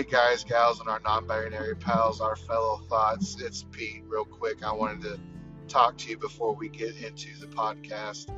Hey 0.00 0.06
guys, 0.10 0.44
gals, 0.44 0.80
and 0.80 0.88
our 0.88 1.00
non-binary 1.00 1.76
pals, 1.76 2.22
our 2.22 2.34
fellow 2.34 2.80
thoughts. 2.88 3.38
It's 3.38 3.66
Pete. 3.70 4.02
Real 4.08 4.24
quick, 4.24 4.64
I 4.64 4.72
wanted 4.72 5.02
to 5.02 5.20
talk 5.68 5.98
to 5.98 6.08
you 6.08 6.16
before 6.16 6.54
we 6.54 6.70
get 6.70 6.96
into 6.96 7.38
the 7.38 7.46
podcast 7.46 8.30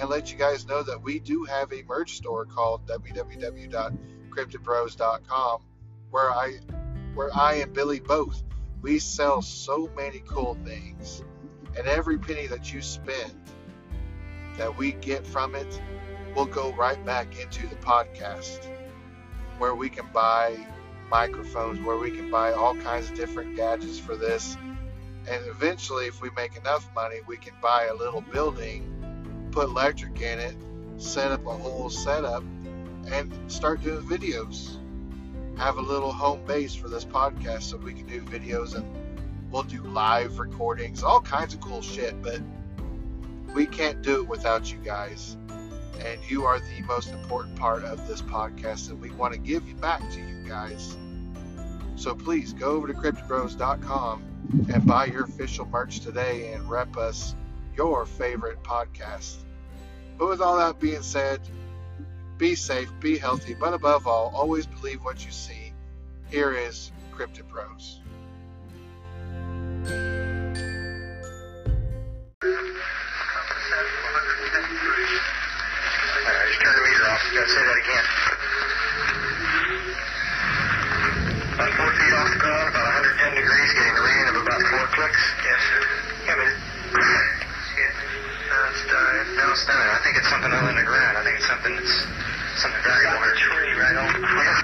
and 0.00 0.08
let 0.08 0.32
you 0.32 0.38
guys 0.38 0.66
know 0.66 0.82
that 0.82 1.02
we 1.02 1.18
do 1.18 1.44
have 1.44 1.70
a 1.74 1.82
merch 1.82 2.16
store 2.16 2.46
called 2.46 2.86
www.cryptidbros.com 2.86 5.62
where 6.10 6.30
I 6.30 6.58
where 7.12 7.36
I 7.36 7.56
and 7.56 7.74
Billy 7.74 8.00
both 8.00 8.42
we 8.80 8.98
sell 8.98 9.42
so 9.42 9.90
many 9.94 10.20
cool 10.20 10.56
things 10.64 11.22
and 11.76 11.86
every 11.86 12.16
penny 12.16 12.46
that 12.46 12.72
you 12.72 12.80
spend 12.80 13.34
that 14.56 14.74
we 14.74 14.92
get 14.92 15.26
from 15.26 15.54
it 15.54 15.82
will 16.34 16.46
go 16.46 16.72
right 16.76 17.04
back 17.04 17.38
into 17.38 17.68
the 17.68 17.76
podcast 17.76 18.64
where 19.58 19.74
we 19.74 19.90
can 19.90 20.06
buy 20.14 20.56
microphones, 21.10 21.80
where 21.80 21.96
we 21.96 22.10
can 22.10 22.30
buy 22.30 22.52
all 22.52 22.74
kinds 22.76 23.10
of 23.10 23.16
different 23.16 23.56
gadgets 23.56 23.98
for 23.98 24.16
this. 24.16 24.56
And 25.28 25.44
eventually, 25.46 26.06
if 26.06 26.22
we 26.22 26.30
make 26.36 26.56
enough 26.56 26.88
money, 26.94 27.16
we 27.26 27.36
can 27.36 27.54
buy 27.60 27.88
a 27.90 27.94
little 27.94 28.22
building, 28.22 29.48
put 29.50 29.68
electric 29.68 30.20
in 30.20 30.38
it, 30.38 30.54
set 30.96 31.30
up 31.30 31.44
a 31.46 31.50
whole 31.50 31.90
setup, 31.90 32.42
and 33.06 33.32
start 33.48 33.82
doing 33.82 34.04
videos. 34.06 34.76
Have 35.58 35.76
a 35.76 35.82
little 35.82 36.12
home 36.12 36.44
base 36.46 36.74
for 36.74 36.88
this 36.88 37.04
podcast 37.04 37.62
so 37.62 37.76
we 37.76 37.92
can 37.92 38.06
do 38.06 38.22
videos 38.22 38.74
and 38.74 38.86
we'll 39.50 39.62
do 39.62 39.82
live 39.82 40.38
recordings, 40.38 41.02
all 41.02 41.20
kinds 41.20 41.52
of 41.52 41.60
cool 41.60 41.82
shit. 41.82 42.20
But 42.22 42.40
we 43.54 43.66
can't 43.66 44.00
do 44.00 44.22
it 44.22 44.28
without 44.28 44.72
you 44.72 44.78
guys. 44.78 45.36
And 46.04 46.18
you 46.28 46.44
are 46.44 46.58
the 46.58 46.80
most 46.86 47.10
important 47.10 47.56
part 47.56 47.84
of 47.84 48.08
this 48.08 48.22
podcast, 48.22 48.88
and 48.88 49.00
we 49.00 49.10
want 49.10 49.34
to 49.34 49.38
give 49.38 49.68
you 49.68 49.74
back 49.74 50.00
to 50.12 50.18
you 50.18 50.48
guys. 50.48 50.96
So 52.00 52.14
please 52.14 52.54
go 52.54 52.70
over 52.70 52.86
to 52.86 52.94
cryptidbros.com 52.94 54.24
and 54.72 54.86
buy 54.86 55.04
your 55.04 55.24
official 55.24 55.66
merch 55.66 56.00
today 56.00 56.50
and 56.54 56.70
rep 56.70 56.96
us 56.96 57.36
your 57.76 58.06
favorite 58.06 58.62
podcast. 58.62 59.36
But 60.16 60.30
with 60.30 60.40
all 60.40 60.56
that 60.56 60.80
being 60.80 61.02
said, 61.02 61.42
be 62.38 62.54
safe, 62.54 62.90
be 63.00 63.18
healthy, 63.18 63.52
but 63.52 63.74
above 63.74 64.06
all, 64.06 64.32
always 64.34 64.64
believe 64.64 65.04
what 65.04 65.26
you 65.26 65.30
see. 65.30 65.74
Here 66.30 66.54
is 66.54 66.90
Cryptid 67.12 67.46
Bros. 67.50 68.00
Alright, 76.24 76.48
just 76.48 76.60
turn 76.62 76.74
the 76.76 76.82
meter 76.82 77.10
off. 77.10 77.20
Gotta 77.34 77.46
say 77.46 77.62
that 77.62 77.76
again. 77.76 78.19
About 85.00 85.08
four 85.08 85.08
clicks. 85.08 85.24
Yes, 85.44 85.60
sir. 85.70 85.80
Come 86.26 86.40
in. 86.40 86.52
No, 88.50 88.56
it's 88.68 88.82
dying. 88.90 89.36
No, 89.36 89.50
it's 89.50 89.66
not. 89.68 89.76
I 89.76 89.98
think 90.04 90.16
it's 90.16 90.28
something 90.28 90.52
other 90.52 90.72
the 90.74 90.82
ground. 90.84 91.16
I 91.16 91.24
think 91.24 91.36
it's 91.38 91.46
something 91.46 91.74
that's 91.74 92.06
something 92.60 92.82
valuable. 92.84 93.24
A 93.24 93.34
tree 93.36 93.72
right 93.80 93.96
on. 93.96 94.20
Yeah. 94.20 94.60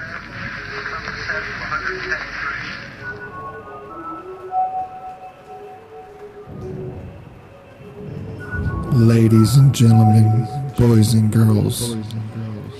Ladies 8.93 9.57
and 9.57 9.73
gentlemen, 9.75 10.47
boys 10.77 11.13
and 11.13 11.31
girls, 11.31 11.95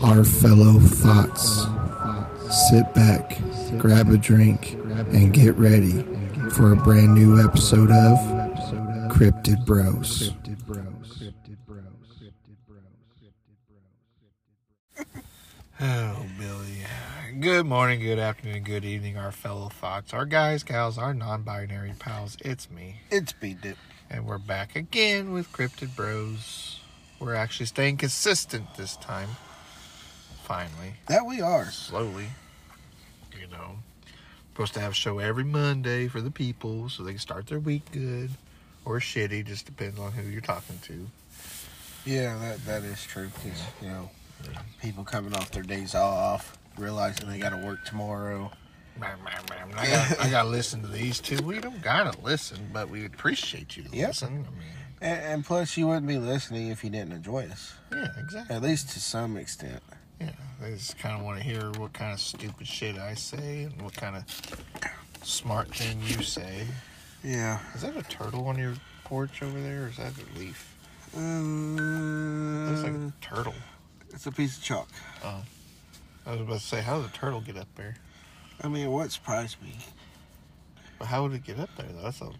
our 0.04 0.24
fellow 0.24 0.80
thoughts, 0.80 1.68
sit 2.70 2.94
back, 2.94 3.38
grab 3.78 4.10
a 4.10 4.18
drink, 4.18 4.74
and 5.14 5.32
get 5.34 5.56
ready 5.58 6.04
for 6.52 6.72
a 6.72 6.76
brand 6.76 7.14
new 7.14 7.44
episode 7.44 7.92
of 7.92 8.18
Cryptid 9.12 9.66
Bros. 9.66 10.32
Oh, 15.80 16.26
Billy. 16.40 17.40
Good 17.40 17.68
morning, 17.68 18.00
good 18.00 18.18
afternoon, 18.18 18.64
good 18.64 18.84
evening, 18.84 19.18
our 19.18 19.32
fellow 19.32 19.70
thoughts, 19.70 20.12
our 20.14 20.26
guys, 20.26 20.64
gals, 20.64 20.98
our 20.98 21.14
non 21.14 21.44
binary 21.44 21.94
pals. 22.00 22.36
It's 22.42 22.70
me. 22.72 23.02
It's 23.12 23.32
beat 23.34 23.64
it. 23.64 23.78
And 24.10 24.26
we're 24.26 24.40
back 24.40 24.76
again 24.76 25.34
with 25.34 25.52
Cryptid 25.52 25.96
Bros. 25.96 26.80
We're 27.20 27.36
actually 27.36 27.68
staying 27.68 27.98
consistent 27.98 28.74
this 28.76 28.98
time. 28.98 29.30
Finally. 30.44 30.94
That 31.10 31.26
we 31.26 31.42
are. 31.42 31.66
Slowly. 31.66 32.28
You 33.40 33.48
know. 33.48 33.78
Supposed 34.58 34.74
to 34.74 34.80
have 34.80 34.94
a 34.94 34.96
show 34.96 35.20
every 35.20 35.44
Monday 35.44 36.08
for 36.08 36.20
the 36.20 36.32
people 36.32 36.90
so 36.90 37.04
they 37.04 37.12
can 37.12 37.20
start 37.20 37.46
their 37.46 37.60
week 37.60 37.84
good 37.92 38.32
or 38.86 39.00
shitty, 39.00 39.46
just 39.46 39.68
depends 39.68 40.00
on 40.00 40.12
who 40.14 40.24
you're 40.28 40.42
talking 40.42 40.80
to. 40.80 41.08
Yeah, 42.08 42.36
that 42.40 42.66
that 42.66 42.82
is 42.82 43.04
true. 43.04 43.30
'cause, 43.36 43.62
you 43.84 43.88
know, 43.90 44.10
people 44.82 45.04
coming 45.04 45.36
off 45.36 45.52
their 45.52 45.62
days 45.62 45.94
off, 45.94 46.58
realizing 46.76 47.30
they 47.30 47.38
got 47.38 47.52
to 47.52 47.58
work 47.58 47.86
tomorrow. 47.86 48.52
I 49.00 49.12
got 49.92 50.20
I 50.22 50.30
gotta 50.32 50.50
listen 50.50 50.82
to 50.82 50.88
these 50.88 51.20
two. 51.20 51.38
We 51.44 51.60
don't 51.60 51.84
gotta 51.84 52.20
listen, 52.22 52.72
but 52.74 52.90
we 52.90 53.06
appreciate 53.06 53.78
you 53.78 53.84
to 53.84 53.96
Yep. 53.96 54.08
listen. 54.08 54.28
I 54.28 54.32
mean, 54.58 54.68
And, 55.02 55.22
and 55.34 55.46
plus, 55.46 55.78
you 55.78 55.86
wouldn't 55.86 56.08
be 56.08 56.18
listening 56.18 56.70
if 56.70 56.84
you 56.84 56.90
didn't 56.90 57.12
enjoy 57.14 57.46
us, 57.46 57.74
yeah, 57.94 58.08
exactly. 58.18 58.56
at 58.56 58.64
least 58.64 58.90
to 58.94 59.00
some 59.00 59.38
extent. 59.38 59.84
Yeah, 60.20 60.32
they 60.62 60.72
just 60.72 60.98
kind 60.98 61.18
of 61.20 61.24
want 61.26 61.38
to 61.40 61.44
hear 61.44 61.72
what 61.78 61.94
kind 61.94 62.14
of 62.14 62.20
stupid 62.20 62.68
shit 62.68 62.98
I 62.98 63.14
say 63.14 63.64
and 63.64 63.82
what 63.82 63.94
kind 63.96 64.16
of 64.16 64.24
smart 65.24 65.74
thing 65.74 66.00
you 66.06 66.24
say. 66.24 66.66
Yeah. 67.24 67.60
Is 67.76 67.82
that 67.82 67.96
a 67.96 68.04
turtle 68.04 68.48
on 68.48 68.58
your 68.58 68.74
porch 69.04 69.42
over 69.44 69.60
there, 69.60 69.84
or 69.84 69.88
is 69.90 69.98
that 69.98 70.14
a 70.18 70.40
leaf? 70.40 70.74
Um, 71.16 72.68
Looks 72.70 72.84
like 72.84 72.94
a 72.94 73.14
turtle. 73.22 73.54
it's 74.14 74.26
a 74.26 74.32
piece 74.32 74.58
of 74.58 74.64
chalk. 74.64 74.90
Oh. 75.24 75.42
I 76.26 76.32
was 76.32 76.42
about 76.42 76.60
to 76.60 76.66
say, 76.66 76.82
how 76.82 77.00
did 77.00 77.12
the 77.12 77.18
turtle 77.18 77.42
get 77.42 77.58
up 77.58 77.68
there? 77.76 77.96
I 78.62 78.68
mean, 78.68 78.92
what 78.92 79.12
surprised 79.12 79.62
me? 79.62 79.76
But 81.00 81.06
how 81.06 81.24
would 81.24 81.34
it 81.34 81.44
get 81.46 81.60
up 81.60 81.70
there? 81.78 81.86
though? 81.94 82.02
That's 82.02 82.22
a 82.22 82.32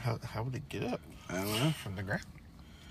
how 0.00 0.18
how 0.24 0.42
would 0.42 0.54
it 0.54 0.68
get 0.68 0.82
up 0.84 1.00
I 1.28 1.34
don't 1.34 1.46
know. 1.46 1.70
from 1.82 1.94
the 1.94 2.02
ground? 2.02 2.22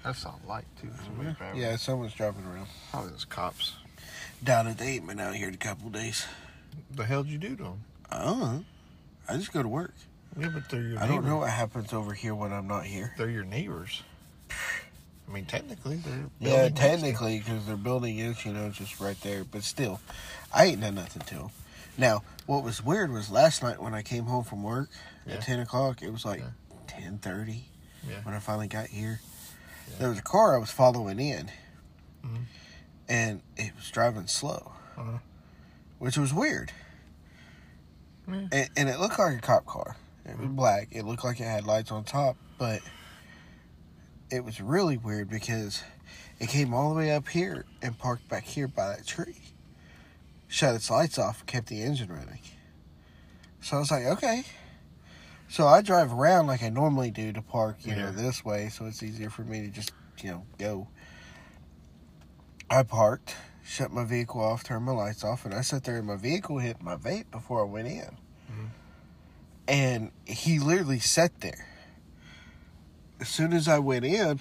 That's 0.03 0.25
all 0.25 0.39
light 0.47 0.65
too. 0.81 0.89
Somebody 1.03 1.33
probably- 1.35 1.61
Yeah, 1.61 1.75
someone's 1.75 2.13
driving 2.13 2.45
around. 2.45 2.67
probably 2.91 3.11
those 3.11 3.25
cops. 3.25 3.75
Down 4.43 4.67
at 4.67 4.77
the 4.77 4.85
ain't 4.85 5.07
been 5.07 5.19
out 5.19 5.35
here 5.35 5.47
in 5.49 5.53
a 5.53 5.57
couple 5.57 5.89
days. 5.89 6.25
The 6.91 7.05
hell'd 7.05 7.27
you 7.27 7.37
do 7.37 7.55
to 7.57 7.63
them? 7.63 7.83
I 8.09 8.23
don't 8.23 8.39
know. 8.39 8.63
I 9.27 9.35
just 9.37 9.51
go 9.51 9.61
to 9.61 9.67
work. 9.69 9.93
Yeah, 10.39 10.49
but 10.49 10.69
they're 10.69 10.81
your. 10.81 10.99
I 10.99 11.07
don't 11.07 11.25
know 11.25 11.37
what 11.37 11.49
happens 11.49 11.91
over 11.91 12.13
here 12.13 12.33
when 12.33 12.53
I'm 12.53 12.67
not 12.67 12.85
here. 12.85 13.13
They're 13.17 13.29
your 13.29 13.43
neighbors. 13.43 14.03
I 14.49 15.31
mean, 15.31 15.45
technically, 15.45 15.97
they're 15.97 16.29
Yeah, 16.39 16.69
technically, 16.69 17.39
because 17.39 17.65
their 17.67 17.75
building 17.77 18.17
is, 18.17 18.43
you 18.45 18.53
know, 18.53 18.69
just 18.69 18.99
right 18.99 19.19
there. 19.21 19.43
But 19.43 19.63
still, 19.63 19.99
I 20.53 20.65
ain't 20.65 20.81
done 20.81 20.95
nothing 20.95 21.21
to 21.23 21.35
them. 21.35 21.49
Now, 21.97 22.23
what 22.45 22.63
was 22.63 22.83
weird 22.83 23.11
was 23.11 23.29
last 23.29 23.61
night 23.61 23.79
when 23.81 23.93
I 23.93 24.01
came 24.01 24.25
home 24.25 24.43
from 24.43 24.63
work 24.63 24.89
Yeah. 25.25 25.35
at 25.35 25.41
ten 25.41 25.59
o'clock. 25.59 26.01
It 26.01 26.11
was 26.11 26.25
like 26.25 26.39
Yeah. 26.39 26.47
ten 26.87 27.17
thirty 27.19 27.65
Yeah. 28.07 28.21
when 28.23 28.33
I 28.33 28.39
finally 28.39 28.67
got 28.67 28.87
here. 28.87 29.19
There 29.97 30.09
was 30.09 30.19
a 30.19 30.23
car 30.23 30.55
I 30.55 30.59
was 30.59 30.71
following 30.71 31.19
in, 31.19 31.51
Mhm. 32.23 32.45
and 33.07 33.41
it 33.57 33.75
was 33.75 33.89
driving 33.89 34.27
slow, 34.27 34.73
Uh-huh. 34.97 35.17
which 35.97 36.17
was 36.17 36.33
weird. 36.33 36.71
Yeah. 38.27 38.47
And, 38.51 38.69
and 38.77 38.89
it 38.89 38.99
looked 38.99 39.17
like 39.19 39.37
a 39.37 39.41
cop 39.41 39.65
car. 39.65 39.97
It 40.25 40.37
was 40.37 40.49
black. 40.49 40.89
It 40.91 41.03
looked 41.05 41.23
like 41.23 41.39
it 41.39 41.45
had 41.45 41.65
lights 41.65 41.91
on 41.91 42.03
top, 42.03 42.37
but 42.57 42.81
it 44.29 44.43
was 44.45 44.61
really 44.61 44.95
weird 44.97 45.29
because 45.29 45.81
it 46.39 46.47
came 46.49 46.73
all 46.73 46.89
the 46.89 46.95
way 46.95 47.11
up 47.11 47.27
here 47.29 47.65
and 47.81 47.97
parked 47.97 48.27
back 48.29 48.43
here 48.43 48.67
by 48.67 48.89
that 48.89 49.07
tree. 49.07 49.41
Shut 50.47 50.75
its 50.75 50.89
lights 50.89 51.17
off 51.17 51.45
kept 51.45 51.67
the 51.67 51.81
engine 51.81 52.09
running. 52.09 52.39
So 53.61 53.77
I 53.77 53.79
was 53.79 53.91
like, 53.91 54.05
okay. 54.05 54.43
So 55.49 55.67
I 55.67 55.81
drive 55.81 56.13
around 56.13 56.47
like 56.47 56.61
I 56.63 56.69
normally 56.69 57.11
do 57.11 57.33
to 57.33 57.41
park, 57.41 57.77
you 57.83 57.93
Yeah. 57.93 58.05
know, 58.05 58.11
this 58.11 58.45
way, 58.45 58.69
so 58.69 58.85
it's 58.85 59.01
easier 59.03 59.29
for 59.29 59.43
me 59.43 59.61
to 59.61 59.67
just, 59.69 59.91
you 60.21 60.29
know, 60.31 60.45
go. 60.57 60.87
I 62.69 62.83
parked, 62.83 63.35
shut 63.63 63.91
my 63.91 64.03
vehicle 64.05 64.41
off, 64.41 64.63
turned 64.63 64.85
my 64.85 64.91
lights 64.91 65.23
off, 65.23 65.45
and 65.45 65.53
I 65.53 65.61
sat 65.61 65.83
there 65.83 65.97
in 65.97 66.05
my 66.05 66.15
vehicle, 66.17 66.59
hit 66.59 66.81
my 66.81 66.95
vape 66.95 67.31
before 67.31 67.61
I 67.61 67.69
went 67.69 67.87
in. 67.87 68.17
Mm-hmm. 68.51 68.65
And 69.67 70.11
he 70.25 70.59
literally 70.59 70.99
sat 70.99 71.39
there. 71.41 71.65
As 73.19 73.27
soon 73.27 73.51
as 73.51 73.67
I 73.67 73.79
went 73.79 74.05
in, 74.05 74.39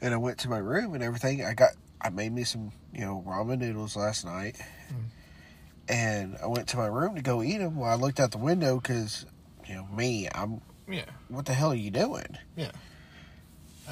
and 0.00 0.14
I 0.14 0.16
went 0.16 0.38
to 0.38 0.48
my 0.48 0.58
room 0.58 0.94
and 0.94 1.02
everything, 1.02 1.44
I 1.44 1.54
got 1.54 1.70
I 2.00 2.08
made 2.10 2.32
me 2.32 2.42
some 2.44 2.72
you 2.92 3.02
know 3.02 3.22
ramen 3.26 3.58
noodles 3.60 3.94
last 3.94 4.24
night, 4.24 4.56
mm. 4.92 5.04
And 5.88 6.36
I 6.42 6.46
went 6.46 6.68
to 6.68 6.76
my 6.76 6.86
room 6.86 7.14
to 7.16 7.22
go 7.22 7.42
eat 7.42 7.58
them. 7.58 7.76
Well, 7.76 7.90
I 7.90 7.94
looked 7.94 8.20
out 8.20 8.30
the 8.30 8.38
window 8.38 8.80
because 8.80 9.26
you 9.68 9.74
know 9.74 9.86
me, 9.94 10.28
I'm 10.34 10.60
Yeah. 10.88 11.04
what 11.28 11.46
the 11.46 11.54
hell 11.54 11.72
are 11.72 11.74
you 11.74 11.90
doing? 11.90 12.38
Yeah. 12.56 12.70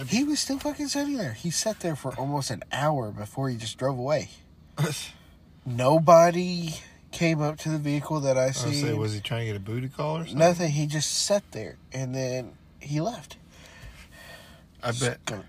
He 0.06 0.24
was 0.24 0.40
still 0.40 0.58
fucking 0.58 0.88
sitting 0.88 1.16
there. 1.16 1.32
He 1.34 1.50
sat 1.50 1.80
there 1.80 1.96
for 1.96 2.14
almost 2.18 2.50
an 2.50 2.62
hour 2.72 3.10
before 3.10 3.48
he 3.50 3.56
just 3.56 3.76
drove 3.76 3.98
away. 3.98 4.30
Nobody 5.66 6.74
came 7.10 7.42
up 7.42 7.58
to 7.58 7.68
the 7.68 7.78
vehicle 7.78 8.20
that 8.20 8.38
I 8.38 8.52
see. 8.52 8.80
say, 8.80 8.94
was 8.94 9.12
he 9.12 9.20
trying 9.20 9.40
to 9.40 9.46
get 9.46 9.56
a 9.56 9.60
booty 9.60 9.88
call 9.88 10.18
or 10.18 10.20
something? 10.20 10.38
Nothing. 10.38 10.70
He 10.70 10.86
just 10.86 11.10
sat 11.26 11.42
there 11.52 11.76
and 11.92 12.14
then 12.14 12.52
he 12.78 13.00
left. 13.00 13.36
I 14.82 14.92
bet. 14.92 15.18
Skunk. 15.26 15.44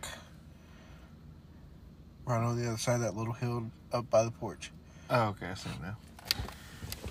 Right 2.26 2.42
on 2.44 2.60
the 2.62 2.68
other 2.68 2.78
side 2.78 2.96
of 2.96 3.02
that 3.02 3.16
little 3.16 3.34
hill 3.34 3.72
up 3.94 4.10
by 4.10 4.24
the 4.24 4.32
porch. 4.32 4.72
Oh, 5.10 5.28
okay, 5.30 5.48
I 5.48 5.54
see 5.54 5.70
him 5.70 5.80
now. 5.82 5.98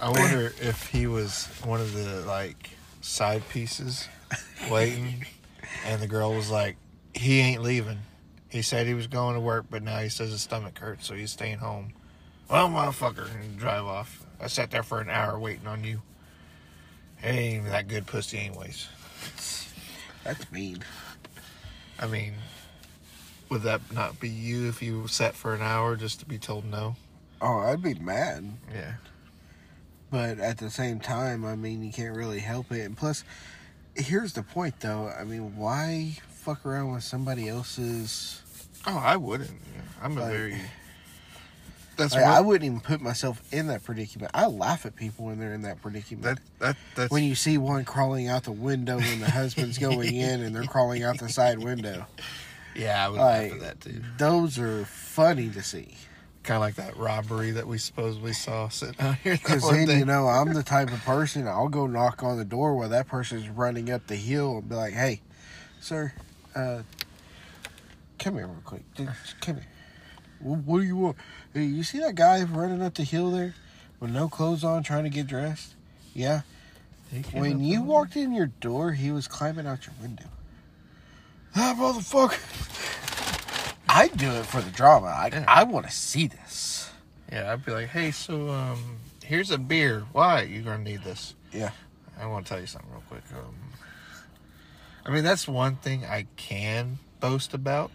I 0.00 0.08
wonder 0.08 0.52
if 0.60 0.86
he 0.86 1.06
was 1.06 1.46
one 1.62 1.80
of 1.80 1.92
the 1.92 2.22
like 2.26 2.70
side 3.02 3.46
pieces 3.50 4.08
waiting, 4.70 5.26
and 5.84 6.00
the 6.00 6.06
girl 6.06 6.34
was 6.34 6.50
like, 6.50 6.76
"He 7.14 7.40
ain't 7.40 7.62
leaving." 7.62 7.98
He 8.48 8.62
said 8.62 8.86
he 8.86 8.94
was 8.94 9.06
going 9.06 9.34
to 9.34 9.40
work, 9.40 9.66
but 9.70 9.82
now 9.82 9.98
he 9.98 10.08
says 10.08 10.30
his 10.30 10.40
stomach 10.40 10.78
hurts, 10.78 11.06
so 11.06 11.14
he's 11.14 11.30
staying 11.30 11.58
home. 11.58 11.92
Well, 12.50 12.68
motherfucker, 12.68 13.28
and 13.40 13.58
drive 13.58 13.84
off. 13.84 14.24
I 14.40 14.48
sat 14.48 14.70
there 14.70 14.82
for 14.82 15.00
an 15.00 15.10
hour 15.10 15.38
waiting 15.38 15.66
on 15.66 15.84
you. 15.84 16.02
It 17.22 17.28
ain't 17.28 17.54
even 17.54 17.70
that 17.70 17.86
good 17.86 18.06
pussy, 18.06 18.38
anyways. 18.38 18.88
That's 20.24 20.50
mean. 20.50 20.82
I 21.98 22.06
mean, 22.06 22.34
would 23.50 23.62
that 23.62 23.92
not 23.92 24.18
be 24.18 24.30
you 24.30 24.68
if 24.68 24.82
you 24.82 25.06
sat 25.06 25.34
for 25.34 25.54
an 25.54 25.60
hour 25.60 25.94
just 25.94 26.20
to 26.20 26.26
be 26.26 26.38
told 26.38 26.64
no? 26.64 26.96
Oh, 27.42 27.58
I'd 27.58 27.82
be 27.82 27.94
mad. 27.94 28.52
Yeah. 28.72 28.94
But 30.10 30.38
at 30.40 30.58
the 30.58 30.70
same 30.70 30.98
time, 31.00 31.44
I 31.44 31.54
mean, 31.54 31.82
you 31.84 31.92
can't 31.92 32.16
really 32.16 32.40
help 32.40 32.72
it. 32.72 32.80
And 32.84 32.96
plus, 32.96 33.22
here's 33.94 34.32
the 34.32 34.42
point, 34.42 34.80
though. 34.80 35.08
I 35.18 35.24
mean, 35.24 35.56
why 35.56 36.16
fuck 36.28 36.66
around 36.66 36.92
with 36.92 37.04
somebody 37.04 37.48
else's? 37.48 38.42
Oh, 38.86 38.98
I 38.98 39.16
wouldn't. 39.16 39.50
Yeah. 39.50 39.82
I'm 40.02 40.16
a 40.16 40.20
Like- 40.22 40.30
very. 40.32 40.60
That's 41.96 42.14
Like, 42.14 42.24
I 42.24 42.40
wouldn't 42.40 42.64
even 42.64 42.80
put 42.80 43.02
myself 43.02 43.42
in 43.52 43.66
that 43.66 43.84
predicament. 43.84 44.30
I 44.32 44.46
laugh 44.46 44.86
at 44.86 44.96
people 44.96 45.26
when 45.26 45.38
they're 45.38 45.52
in 45.52 45.62
that 45.62 45.82
predicament. 45.82 46.22
that 46.22 46.38
that 46.58 46.76
that's 46.94 47.10
when 47.10 47.24
you 47.24 47.34
see 47.34 47.58
one 47.58 47.84
crawling 47.84 48.26
out 48.26 48.44
the 48.44 48.52
window 48.52 48.96
when 48.96 49.20
the 49.20 49.30
husband's 49.30 49.76
going 49.76 50.14
in 50.14 50.40
and 50.40 50.56
they're 50.56 50.62
crawling 50.64 51.02
out 51.02 51.18
the 51.18 51.28
side 51.28 51.58
window. 51.58 52.06
yeah, 52.74 53.04
I 53.04 53.08
would 53.10 53.20
like- 53.20 53.52
laugh 53.52 53.52
at 53.52 53.60
that 53.60 53.80
too. 53.82 54.02
Those 54.16 54.58
are 54.58 54.86
funny 54.86 55.50
to 55.50 55.62
see. 55.62 55.94
Kind 56.42 56.56
of 56.56 56.62
like 56.62 56.76
that 56.76 56.96
robbery 56.96 57.50
that 57.50 57.66
we 57.66 57.76
supposedly 57.76 58.32
saw 58.32 58.68
sitting 58.68 58.98
out 58.98 59.16
here. 59.16 59.34
Because 59.34 59.68
then, 59.70 59.86
day. 59.86 59.98
you 59.98 60.06
know, 60.06 60.26
I'm 60.26 60.54
the 60.54 60.62
type 60.62 60.90
of 60.90 61.00
person, 61.04 61.46
I'll 61.46 61.68
go 61.68 61.86
knock 61.86 62.22
on 62.22 62.38
the 62.38 62.44
door 62.46 62.74
while 62.74 62.88
that 62.88 63.08
person's 63.08 63.48
running 63.48 63.90
up 63.90 64.06
the 64.06 64.16
hill 64.16 64.58
and 64.58 64.68
be 64.68 64.74
like, 64.74 64.94
hey, 64.94 65.20
sir, 65.80 66.14
uh, 66.54 66.80
come 68.18 68.34
here 68.34 68.46
real 68.46 68.62
quick. 68.64 68.82
Come 69.40 69.56
here. 69.56 69.66
What, 70.40 70.58
what 70.60 70.78
do 70.80 70.86
you 70.86 70.96
want? 70.96 71.16
Hey, 71.52 71.64
you 71.64 71.82
see 71.82 71.98
that 72.00 72.14
guy 72.14 72.42
running 72.42 72.82
up 72.82 72.94
the 72.94 73.04
hill 73.04 73.30
there 73.30 73.54
with 74.00 74.10
no 74.10 74.28
clothes 74.28 74.64
on 74.64 74.82
trying 74.82 75.04
to 75.04 75.10
get 75.10 75.26
dressed? 75.26 75.74
Yeah. 76.14 76.40
When 77.32 77.60
you 77.60 77.80
on- 77.80 77.86
walked 77.86 78.16
in 78.16 78.32
your 78.32 78.46
door, 78.46 78.92
he 78.92 79.10
was 79.10 79.28
climbing 79.28 79.66
out 79.66 79.84
your 79.84 79.94
window. 80.00 80.26
That 81.54 81.76
motherfucker. 81.76 83.19
I 83.92 84.08
do 84.08 84.30
it 84.30 84.46
for 84.46 84.60
the 84.60 84.70
drama. 84.70 85.06
I, 85.08 85.28
Yeah. 85.32 85.44
I 85.48 85.64
want 85.64 85.86
to 85.86 85.92
see 85.92 86.26
this. 86.28 86.90
yeah, 87.32 87.52
I'd 87.52 87.64
be 87.64 87.72
like, 87.72 87.88
hey, 87.88 88.10
so 88.12 88.48
um, 88.50 88.98
here's 89.24 89.50
a 89.50 89.58
beer. 89.58 90.04
Why 90.12 90.42
you 90.42 90.62
gonna 90.62 90.82
need 90.84 91.02
this? 91.04 91.34
Yeah. 91.52 91.70
I 92.18 92.26
want 92.26 92.46
to 92.46 92.50
tell 92.50 92.60
you 92.60 92.66
something 92.66 92.90
real 92.92 93.02
quick. 93.08 93.22
Um, 93.34 93.54
I 95.04 95.10
mean, 95.10 95.24
that's 95.24 95.48
one 95.48 95.76
thing 95.76 96.04
I 96.04 96.26
can 96.36 96.98
boast 97.18 97.54
about 97.54 97.90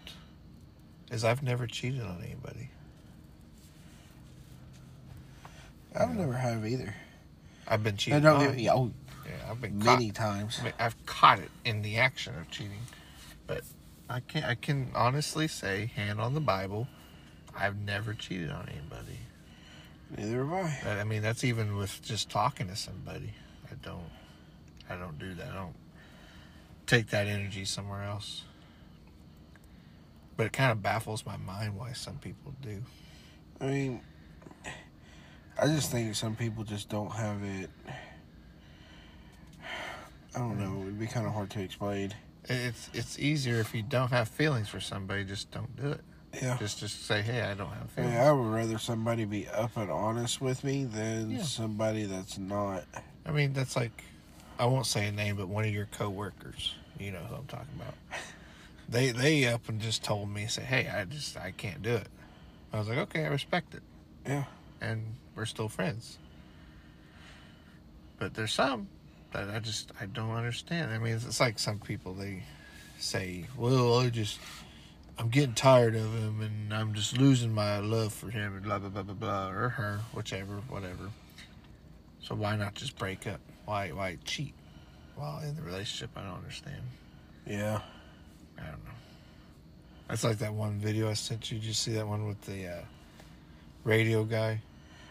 is 1.10 1.24
I've 1.24 1.42
never 1.42 1.66
cheated 1.66 2.02
on 2.02 2.20
anybody. 2.24 2.70
I've 5.94 6.14
never 6.14 6.34
have 6.34 6.66
either. 6.66 6.94
I've 7.66 7.82
been 7.82 7.94
No, 7.94 7.98
cheated 7.98 8.22
don't 8.22 8.46
on. 8.46 8.56
me. 8.56 8.68
Oh, 8.70 8.92
Yeah, 9.24 9.50
I've 9.50 9.60
been 9.60 9.80
caught 9.80 9.98
many 9.98 10.10
times. 10.10 10.58
I 10.60 10.64
mean, 10.64 10.72
I've 10.78 11.06
caught 11.06 11.38
it 11.38 11.50
in 11.64 11.82
the 11.82 11.96
action 11.98 12.34
of 12.38 12.50
cheating, 12.50 12.82
but 13.46 13.62
I 14.08 14.20
can 14.20 14.44
I 14.44 14.54
can 14.54 14.90
honestly 14.94 15.48
say, 15.48 15.90
hand 15.94 16.20
on 16.20 16.34
the 16.34 16.40
Bible, 16.40 16.86
I've 17.54 17.76
never 17.76 18.14
cheated 18.14 18.50
on 18.50 18.68
anybody. 18.68 19.18
Neither 20.16 20.44
have 20.44 20.86
I. 20.86 21.00
I 21.00 21.04
mean, 21.04 21.22
that's 21.22 21.42
even 21.42 21.76
with 21.76 22.00
just 22.02 22.30
talking 22.30 22.68
to 22.68 22.76
somebody. 22.76 23.32
I 23.70 23.74
don't, 23.82 24.10
I 24.88 24.96
don't 24.96 25.18
do 25.18 25.34
that. 25.34 25.48
I 25.48 25.54
don't 25.54 25.74
take 26.86 27.08
that 27.08 27.26
energy 27.26 27.64
somewhere 27.64 28.04
else. 28.04 28.44
But 30.36 30.46
it 30.46 30.52
kind 30.52 30.70
of 30.70 30.82
baffles 30.82 31.26
my 31.26 31.36
mind 31.36 31.76
why 31.76 31.92
some 31.92 32.18
people 32.18 32.54
do. 32.62 32.82
I 33.60 33.66
mean, 33.66 34.00
I 35.60 35.66
just 35.66 35.90
think 35.90 36.14
some 36.14 36.36
people 36.36 36.62
just 36.62 36.88
don't 36.88 37.10
have 37.10 37.42
it. 37.42 37.70
I 40.34 40.38
don't 40.38 40.60
know. 40.60 40.82
It'd 40.82 41.00
be 41.00 41.06
kind 41.06 41.26
of 41.26 41.32
hard 41.32 41.50
to 41.50 41.62
explain. 41.62 42.12
It's 42.48 42.90
it's 42.94 43.18
easier 43.18 43.56
if 43.60 43.74
you 43.74 43.82
don't 43.82 44.10
have 44.10 44.28
feelings 44.28 44.68
for 44.68 44.80
somebody. 44.80 45.24
Just 45.24 45.50
don't 45.50 45.74
do 45.76 45.90
it. 45.92 46.00
Yeah. 46.42 46.56
Just 46.58 46.78
just 46.80 47.06
say, 47.06 47.22
hey, 47.22 47.42
I 47.42 47.54
don't 47.54 47.70
have 47.72 47.90
feelings. 47.90 48.14
I 48.16 48.30
would 48.30 48.46
rather 48.46 48.78
somebody 48.78 49.24
be 49.24 49.48
up 49.48 49.76
and 49.76 49.90
honest 49.90 50.40
with 50.40 50.62
me 50.64 50.84
than 50.84 51.30
Yeah. 51.30 51.42
somebody 51.42 52.04
that's 52.04 52.38
not. 52.38 52.84
I 53.24 53.32
mean, 53.32 53.52
that's 53.52 53.74
like, 53.74 54.04
I 54.58 54.66
won't 54.66 54.86
say 54.86 55.06
a 55.08 55.12
name, 55.12 55.36
but 55.36 55.48
one 55.48 55.64
of 55.64 55.70
your 55.72 55.86
coworkers. 55.86 56.74
You 56.98 57.10
know 57.12 57.18
who 57.20 57.34
I'm 57.36 57.46
talking 57.46 57.74
about. 57.76 57.94
They 58.88 59.10
they 59.10 59.46
up 59.48 59.68
and 59.68 59.80
just 59.80 60.04
told 60.04 60.28
me, 60.32 60.46
say, 60.46 60.62
hey, 60.62 60.86
I 60.88 61.06
just 61.06 61.36
I 61.36 61.50
can't 61.50 61.82
do 61.82 61.94
it. 61.96 62.06
I 62.72 62.78
was 62.78 62.88
like, 62.88 62.98
okay, 62.98 63.24
I 63.24 63.28
respect 63.28 63.74
it. 63.74 63.82
Yeah. 64.24 64.44
and 64.80 65.02
we're 65.34 65.44
still 65.46 65.68
friends. 65.68 66.18
But 68.20 68.34
there's 68.34 68.52
some 68.52 68.86
that 69.36 69.54
I 69.54 69.58
just 69.58 69.92
I 70.00 70.06
don't 70.06 70.30
understand. 70.32 70.90
I 70.92 70.98
mean, 70.98 71.14
it's, 71.14 71.26
it's 71.26 71.40
like 71.40 71.58
some 71.58 71.78
people 71.78 72.14
they 72.14 72.42
say, 72.98 73.44
"Well, 73.56 73.98
I 73.98 74.08
just 74.08 74.38
I'm 75.18 75.28
getting 75.28 75.54
tired 75.54 75.94
of 75.94 76.12
him, 76.14 76.40
and 76.40 76.72
I'm 76.72 76.94
just 76.94 77.18
losing 77.18 77.52
my 77.54 77.78
love 77.78 78.12
for 78.12 78.30
him, 78.30 78.54
and 78.54 78.62
blah 78.64 78.78
blah 78.78 78.88
blah 78.88 79.02
blah 79.02 79.14
blah, 79.14 79.50
or 79.50 79.68
her, 79.70 80.00
whichever, 80.14 80.56
whatever." 80.68 81.10
So 82.20 82.34
why 82.34 82.56
not 82.56 82.74
just 82.74 82.98
break 82.98 83.26
up? 83.26 83.40
Why 83.66 83.90
why 83.90 84.18
cheat 84.24 84.54
while 85.14 85.40
in 85.42 85.54
the 85.56 85.62
relationship? 85.62 86.10
I 86.16 86.22
don't 86.22 86.34
understand. 86.38 86.82
Yeah. 87.46 87.80
I 88.58 88.62
don't 88.62 88.84
know. 88.84 88.90
That's 90.08 90.24
like 90.24 90.38
that 90.38 90.54
one 90.54 90.78
video 90.78 91.10
I 91.10 91.14
sent 91.14 91.50
you. 91.52 91.58
Did 91.58 91.66
you 91.66 91.72
see 91.74 91.92
that 91.92 92.06
one 92.08 92.26
with 92.26 92.40
the 92.42 92.66
uh, 92.68 92.80
radio 93.84 94.24
guy 94.24 94.60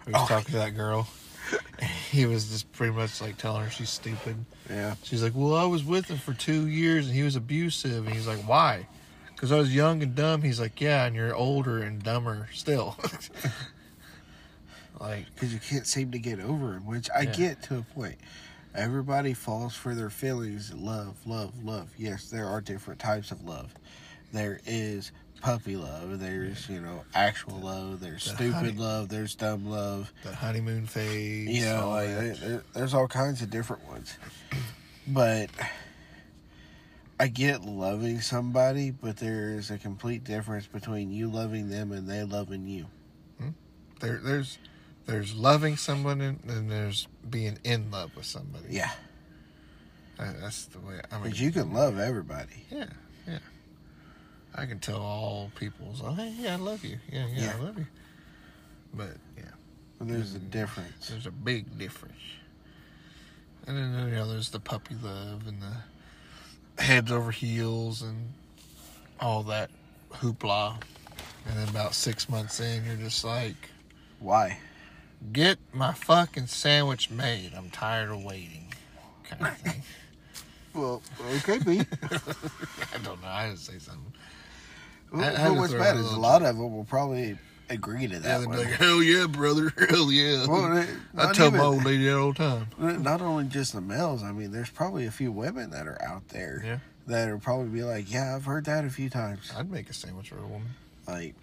who 0.05 0.11
was 0.13 0.21
Oh. 0.23 0.27
talking 0.27 0.51
to 0.53 0.57
that 0.57 0.71
girl? 0.75 1.07
he 2.11 2.25
was 2.25 2.49
just 2.49 2.71
pretty 2.73 2.93
much 2.93 3.21
like 3.21 3.37
telling 3.37 3.63
her 3.63 3.69
she's 3.69 3.89
stupid. 3.89 4.35
Yeah. 4.69 4.95
She's 5.03 5.21
like, 5.23 5.33
"Well, 5.35 5.55
I 5.55 5.65
was 5.65 5.83
with 5.83 6.07
him 6.07 6.17
for 6.17 6.33
two 6.33 6.67
years 6.67 7.07
and 7.07 7.15
he 7.15 7.23
was 7.23 7.35
abusive." 7.35 8.05
And 8.05 8.15
he's 8.15 8.27
like, 8.27 8.39
"Why?" 8.47 8.87
Because 9.27 9.51
I 9.51 9.57
was 9.57 9.73
young 9.75 10.01
and 10.01 10.15
dumb. 10.15 10.41
He's 10.41 10.59
like, 10.59 10.79
"Yeah, 10.79 11.05
and 11.05 11.15
you're 11.15 11.35
older 11.35 11.81
and 11.83 12.01
dumber 12.01 12.47
still." 12.53 12.97
like, 14.99 15.25
Because 15.33 15.53
you 15.53 15.59
can't 15.59 15.85
seem 15.85 16.11
to 16.11 16.19
get 16.19 16.39
over 16.39 16.73
him, 16.73 16.85
which 16.85 17.09
I 17.15 17.21
Yeah. 17.21 17.33
get 17.33 17.63
to 17.63 17.77
a 17.79 17.81
point. 17.81 18.17
Everybody 18.73 19.33
falls 19.33 19.73
for 19.75 19.95
their 19.95 20.09
feelings. 20.09 20.73
Love, 20.73 21.15
love, 21.25 21.63
love. 21.63 21.89
Yes, 21.97 22.29
there 22.29 22.47
are 22.47 22.59
different 22.61 22.99
types 22.99 23.31
of 23.31 23.43
love. 23.43 23.73
There 24.33 24.59
is 24.65 25.11
puppy 25.45 25.75
love. 25.77 26.19
There's, 26.19 26.67
you 26.67 26.81
know, 26.81 27.03
actual 27.13 27.59
love. 27.59 27.99
There's 27.99 28.23
The 28.23 28.29
stupid 28.31 28.53
honey- 28.53 28.71
love. 28.71 29.09
There's 29.09 29.35
dumb 29.35 29.69
love. 29.69 30.11
the 30.23 30.33
honeymoon 30.33 30.87
phase. 30.87 31.47
You 31.49 31.65
know, 31.65 31.89
like 31.91 32.07
there, 32.07 32.33
there- 32.35 32.63
there's 32.73 32.93
all 32.95 33.07
kinds 33.07 33.43
of 33.43 33.51
different 33.51 33.85
ones. 33.87 34.17
But 35.07 35.51
I 37.19 37.27
get 37.27 37.61
loving 37.63 38.21
somebody, 38.21 38.89
but 38.89 39.17
there 39.17 39.51
is 39.51 39.69
a 39.69 39.77
complete 39.77 40.23
difference 40.23 40.65
between 40.65 41.11
you 41.11 41.29
loving 41.29 41.69
them 41.69 41.91
and 41.91 42.09
they 42.09 42.23
loving 42.23 42.65
you. 42.67 42.87
Hmm? 43.39 43.49
there, 43.99 44.19
there's 44.23 44.57
there's 45.05 45.35
loving 45.35 45.77
someone 45.77 46.21
and 46.21 46.39
then 46.43 46.67
there's 46.67 47.07
being 47.29 47.59
in 47.63 47.91
love 47.91 48.15
with 48.15 48.25
somebody. 48.25 48.65
Yeah, 48.71 48.89
that's 50.17 50.65
the 50.65 50.79
way. 50.79 50.99
I 51.11 51.15
mean, 51.19 51.29
but 51.29 51.39
you 51.39 51.51
can 51.51 51.71
love 51.71 51.99
everybody. 51.99 52.65
Yeah, 52.71 52.85
yeah. 53.27 53.37
I 54.55 54.65
can 54.65 54.79
tell 54.79 55.01
all 55.01 55.51
people's, 55.55 56.01
oh, 56.03 56.13
hey, 56.13 56.33
yeah, 56.39 56.53
I 56.53 56.55
love 56.55 56.83
you. 56.85 56.97
Yeah, 57.12 57.27
yeah, 57.33 57.53
I 57.59 57.62
love 57.63 57.77
you. 57.77 57.88
But 58.93 59.17
yeah, 59.38 59.43
But 60.00 60.07
there's 60.07 60.33
a 60.33 60.39
difference. 60.39 61.09
there's 61.09 61.25
a 61.27 61.31
big 61.31 61.77
difference. 61.77 62.13
And 63.67 63.75
then 63.77 64.07
you 64.09 64.15
know, 64.15 64.29
there's 64.29 64.50
the 64.51 64.59
puppy 64.59 64.95
love 65.01 65.47
and 65.47 65.62
the 65.62 66.81
heads 66.83 67.12
over 67.12 67.31
heels 67.31 68.01
and 68.01 68.29
all 69.19 69.43
that 69.43 69.69
hoopla. 70.13 70.81
And 71.47 71.57
then 71.59 71.67
about 71.69 71.93
six 71.93 72.29
months 72.29 72.59
in, 72.59 72.85
you're 72.85 72.95
just 72.95 73.24
like, 73.25 73.55
Why? 74.19 74.57
get 75.33 75.57
my 75.74 75.93
fucking 75.93 76.47
sandwich 76.47 77.09
made. 77.09 77.51
I'm 77.55 77.69
tired 77.71 78.09
of 78.09 78.24
waiting, 78.24 78.67
kind 79.29 79.47
of 79.47 79.57
thing. 79.57 79.81
Well, 80.74 81.01
it 81.31 81.41
could 81.45 81.63
be. 81.65 81.79
I 82.12 82.97
don't 83.01 83.21
know. 83.21 83.29
I 83.29 83.43
had 83.43 83.55
to 83.55 83.62
say 83.63 83.79
something. 83.79 84.12
Well, 85.15 85.24
I 85.36 85.39
had 85.39 85.48
to 85.48 85.53
what's 85.55 85.72
throw 85.72 85.81
bad 85.81 85.95
a 85.95 86.00
is 86.00 86.12
a 86.12 86.19
lot 86.19 86.41
of 86.41 86.57
them 86.57 86.75
will 86.75 86.84
probably 86.86 87.38
agree 87.69 88.07
to 88.07 88.19
that 88.19 88.45
one. 88.48 88.57
like, 88.57 88.67
hell 88.67 89.01
yeah, 89.01 89.25
brother, 89.27 89.74
hell 89.89 90.12
yeah. 90.12 90.45
Well, 90.48 90.77
it- 90.77 90.89
I 91.17 91.31
tell 91.34 91.48
even- 91.48 91.60
my 91.60 91.65
old 91.65 91.84
lady 91.86 92.05
that 92.05 92.17
all 92.17 92.34
the 92.34 92.65
time. 92.77 93.03
Not 93.03 93.22
only 93.22 93.45
just 93.45 93.74
the 93.74 93.81
males. 93.81 94.22
I 94.24 94.31
mean, 94.31 94.51
there's 94.51 94.69
probably 94.69 95.05
a 95.07 95.12
few 95.12 95.31
women 95.31 95.72
that 95.72 95.88
are 95.88 96.00
out 96.03 96.27
there 96.29 96.62
Yeah. 96.65 96.77
that 97.07 97.31
will 97.31 97.39
probably 97.39 97.69
be 97.69 97.84
like, 97.84 98.12
"Yeah, 98.12 98.36
I've 98.36 98.45
heard 98.45 98.65
that 98.65 98.86
a 98.86 98.89
few 98.89 99.10
times." 99.10 99.51
I'd 99.57 99.72
make 99.72 99.89
a 99.89 99.93
sandwich 99.93 100.29
for 100.29 100.38
a 100.38 100.45
woman. 100.48 100.69
Like, 101.07 101.36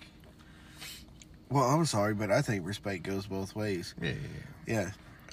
well, 1.50 1.64
I'm 1.64 1.84
sorry, 1.86 2.14
but 2.14 2.30
I 2.30 2.40
think 2.42 2.66
respect 2.66 3.02
goes 3.02 3.26
both 3.26 3.54
ways. 3.54 3.94
Yeah, 4.00 4.10
yeah, 4.10 4.14
yeah. 4.66 4.80
Yeah, 4.82 4.90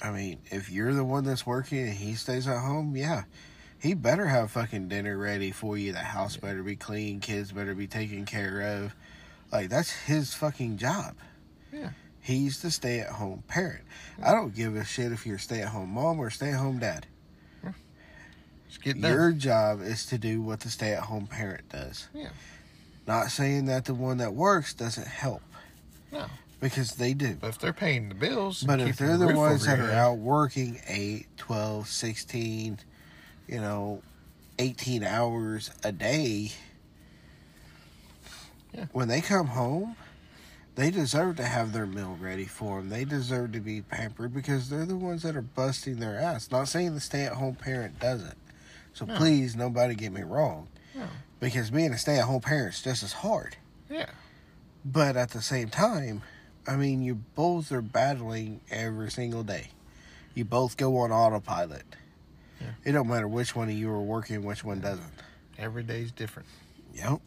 I 0.08 0.10
mean, 0.12 0.38
if 0.50 0.70
you're 0.70 0.92
the 0.92 1.04
one 1.04 1.24
that's 1.24 1.46
working 1.46 1.78
and 1.80 1.92
he 1.92 2.14
stays 2.14 2.46
at 2.48 2.58
home, 2.58 2.96
yeah, 2.96 3.22
he 3.80 3.94
better 3.94 4.26
have 4.26 4.50
fucking 4.50 4.88
dinner 4.88 5.16
ready 5.16 5.50
for 5.50 5.76
you. 5.78 5.92
The 5.92 5.98
house 5.98 6.36
better 6.36 6.62
be 6.62 6.76
clean. 6.76 7.20
Kids 7.20 7.52
better 7.52 7.74
be 7.74 7.86
taken 7.86 8.24
care 8.26 8.60
of. 8.84 8.94
Like 9.52 9.68
that's 9.70 9.90
his 9.90 10.34
fucking 10.34 10.76
job. 10.78 11.14
Yeah. 11.72 11.90
He's 12.20 12.60
the 12.60 12.70
stay-at-home 12.70 13.44
parent. 13.48 13.82
I 14.22 14.32
don't 14.32 14.54
give 14.54 14.76
a 14.76 14.84
shit 14.84 15.10
if 15.12 15.24
you're 15.26 15.36
a 15.36 15.40
stay-at-home 15.40 15.88
mom 15.88 16.18
or 16.20 16.28
stay-at-home 16.30 16.78
dad. 16.78 17.06
Just 18.68 18.82
get 18.82 19.00
done. 19.00 19.10
Your 19.10 19.32
job 19.32 19.80
is 19.82 20.06
to 20.06 20.18
do 20.18 20.40
what 20.42 20.60
the 20.60 20.70
stay-at-home 20.70 21.26
parent 21.26 21.68
does. 21.70 22.08
Yeah. 22.14 22.28
Not 23.06 23.30
saying 23.32 23.64
that 23.64 23.84
the 23.86 23.94
one 23.94 24.18
that 24.18 24.32
works 24.34 24.74
doesn't 24.74 25.08
help. 25.08 25.42
No. 26.12 26.26
Because 26.60 26.92
they 26.94 27.12
do. 27.14 27.36
But 27.40 27.48
if 27.48 27.58
they're 27.58 27.72
paying 27.72 28.08
the 28.10 28.14
bills, 28.14 28.62
But 28.62 28.78
if 28.80 28.96
they're 28.98 29.16
the 29.16 29.26
roof 29.28 29.36
ones 29.36 29.66
that 29.66 29.80
are 29.80 29.86
head- 29.86 29.94
out 29.96 30.18
working 30.18 30.80
8, 30.86 31.26
12, 31.36 31.88
16, 31.88 32.78
you 33.50 33.60
know, 33.60 34.00
18 34.60 35.02
hours 35.02 35.70
a 35.82 35.90
day, 35.90 36.52
Yeah. 38.72 38.86
when 38.92 39.08
they 39.08 39.20
come 39.20 39.48
home, 39.48 39.96
they 40.76 40.90
deserve 40.92 41.36
to 41.36 41.44
have 41.44 41.72
their 41.72 41.86
meal 41.86 42.16
ready 42.20 42.44
for 42.44 42.78
them. 42.78 42.88
They 42.88 43.04
deserve 43.04 43.52
to 43.52 43.60
be 43.60 43.82
pampered 43.82 44.32
because 44.32 44.70
they're 44.70 44.86
the 44.86 44.96
ones 44.96 45.22
that 45.24 45.34
are 45.36 45.42
busting 45.42 45.98
their 45.98 46.16
ass. 46.18 46.50
Not 46.52 46.68
saying 46.68 46.94
the 46.94 47.00
stay 47.00 47.24
at 47.24 47.32
home 47.32 47.56
parent 47.56 47.98
doesn't. 47.98 48.38
So 48.92 49.04
No. 49.04 49.16
please, 49.16 49.56
nobody 49.56 49.94
get 49.96 50.12
me 50.12 50.22
wrong. 50.22 50.68
No. 50.94 51.06
Because 51.40 51.70
being 51.70 51.92
a 51.92 51.98
stay 51.98 52.18
at 52.18 52.24
home 52.26 52.40
parent 52.42 52.74
is 52.74 52.82
just 52.82 53.02
as 53.02 53.12
hard. 53.14 53.56
Yeah. 53.90 54.10
But 54.84 55.16
at 55.16 55.30
the 55.30 55.42
same 55.42 55.68
time, 55.70 56.22
I 56.66 56.76
mean, 56.76 57.02
you 57.02 57.16
both 57.34 57.72
are 57.72 57.82
battling 57.82 58.60
every 58.70 59.10
single 59.10 59.42
day. 59.42 59.70
You 60.34 60.44
both 60.44 60.76
go 60.76 60.98
on 60.98 61.10
autopilot. 61.10 61.84
Yeah. 62.60 62.66
It 62.84 62.92
don't 62.92 63.08
matter 63.08 63.26
which 63.28 63.56
one 63.56 63.68
of 63.68 63.74
you 63.74 63.90
are 63.90 64.00
working, 64.02 64.44
which 64.44 64.62
one 64.64 64.80
doesn't. 64.80 65.04
Every 65.58 65.82
day's 65.82 66.12
different. 66.12 66.48
Yep. 66.94 67.20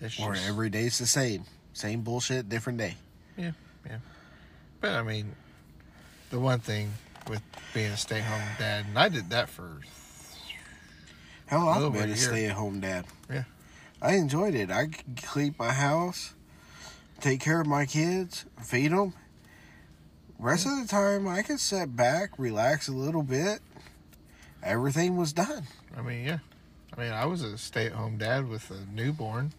It's 0.00 0.18
Or 0.20 0.34
just- 0.34 0.46
every 0.48 0.70
day's 0.70 0.98
the 0.98 1.06
same. 1.06 1.44
Same 1.72 2.02
bullshit, 2.02 2.48
different 2.48 2.78
day. 2.78 2.96
Yeah, 3.36 3.52
yeah. 3.84 3.98
But 4.80 4.92
I 4.94 5.02
mean, 5.02 5.34
the 6.30 6.38
one 6.38 6.60
thing 6.60 6.92
with 7.28 7.42
being 7.72 7.90
a 7.90 7.96
stay-home 7.96 8.42
dad, 8.58 8.86
and 8.86 8.98
I 8.98 9.08
did 9.08 9.30
that 9.30 9.48
for 9.48 9.80
Hell, 11.46 11.68
I've 11.68 11.92
been 11.92 12.10
a 12.10 12.16
stay 12.16 12.46
at 12.46 12.52
home 12.52 12.80
dad. 12.80 13.04
Yeah. 13.30 13.44
I 14.00 14.14
enjoyed 14.14 14.54
it. 14.54 14.70
I 14.70 14.86
could 14.86 15.22
clean 15.22 15.54
my 15.58 15.72
house, 15.72 16.34
take 17.20 17.40
care 17.40 17.60
of 17.60 17.66
my 17.66 17.86
kids, 17.86 18.44
feed 18.62 18.92
them. 18.92 19.14
Rest 20.38 20.66
of 20.66 20.80
the 20.80 20.88
time, 20.88 21.28
I 21.28 21.42
could 21.42 21.60
sit 21.60 21.94
back, 21.96 22.38
relax 22.38 22.88
a 22.88 22.92
little 22.92 23.22
bit. 23.22 23.60
Everything 24.64 25.16
was 25.16 25.32
done. 25.32 25.64
I 25.96 26.02
mean, 26.02 26.24
yeah. 26.24 26.38
I 26.96 27.00
mean, 27.00 27.12
I 27.12 27.26
was 27.26 27.42
a 27.42 27.58
stay-at-home 27.58 28.18
dad 28.18 28.48
with 28.48 28.70
a 28.70 28.78
newborn. 28.94 29.52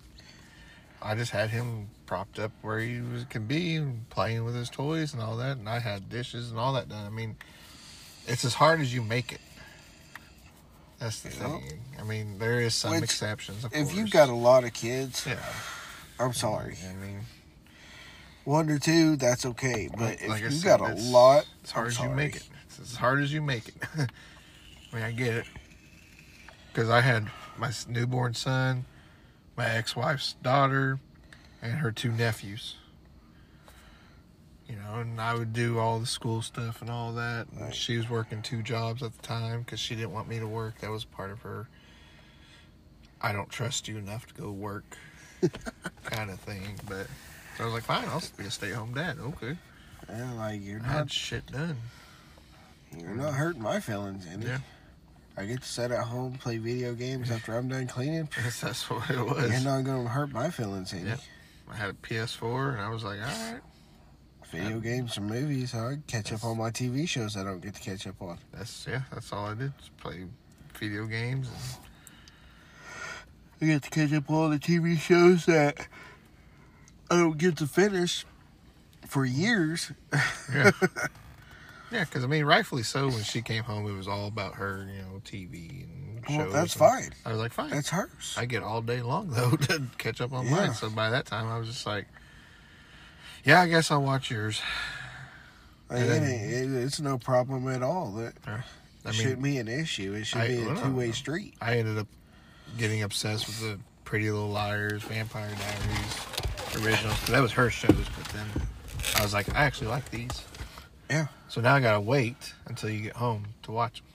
I 1.02 1.16
just 1.16 1.32
had 1.32 1.50
him 1.52 1.90
propped 2.06 2.40
up 2.40 2.52
where 2.62 2.80
he 2.80 3.00
was, 3.00 3.26
can 3.26 3.46
be, 3.46 3.76
and 3.76 4.10
playing 4.10 4.44
with 4.46 4.56
his 4.56 4.70
toys 4.70 5.14
and 5.14 5.22
all 5.22 5.38
that, 5.38 5.58
and 5.58 5.70
I 5.70 5.80
had 5.80 6.10
dishes 6.10 6.50
and 6.50 6.60
all 6.60 6.74
that 6.74 6.90
done. 6.90 7.06
I 7.06 7.10
mean, 7.10 7.36
it's 8.26 8.44
as 8.44 8.56
hard 8.56 8.80
as 8.82 8.94
you 8.94 9.02
make 9.04 9.32
it. 9.32 9.42
That's 11.00 11.22
the 11.22 11.30
thing. 11.30 11.80
I 12.00 12.04
mean, 12.04 12.40
there 12.40 12.62
is 12.62 12.74
some 12.74 12.92
Which, 12.92 13.04
exceptions. 13.04 13.66
If 13.72 13.94
you've 13.96 14.12
got 14.12 14.30
a 14.30 14.34
lot 14.34 14.64
of 14.64 14.74
kids, 14.74 15.26
yeah, 15.28 15.38
I'm 16.20 16.34
sorry. 16.34 16.78
I 16.90 16.94
mean, 16.96 17.20
One 18.46 18.70
or 18.70 18.80
two, 18.80 19.18
that's 19.18 19.46
okay. 19.46 19.90
But 19.92 20.22
Like- 20.28 20.42
if 20.42 20.54
you've 20.54 20.64
got 20.64 20.80
a 20.80 20.96
lot, 20.96 21.46
as 21.64 21.72
hard 21.72 21.86
I'm 21.88 21.92
as 21.92 22.00
you 22.00 22.10
make 22.10 22.36
it. 22.38 22.44
It's 22.68 22.80
as 22.80 22.96
hard 22.96 23.22
as 23.22 23.34
you 23.34 23.42
make 23.42 23.68
it. 23.68 23.76
I 24.96 24.98
mean, 24.98 25.06
I 25.08 25.12
get 25.12 25.34
it. 25.36 25.46
Because 26.72 26.90
I 26.90 27.02
had 27.02 27.28
my 27.58 27.70
newborn 27.90 28.34
son, 28.34 28.86
my 29.58 29.70
ex-wife's 29.70 30.34
daughter, 30.42 31.00
and 31.62 31.74
her 31.74 31.92
two 31.92 32.12
nephews. 32.14 32.76
You 34.70 34.78
know, 34.78 35.02
and 35.02 35.20
I 35.20 35.34
would 35.36 35.52
do 35.52 35.80
all 35.80 36.00
the 36.00 36.06
school 36.06 36.42
stuff 36.42 36.82
and 36.82 36.90
all 36.90 37.12
that. 37.14 37.48
And 37.52 37.62
Right. 37.62 37.76
She 37.76 37.98
was 37.98 38.10
working 38.10 38.42
two 38.42 38.64
jobs 38.64 39.04
at 39.04 39.14
the 39.16 39.22
time 39.22 39.62
because 39.64 39.80
she 39.82 39.96
didn't 39.96 40.12
want 40.14 40.30
me 40.30 40.40
to 40.40 40.48
work. 40.48 40.80
That 40.80 40.92
was 40.92 41.04
part 41.04 41.30
of 41.32 41.42
her. 41.42 41.68
I 43.22 43.34
don't 43.34 43.50
trust 43.50 43.88
you 43.90 43.98
enough 43.98 44.26
to 44.28 44.34
go 44.34 44.50
work, 44.52 44.98
kind 46.06 46.30
of 46.30 46.40
thing. 46.40 46.80
But 46.88 47.08
so 47.58 47.64
I 47.64 47.66
was 47.66 47.74
like, 47.74 47.84
fine, 47.84 48.06
I'll 48.08 48.24
be 48.38 48.46
a 48.46 48.52
stay-at-home 48.52 48.94
dad. 48.94 49.18
Okay, 49.20 49.58
Yeah, 50.10 50.32
like 50.34 50.62
you're 50.64 50.80
I 50.82 50.88
had 50.88 50.98
not, 51.00 51.12
shit 51.12 51.46
done. 51.48 51.78
you're 52.98 53.10
not 53.16 53.34
hurting 53.34 53.62
my 53.62 53.80
feelings 53.82 54.26
any. 54.32 54.46
Yeah. 54.46 54.60
I 55.38 55.46
get 55.46 55.62
to 55.62 55.68
sit 55.68 55.92
at 55.92 56.06
home, 56.06 56.34
play 56.34 56.58
video 56.58 56.94
games 56.94 57.30
after 57.30 57.56
I'm 57.58 57.68
done 57.68 57.88
cleaning. 57.88 58.30
That's, 58.44 58.62
that's 58.62 58.90
what 58.90 59.10
it 59.10 59.22
was. 59.22 59.52
You're 59.52 59.72
not 59.72 59.84
gonna 59.84 60.08
hurt 60.08 60.32
my 60.32 60.50
feelings 60.50 60.94
any. 60.94 61.10
Yeah. 61.10 61.18
I 61.70 61.76
had 61.76 61.90
a 61.90 61.94
PS4, 61.94 62.74
and 62.74 62.82
I 62.82 62.90
was 62.90 63.04
like, 63.04 63.20
all 63.20 63.26
right, 63.26 63.62
Video 64.52 64.80
games 64.80 65.18
or 65.18 65.22
movies, 65.22 65.74
I 65.74 65.98
catch 66.08 66.32
up 66.32 66.44
on 66.44 66.58
my 66.58 66.70
TV 66.70 67.08
shows 67.08 67.36
I 67.36 67.44
don't 67.44 67.60
get 67.62 67.76
to 67.76 67.82
catch 67.82 68.06
up 68.08 68.22
on. 68.22 68.38
that's 68.54 68.86
yeah, 68.88 69.02
that's 69.12 69.34
all 69.34 69.46
I 69.48 69.56
did. 69.56 69.74
Just 69.78 69.98
play 69.98 70.26
video 70.80 71.06
games. 71.06 71.50
And, 73.60 73.70
I 73.70 73.74
get 73.74 73.84
to 73.84 73.90
catch 73.90 74.14
up 74.14 74.30
on 74.30 74.36
all 74.36 74.50
the 74.50 74.60
TV 74.60 74.98
shows 74.98 75.46
that 75.46 75.88
I 77.10 77.18
don't 77.18 77.38
get 77.38 77.58
to 77.58 77.68
finish 77.68 78.26
for 79.08 79.26
years. 79.26 79.92
yeah, 80.54 80.72
yeah, 81.92 82.04
because 82.04 82.24
I 82.24 82.28
mean, 82.28 82.46
rightfully 82.46 82.84
so. 82.84 83.08
When 83.08 83.24
she 83.24 83.42
came 83.42 83.64
home, 83.64 83.88
it 83.88 83.94
was 83.96 84.08
all 84.08 84.28
about 84.28 84.56
her, 84.56 84.88
you 84.92 85.02
know, 85.02 85.22
TV 85.24 85.84
and 85.84 86.24
shows. 86.28 86.38
Well, 86.38 86.50
that's 86.52 86.74
and 86.76 86.80
fine. 86.80 87.10
I 87.26 87.30
was 87.32 87.40
like, 87.40 87.54
fine. 87.54 87.70
That's 87.70 87.90
hers. 87.90 88.36
I 88.38 88.46
get 88.46 88.64
all 88.64 88.82
day 88.82 89.02
long 89.02 89.30
though 89.32 89.52
to 89.52 89.84
catch 89.98 90.22
up 90.22 90.34
on 90.34 90.46
Yeah. 90.46 90.52
mine. 90.52 90.74
So 90.74 90.90
by 90.90 91.10
that 91.12 91.26
time, 91.26 91.48
I 91.48 91.58
was 91.58 91.68
just 91.68 91.86
like, 91.86 92.06
yeah, 93.44 93.62
I 93.62 93.68
guess 93.68 93.92
I'll 93.92 94.02
watch 94.02 94.32
yours. 94.32 94.62
Like, 95.90 96.02
it 96.02 96.12
ain't- 96.24 96.24
it- 96.74 96.84
it's 96.84 97.00
no 97.00 97.18
problem 97.20 97.68
at 97.68 97.84
all. 97.84 98.12
That 98.14 98.34
I 99.06 99.12
shouldn't 99.12 99.44
be 99.44 99.60
an 99.60 99.68
issue. 99.68 100.14
It 100.14 100.26
should 100.26 100.42
I- 100.42 100.48
be 100.48 100.64
a 100.64 100.66
well, 100.66 100.82
two 100.84 100.92
way 100.96 101.12
street. 101.12 101.54
I 101.62 101.78
ended 101.78 102.00
up 102.00 102.08
getting 102.78 103.04
obsessed 103.04 103.46
with 103.48 103.60
the 103.60 103.80
Pretty 104.04 104.32
Little 104.32 104.50
Liars, 104.50 105.04
Vampire 105.04 105.52
Diaries, 105.56 106.84
originals. 106.86 107.24
that 107.28 107.40
was 107.42 107.52
her 107.52 107.70
shows, 107.70 107.92
but 108.18 108.26
then 108.34 108.48
I 109.16 109.22
was 109.22 109.34
like, 109.34 109.48
I 109.56 109.64
actually 109.66 109.88
like 109.88 110.10
these. 110.10 110.44
Yeah. 111.10 111.28
So 111.48 111.62
now 111.62 111.76
I 111.76 111.80
gotta 111.80 112.02
wait 112.02 112.54
until 112.66 112.90
you 112.90 113.02
get 113.02 113.16
home 113.16 113.46
to 113.64 113.72
watch 113.72 114.02
them. 114.02 114.10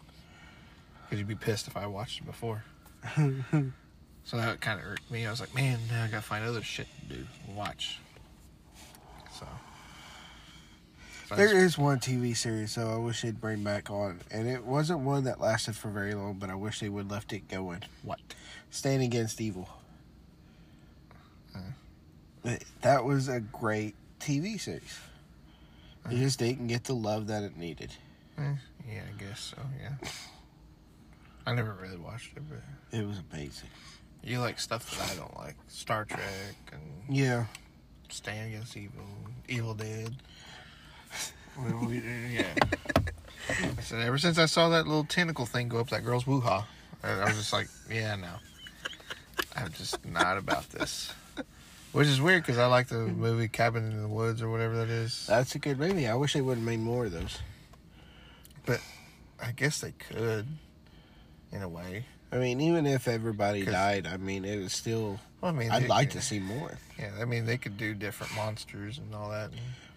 Because 1.05 1.19
you'd 1.19 1.29
be 1.29 1.35
pissed 1.35 1.69
if 1.69 1.77
I 1.77 1.87
watched 1.87 2.19
them 2.19 2.27
before. 2.27 2.65
so 4.25 4.37
that 4.37 4.61
kind 4.61 4.81
of 4.81 4.87
irked 4.87 5.11
me. 5.11 5.27
I 5.27 5.31
was 5.31 5.41
like, 5.41 5.55
man, 5.55 5.79
now 5.91 6.05
I 6.05 6.09
gotta 6.09 6.23
find 6.23 6.45
other 6.45 6.63
shit 6.63 6.87
to 7.09 7.17
do, 7.17 7.27
watch. 7.55 7.99
So. 9.39 9.47
so 11.29 11.35
There 11.37 11.57
is 11.57 11.79
one 11.79 11.99
TV 11.99 12.37
series 12.37 12.75
though 12.75 12.93
I 12.93 12.99
wish 12.99 13.23
they'd 13.23 13.41
bring 13.41 13.63
back 13.63 13.91
on, 13.91 14.21
and 14.31 14.49
it 14.49 14.65
wasn't 14.65 15.01
one 15.01 15.25
that 15.25 15.41
lasted 15.41 15.77
for 15.77 15.89
very 15.89 16.15
long, 16.15 16.35
but 16.35 16.51
I 16.51 16.55
wish 16.55 16.81
they 16.81 16.89
would 16.89 17.11
left 17.11 17.33
it 17.33 17.49
going. 17.49 17.83
what? 18.03 18.21
Stand 18.71 19.03
Against 19.03 19.41
Evil. 19.41 19.69
Uh. 21.55 22.57
That 22.83 23.05
was 23.05 23.29
a 23.29 23.41
great 23.41 23.95
TV 24.21 24.61
series. 24.61 24.99
It 26.09 26.17
just 26.19 26.39
didn't 26.39 26.69
get 26.69 26.85
the 26.85 26.95
love 26.95 27.27
that 27.29 27.43
it 27.43 27.57
needed. 27.57 27.93
Eh, 28.39 28.43
yeah, 28.89 29.03
I 29.15 29.23
guess 29.23 29.41
so. 29.41 29.59
Yeah. 29.81 30.09
I 31.47 31.55
never 31.55 31.77
really 31.81 31.97
watched 31.99 32.37
it, 32.37 32.43
but 32.49 32.97
It 32.97 33.07
was 33.07 33.19
amazing. 33.33 33.69
you 34.23 34.39
like 34.41 34.59
stuff 34.61 34.91
that 34.99 35.11
I 35.13 35.15
don't 35.17 35.37
like, 35.39 35.57
Star 35.69 36.05
Trek 36.05 36.21
and 36.73 36.83
Yeah. 37.17 37.47
Stand 38.09 38.49
Against 38.55 38.77
Evil, 38.77 39.05
Evil 39.49 39.75
Dead. 39.75 40.15
Well, 41.59 41.85
we- 41.87 42.01
yeah. 42.33 42.55
I 43.51 43.83
said 43.83 44.01
ever 44.07 44.17
since 44.19 44.39
I 44.39 44.47
saw 44.47 44.69
that 44.71 44.87
little 44.87 45.05
tentacle 45.05 45.45
thing 45.47 45.69
go 45.69 45.81
up 45.81 45.91
that 45.91 46.05
girl's 46.05 46.27
woo 46.27 46.41
ha, 46.41 46.67
I 47.03 47.25
was 47.25 47.37
just 47.37 47.53
like, 47.53 47.69
yeah, 47.91 48.15
no, 48.15 48.31
I'm 49.57 49.71
just 49.73 50.03
not 50.07 50.39
about 50.39 50.71
this. 50.71 51.13
Which 51.93 52.07
is 52.07 52.21
weird 52.21 52.43
because 52.45 52.59
I 52.59 52.67
like 52.67 52.89
the 52.89 52.99
movie 52.99 53.49
Cabin 53.49 53.91
in 53.91 54.01
the 54.03 54.09
Woods 54.09 54.43
or 54.43 54.49
whatever 54.49 54.77
that 54.77 54.89
is. 54.89 55.27
That's 55.27 55.55
a 55.57 55.59
good 55.59 55.79
movie. 55.79 56.07
I 56.07 56.15
wish 56.15 56.35
they 56.35 56.41
would 56.41 56.59
have 56.59 56.65
made 56.65 56.79
more 56.81 57.07
of 57.07 57.13
those. 57.13 57.39
But 58.65 58.81
I 59.43 59.51
guess 59.53 59.81
they 59.81 59.93
could, 59.93 60.47
in 61.51 61.63
a 61.63 61.69
way. 61.69 62.05
I 62.31 62.37
mean, 62.37 62.61
even 62.61 62.87
if 62.87 63.09
everybody 63.09 63.65
'Cause- 63.65 63.73
died, 63.75 64.07
I 64.07 64.19
mean, 64.19 64.45
it 64.45 64.59
was 64.63 64.73
still. 64.73 65.19
Well, 65.41 65.53
I 65.53 65.55
mean, 65.55 65.71
I'd 65.73 65.83
they 65.85 65.89
like 65.89 66.11
could- 66.11 66.21
to 66.21 66.27
see 66.27 66.39
more. 66.39 66.79
Yeah, 66.97 67.11
I 67.21 67.25
mean, 67.25 67.45
they 67.47 67.59
could 67.59 67.77
do 67.77 67.93
different 67.95 68.35
monsters 68.37 68.99
and 68.99 69.13
all 69.15 69.31
that. 69.31 69.51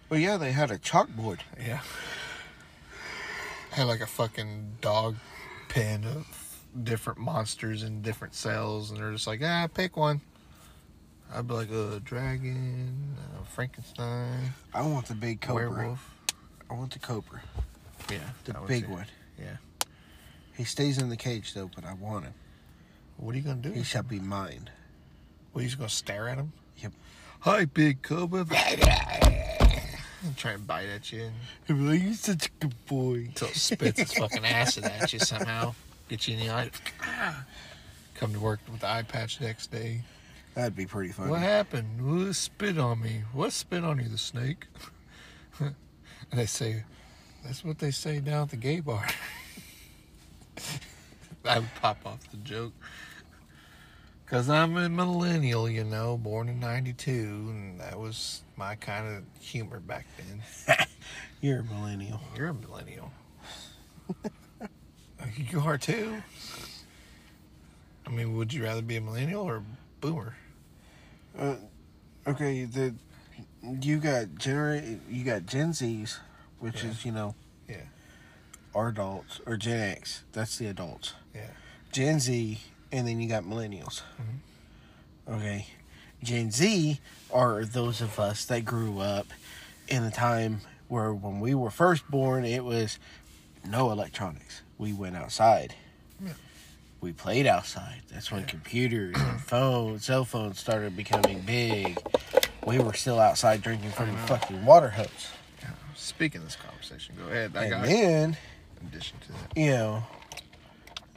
But 0.08 0.18
yeah, 0.18 0.36
they 0.36 0.50
had 0.50 0.72
a 0.72 0.78
chalkboard. 0.78 1.40
Yeah. 1.60 1.80
Had 3.70 3.84
like 3.84 4.00
a 4.00 4.06
fucking 4.06 4.78
dog 4.80 5.16
pen 5.68 6.04
of 6.04 6.26
different 6.82 7.18
monsters 7.20 7.82
in 7.84 8.02
different 8.02 8.34
cells, 8.34 8.90
and 8.90 8.98
they're 8.98 9.12
just 9.12 9.26
like, 9.28 9.40
ah, 9.44 9.68
pick 9.72 9.96
one. 9.96 10.20
I'd 11.32 11.48
be 11.48 11.54
like, 11.54 11.70
a 11.70 12.00
dragon, 12.00 13.16
uh, 13.18 13.44
Frankenstein, 13.44 14.52
I 14.72 14.82
want 14.82 15.06
the 15.06 15.14
big 15.14 15.40
cobra. 15.40 15.70
werewolf. 15.70 16.10
I 16.70 16.74
want 16.74 16.92
the 16.92 16.98
cobra, 16.98 17.40
Yeah, 18.10 18.18
the 18.44 18.54
big 18.66 18.88
one. 18.88 19.06
Yeah. 19.38 19.56
He 20.56 20.64
stays 20.64 20.98
in 20.98 21.08
the 21.08 21.16
cage 21.16 21.54
though, 21.54 21.70
but 21.74 21.84
I 21.84 21.94
want 21.94 22.24
him. 22.24 22.34
What 23.16 23.34
are 23.34 23.38
you 23.38 23.44
gonna 23.44 23.60
do? 23.60 23.70
He 23.70 23.82
shall 23.82 24.02
be 24.02 24.20
mine. 24.20 24.70
What, 25.52 25.62
you 25.62 25.68
just 25.68 25.78
gonna 25.78 25.88
stare 25.88 26.28
at 26.28 26.38
him? 26.38 26.52
Yep. 26.78 26.92
Hi, 27.40 27.64
big 27.64 28.02
cobra. 28.02 28.46
and 28.50 30.36
try 30.36 30.52
and 30.52 30.66
bite 30.66 30.88
at 30.88 31.12
you 31.12 31.30
He'll 31.66 31.76
be 31.76 31.82
like, 31.82 32.02
"You're 32.02 32.14
such 32.14 32.46
a 32.46 32.50
good 32.60 32.86
boy." 32.86 33.14
until 33.26 33.48
it 33.48 33.56
spits 33.56 34.00
its 34.00 34.14
fucking 34.14 34.44
acid 34.44 34.84
at 34.84 35.12
you 35.12 35.18
somehow. 35.18 35.74
Get 36.08 36.26
you 36.28 36.36
in 36.36 36.46
the 36.46 36.52
eye. 36.52 36.70
Come 38.14 38.32
to 38.32 38.40
work 38.40 38.60
with 38.70 38.80
the 38.80 38.88
eye 38.88 39.02
patch 39.02 39.40
next 39.40 39.70
day. 39.70 40.02
That'd 40.54 40.76
be 40.76 40.86
pretty 40.86 41.12
funny. 41.12 41.30
What 41.30 41.40
happened? 41.40 42.00
Who 42.00 42.32
spit 42.32 42.78
on 42.78 43.00
me? 43.00 43.22
What 43.32 43.52
spit 43.52 43.84
on 43.84 43.98
you? 43.98 44.08
The 44.08 44.18
snake? 44.18 44.66
and 45.60 45.74
they 46.32 46.46
say, 46.46 46.84
that's 47.44 47.64
what 47.64 47.78
they 47.78 47.90
say 47.90 48.20
down 48.20 48.44
at 48.44 48.50
the 48.50 48.56
gay 48.56 48.80
bar. 48.80 49.06
I 51.44 51.58
would 51.58 51.74
pop 51.80 51.98
off 52.06 52.30
the 52.30 52.36
joke. 52.38 52.72
Because 54.24 54.48
I'm 54.48 54.76
a 54.76 54.88
millennial, 54.88 55.68
you 55.68 55.84
know, 55.84 56.16
born 56.16 56.48
in 56.48 56.58
92, 56.58 57.10
and 57.10 57.80
that 57.80 57.98
was 57.98 58.42
my 58.56 58.76
kind 58.76 59.16
of 59.16 59.24
humor 59.42 59.80
back 59.80 60.06
then. 60.16 60.86
You're 61.40 61.60
a 61.60 61.64
millennial. 61.64 62.20
You're 62.36 62.48
a 62.48 62.54
millennial. 62.54 63.10
you 65.36 65.60
are 65.60 65.76
too. 65.76 66.22
I 68.06 68.10
mean, 68.10 68.36
would 68.36 68.52
you 68.52 68.64
rather 68.64 68.82
be 68.82 68.96
a 68.96 69.00
millennial 69.00 69.42
or 69.42 69.56
a 69.56 69.62
boomer? 70.00 70.34
Uh, 71.38 71.56
okay, 72.26 72.64
the 72.64 72.94
you 73.80 73.98
got 73.98 74.34
genera- 74.36 74.82
you 75.08 75.24
got 75.24 75.46
Gen 75.46 75.70
Zs, 75.72 76.18
which 76.58 76.82
Yeah. 76.84 76.90
is 76.90 77.04
you 77.04 77.12
know, 77.12 77.34
Yeah. 77.68 77.82
our 78.74 78.88
adults 78.88 79.40
or 79.46 79.56
Gen 79.56 79.80
X. 79.80 80.22
That's 80.32 80.56
the 80.58 80.66
adults. 80.66 81.14
Yeah. 81.34 81.50
Gen 81.92 82.20
Z, 82.20 82.60
and 82.92 83.06
then 83.08 83.20
you 83.20 83.28
got 83.28 83.44
millennials. 83.44 84.02
Mm-hmm. 84.20 85.32
Okay, 85.34 85.66
Gen 86.22 86.50
Z 86.50 87.00
are 87.32 87.64
those 87.64 88.00
of 88.00 88.18
us 88.20 88.44
that 88.44 88.64
grew 88.64 89.00
up 89.00 89.26
in 89.88 90.04
the 90.04 90.10
time 90.10 90.60
where 90.88 91.12
when 91.14 91.40
we 91.40 91.54
were 91.54 91.70
first 91.70 92.08
born, 92.10 92.44
it 92.44 92.64
was 92.64 92.98
no 93.64 93.90
electronics. 93.90 94.60
We 94.78 94.92
went 94.92 95.16
outside. 95.16 95.74
Yeah. 96.24 96.32
We 97.04 97.12
played 97.12 97.46
outside. 97.46 98.00
That's 98.10 98.32
when 98.32 98.46
computers 98.46 99.14
and 99.18 99.38
phones, 99.46 100.06
cell 100.06 100.24
phones 100.24 100.58
started 100.58 100.96
becoming 100.96 101.42
big. 101.42 101.98
We 102.66 102.78
were 102.78 102.94
still 102.94 103.20
outside 103.20 103.60
drinking 103.60 103.90
from 103.90 104.10
the 104.10 104.16
fucking 104.20 104.64
water 104.64 104.88
hose. 104.88 105.28
Speaking 105.94 106.38
of 106.38 106.46
this 106.46 106.56
conversation, 106.56 107.14
go 107.22 107.30
ahead. 107.30 107.52
I 107.54 107.64
And 107.64 107.70
got 107.70 107.84
then, 107.84 108.36
in 108.80 108.86
addition 108.88 109.18
to 109.20 109.32
that. 109.32 109.38
you 109.54 109.68
know, 109.72 110.02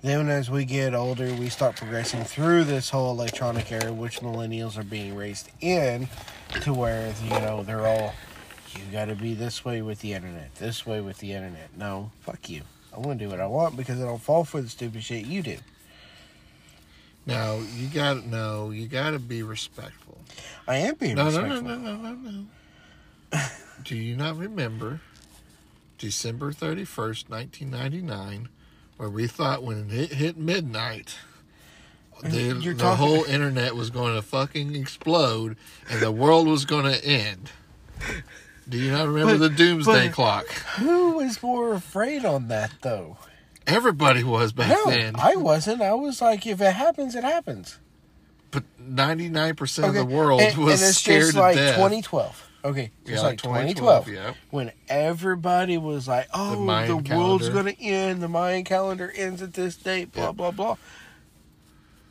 then 0.01 0.27
as 0.27 0.49
we 0.49 0.65
get 0.65 0.93
older, 0.93 1.33
we 1.35 1.47
start 1.47 1.77
progressing 1.77 2.25
through 2.25 2.65
this 2.65 2.89
whole 2.89 3.11
electronic 3.11 3.71
era, 3.71 3.93
which 3.93 4.19
millennials 4.19 4.77
are 4.77 4.83
being 4.83 5.15
raised 5.15 5.49
in, 5.61 6.09
to 6.63 6.73
where 6.73 7.13
you 7.23 7.29
know 7.29 7.63
they're 7.63 7.87
all, 7.87 8.13
you 8.75 8.81
got 8.91 9.05
to 9.05 9.15
be 9.15 9.33
this 9.33 9.63
way 9.63 9.81
with 9.81 10.01
the 10.01 10.11
internet, 10.11 10.53
this 10.55 10.85
way 10.85 10.99
with 10.99 11.19
the 11.19 11.31
internet. 11.31 11.69
No, 11.77 12.11
fuck 12.23 12.49
you. 12.49 12.63
I 12.93 12.99
want 12.99 13.19
to 13.19 13.25
do 13.25 13.29
what 13.31 13.39
I 13.39 13.47
want 13.47 13.77
because 13.77 14.01
I 14.01 14.03
don't 14.03 14.21
fall 14.21 14.43
for 14.43 14.59
the 14.61 14.67
stupid 14.67 15.01
shit 15.01 15.25
you 15.25 15.41
do. 15.41 15.55
Now 17.27 17.59
you 17.75 17.87
got 17.87 18.21
to 18.21 18.27
know 18.27 18.71
you 18.71 18.87
got 18.87 19.11
to 19.11 19.19
be 19.19 19.43
respectful. 19.43 20.17
I 20.67 20.77
am 20.77 20.95
being 20.95 21.15
No, 21.15 21.29
no, 21.29 21.41
respectful. 21.43 21.61
no, 21.63 21.75
no, 21.77 21.95
no, 21.97 22.13
no, 22.13 22.31
no. 22.31 23.39
Do 23.83 23.95
you 23.95 24.15
not 24.15 24.37
remember 24.37 25.01
December 25.97 26.51
thirty 26.51 26.85
first, 26.85 27.29
nineteen 27.29 27.69
ninety 27.69 28.01
nine, 28.01 28.47
where 28.97 29.09
we 29.09 29.27
thought 29.27 29.63
when 29.63 29.89
it 29.91 30.13
hit 30.13 30.37
midnight, 30.37 31.17
mm-hmm. 32.21 32.29
the, 32.31 32.41
You're 32.63 32.73
the 32.73 32.83
talking- 32.83 33.05
whole 33.05 33.23
internet 33.27 33.75
was 33.75 33.89
going 33.89 34.15
to 34.15 34.21
fucking 34.21 34.75
explode 34.75 35.57
and 35.89 35.99
the 36.01 36.11
world 36.11 36.47
was 36.47 36.65
going 36.65 36.85
to 36.85 37.03
end? 37.05 37.51
Do 38.69 38.77
you 38.77 38.91
not 38.91 39.07
remember 39.07 39.37
But- 39.37 39.49
the 39.49 39.55
doomsday 39.55 40.09
clock? 40.09 40.47
Who 40.79 41.11
was 41.17 41.41
more 41.43 41.73
afraid 41.73 42.23
on 42.25 42.47
that 42.49 42.71
though? 42.81 43.17
Everybody 43.67 44.23
was 44.23 44.53
back 44.53 44.69
No, 44.69 44.85
then. 44.91 45.15
I 45.17 45.35
wasn't. 45.35 45.81
I 45.81 45.93
was 45.93 46.21
like, 46.21 46.47
if 46.47 46.61
it 46.61 46.73
happens, 46.73 47.13
it 47.15 47.23
happens. 47.23 47.77
but 48.49 48.63
ninety 48.79 49.27
nine 49.29 49.55
percent 49.55 49.87
of 49.89 49.93
the 49.93 50.05
world 50.05 50.41
and, 50.41 50.57
was 50.57 50.81
and 50.81 50.89
it's 50.89 50.99
scared 50.99 51.21
just 51.21 51.33
to 51.33 51.39
like 51.41 51.55
death. 51.57 51.75
2012. 51.75 52.43
Okay, 52.65 52.91
Yeah, 53.05 53.11
just 53.11 53.23
like 53.23 53.31
like 53.45 53.67
2012, 53.67 54.05
2012, 54.05 54.09
yeah. 54.09 54.33
when 54.49 54.71
everybody 54.89 55.77
was 55.77 56.07
like, 56.07 56.27
"Oh, 56.33 56.51
the, 56.55 56.61
Mayan 56.61 57.03
world's 57.03 57.49
gonna 57.49 57.75
end. 57.79 58.21
The 58.21 58.27
Mayan 58.27 58.63
calendar 58.63 59.13
ends 59.15 59.41
at 59.41 59.53
this 59.53 59.75
date." 59.75 60.11
Blah 60.11 60.31
blah 60.31 60.51
blah. 60.51 60.77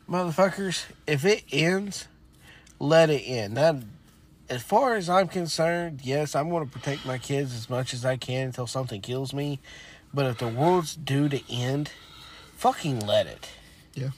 Motherfuckers, 0.09 0.85
if 1.05 1.25
it 1.25 1.43
ends, 1.51 2.07
let 2.79 3.09
it 3.09 3.23
end. 3.25 3.55
Now, 3.55 3.81
as 4.49 4.61
far 4.63 4.95
as 4.95 5.09
I'm 5.09 5.27
concerned, 5.27 5.99
yes, 6.03 6.33
I'm 6.33 6.49
going 6.49 6.65
to 6.65 6.71
protect 6.71 7.05
my 7.05 7.17
kids 7.17 7.53
as 7.53 7.69
much 7.69 7.93
as 7.93 8.05
I 8.05 8.15
can 8.15 8.47
until 8.47 8.67
something 8.67 9.01
kills 9.01 9.33
me. 9.33 9.59
But 10.13 10.25
if 10.27 10.37
the 10.39 10.47
world's 10.47 10.95
due 10.95 11.29
to 11.29 11.41
end, 11.51 11.91
fucking 12.55 12.99
let 13.05 13.27
it. 13.27 13.49
Yeah. 13.93 14.09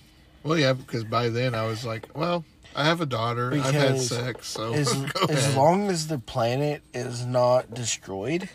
Well, 0.44 0.58
yeah, 0.58 0.74
because 0.74 1.04
by 1.04 1.30
then 1.30 1.54
I 1.56 1.66
was 1.66 1.86
like, 1.86 2.08
well, 2.16 2.46
I 2.76 2.86
have 2.86 3.02
a 3.02 3.06
daughter. 3.06 3.52
I've 3.54 3.74
had 3.74 4.00
sex, 4.00 4.48
so 4.48 4.74
as, 4.74 4.94
as 5.30 5.56
long 5.56 5.90
as 5.90 6.08
the 6.08 6.20
planet 6.20 6.82
is 6.94 7.26
not 7.26 7.74
destroyed 7.74 8.50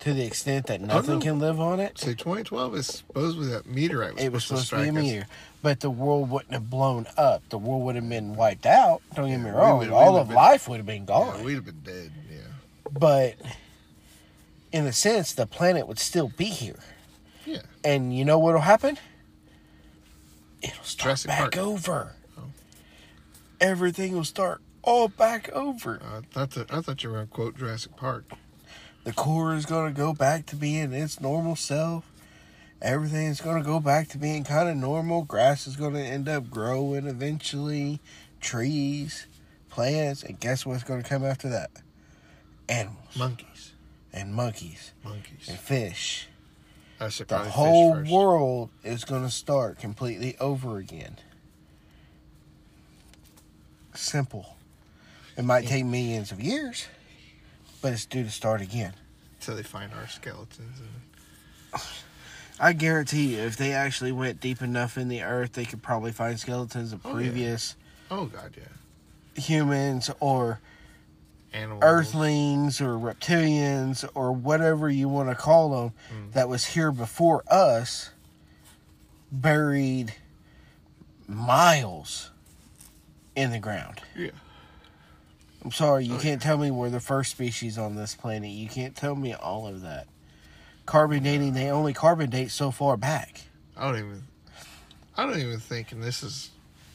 to 0.00 0.14
the 0.14 0.24
extent 0.24 0.66
that 0.66 0.80
oh, 0.80 0.86
nothing 0.86 1.20
can 1.20 1.40
live 1.40 1.58
on 1.60 1.80
it, 1.80 1.98
Say 1.98 2.14
2012 2.14 2.76
is 2.76 2.86
supposedly 2.86 3.48
that 3.48 3.66
meteorite 3.66 4.14
was 4.14 4.22
it 4.22 4.32
was 4.32 4.44
supposed, 4.44 4.68
supposed 4.68 4.86
to 4.86 4.92
be 4.92 4.98
a 4.98 5.02
meteor. 5.02 5.26
But 5.60 5.80
the 5.80 5.90
world 5.90 6.30
wouldn't 6.30 6.52
have 6.52 6.70
blown 6.70 7.06
up. 7.16 7.42
The 7.48 7.58
world 7.58 7.82
would 7.82 7.96
have 7.96 8.08
been 8.08 8.36
wiped 8.36 8.64
out. 8.64 9.02
Don't 9.16 9.28
get 9.28 9.38
me 9.40 9.50
wrong. 9.50 9.90
All 9.90 10.16
of 10.16 10.28
been- 10.28 10.36
life 10.36 10.68
would 10.68 10.76
have 10.76 10.86
been 10.86 11.02
Yeah, 11.02 11.06
gone. 11.06 11.44
we'd 11.44 11.54
have 11.54 11.64
been 11.64 11.80
dead. 11.82 12.12
Yeah. 12.30 12.38
but 12.92 13.34
in 14.72 14.86
a 14.86 14.92
sense, 14.92 15.32
the 15.32 15.46
planet 15.46 15.86
would 15.88 15.98
still 15.98 16.28
be 16.36 16.46
here. 16.46 16.80
Yeah. 17.46 17.62
And 17.84 18.16
you 18.16 18.24
know 18.24 18.38
what'll 18.38 18.60
happen? 18.60 18.98
It'll 20.62 20.84
start 20.84 21.18
Jurassic 21.18 21.28
back 21.28 21.38
Park. 21.52 21.56
over. 21.56 22.12
Oh. 22.36 22.42
Everything 23.60 24.12
will 24.12 24.24
start 24.24 24.60
all 24.82 25.08
back 25.08 25.48
over. 25.50 26.00
I 26.04 26.20
thought 26.32 26.50
that, 26.52 26.72
I 26.72 26.80
thought 26.80 27.02
you 27.02 27.10
were 27.10 27.16
going 27.16 27.28
to 27.28 27.34
quote 27.34 27.56
Jurassic 27.58 27.96
Park. 27.96 28.24
The 29.04 29.12
core 29.12 29.54
is 29.54 29.66
going 29.66 29.92
to 29.92 29.96
go 29.96 30.12
back 30.12 30.46
to 30.46 30.56
being 30.56 30.92
its 30.92 31.20
normal 31.20 31.56
self. 31.56 32.04
Everything 32.80 33.26
is 33.26 33.40
going 33.40 33.56
to 33.60 33.66
go 33.66 33.80
back 33.80 34.08
to 34.08 34.18
being 34.18 34.44
kind 34.44 34.68
of 34.68 34.76
normal. 34.76 35.22
Grass 35.22 35.66
is 35.66 35.76
going 35.76 35.94
to 35.94 36.00
end 36.00 36.28
up 36.28 36.50
growing 36.50 37.06
eventually. 37.06 38.00
Trees, 38.40 39.26
plants, 39.68 40.22
and 40.22 40.38
guess 40.38 40.64
what's 40.64 40.84
going 40.84 41.02
to 41.02 41.08
come 41.08 41.24
after 41.24 41.48
that? 41.48 41.70
Animals 42.68 43.16
Monkeys. 43.16 43.47
And 44.12 44.34
monkeys 44.34 44.92
Monkeys. 45.04 45.48
and 45.48 45.58
fish. 45.58 46.26
The 46.98 47.38
whole 47.38 47.94
fish 47.96 48.10
world 48.10 48.70
is 48.82 49.04
going 49.04 49.22
to 49.22 49.30
start 49.30 49.78
completely 49.78 50.36
over 50.38 50.78
again. 50.78 51.16
Simple. 53.94 54.56
It 55.36 55.44
might 55.44 55.66
take 55.66 55.84
millions 55.84 56.32
of 56.32 56.40
years, 56.40 56.86
but 57.80 57.92
it's 57.92 58.06
due 58.06 58.24
to 58.24 58.30
start 58.30 58.60
again. 58.60 58.94
Until 59.40 59.54
they 59.56 59.62
find 59.62 59.92
our 59.94 60.08
skeletons. 60.08 60.80
And, 61.72 61.82
I 62.60 62.72
guarantee 62.72 63.36
you, 63.36 63.42
if 63.42 63.56
they 63.56 63.72
actually 63.72 64.10
went 64.10 64.40
deep 64.40 64.62
enough 64.62 64.98
in 64.98 65.06
the 65.08 65.22
earth, 65.22 65.52
they 65.52 65.64
could 65.64 65.80
probably 65.82 66.10
find 66.10 66.40
skeletons 66.40 66.92
of 66.92 67.00
Oh, 67.04 67.10
yeah. 67.10 67.14
previous 67.14 67.76
oh, 68.10 68.26
God, 68.26 68.56
yeah. 68.56 69.40
humans 69.40 70.10
or 70.18 70.58
Animals. 71.52 71.82
earthlings 71.82 72.80
or 72.80 72.98
reptilians 72.98 74.08
or 74.14 74.32
whatever 74.32 74.90
you 74.90 75.08
want 75.08 75.28
to 75.30 75.34
call 75.34 75.70
them 75.70 75.92
Mm. 76.12 76.32
that 76.32 76.48
was 76.48 76.64
here 76.66 76.92
before 76.92 77.42
us, 77.50 78.10
buried 79.32 80.14
miles 81.26 82.30
in 83.34 83.50
the 83.50 83.58
ground. 83.58 84.00
Yeah. 84.16 84.30
I'm 85.64 85.72
sorry, 85.72 86.04
you 86.06 86.14
Oh, 86.16 86.18
can't 86.18 86.40
tell 86.40 86.56
me 86.56 86.70
we're 86.70 86.90
the 86.90 87.00
first 87.00 87.30
species 87.32 87.76
on 87.78 87.96
this 87.96 88.14
planet. 88.14 88.50
You 88.50 88.68
can't 88.68 88.94
tell 88.94 89.14
me 89.16 89.34
all 89.34 89.66
of 89.66 89.80
that. 89.82 90.06
Carbon 90.86 91.22
dating, 91.24 91.52
they 91.54 91.70
only 91.70 91.92
carbon 91.92 92.30
date 92.30 92.50
so 92.50 92.70
far 92.70 92.96
back. 92.96 93.42
I 93.76 93.84
don't 93.90 93.98
even. 93.98 94.22
I 95.16 95.26
don't 95.26 95.38
even 95.40 95.58
think, 95.58 95.92
and 95.92 96.02
this 96.02 96.22
is 96.22 96.50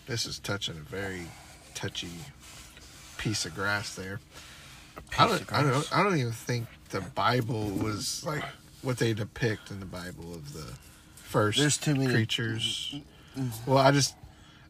this 0.07 0.25
is 0.25 0.39
touching 0.39 0.77
a 0.77 0.81
very 0.81 1.23
touchy 1.75 2.09
piece 3.23 3.45
of 3.45 3.55
grass 3.55 3.95
there. 3.95 4.19
I 5.17 5.27
don't, 5.27 5.53
I 5.53 5.63
don't, 5.63 5.89
I 5.97 6.03
don't 6.03 6.17
even 6.17 6.33
think 6.33 6.67
the 6.89 6.99
Bible 7.01 7.69
was 7.69 8.25
like 8.25 8.43
what 8.81 8.97
they 8.97 9.13
depict 9.13 9.71
in 9.71 9.79
the 9.79 9.86
Bible 9.86 10.33
of 10.33 10.53
the 10.53 10.73
first 11.15 11.57
There's 11.57 11.77
too 11.77 11.95
many- 11.95 12.12
creatures. 12.13 12.95
Mm-hmm. 13.38 13.71
Well, 13.71 13.79
I 13.79 13.91
just, 13.91 14.15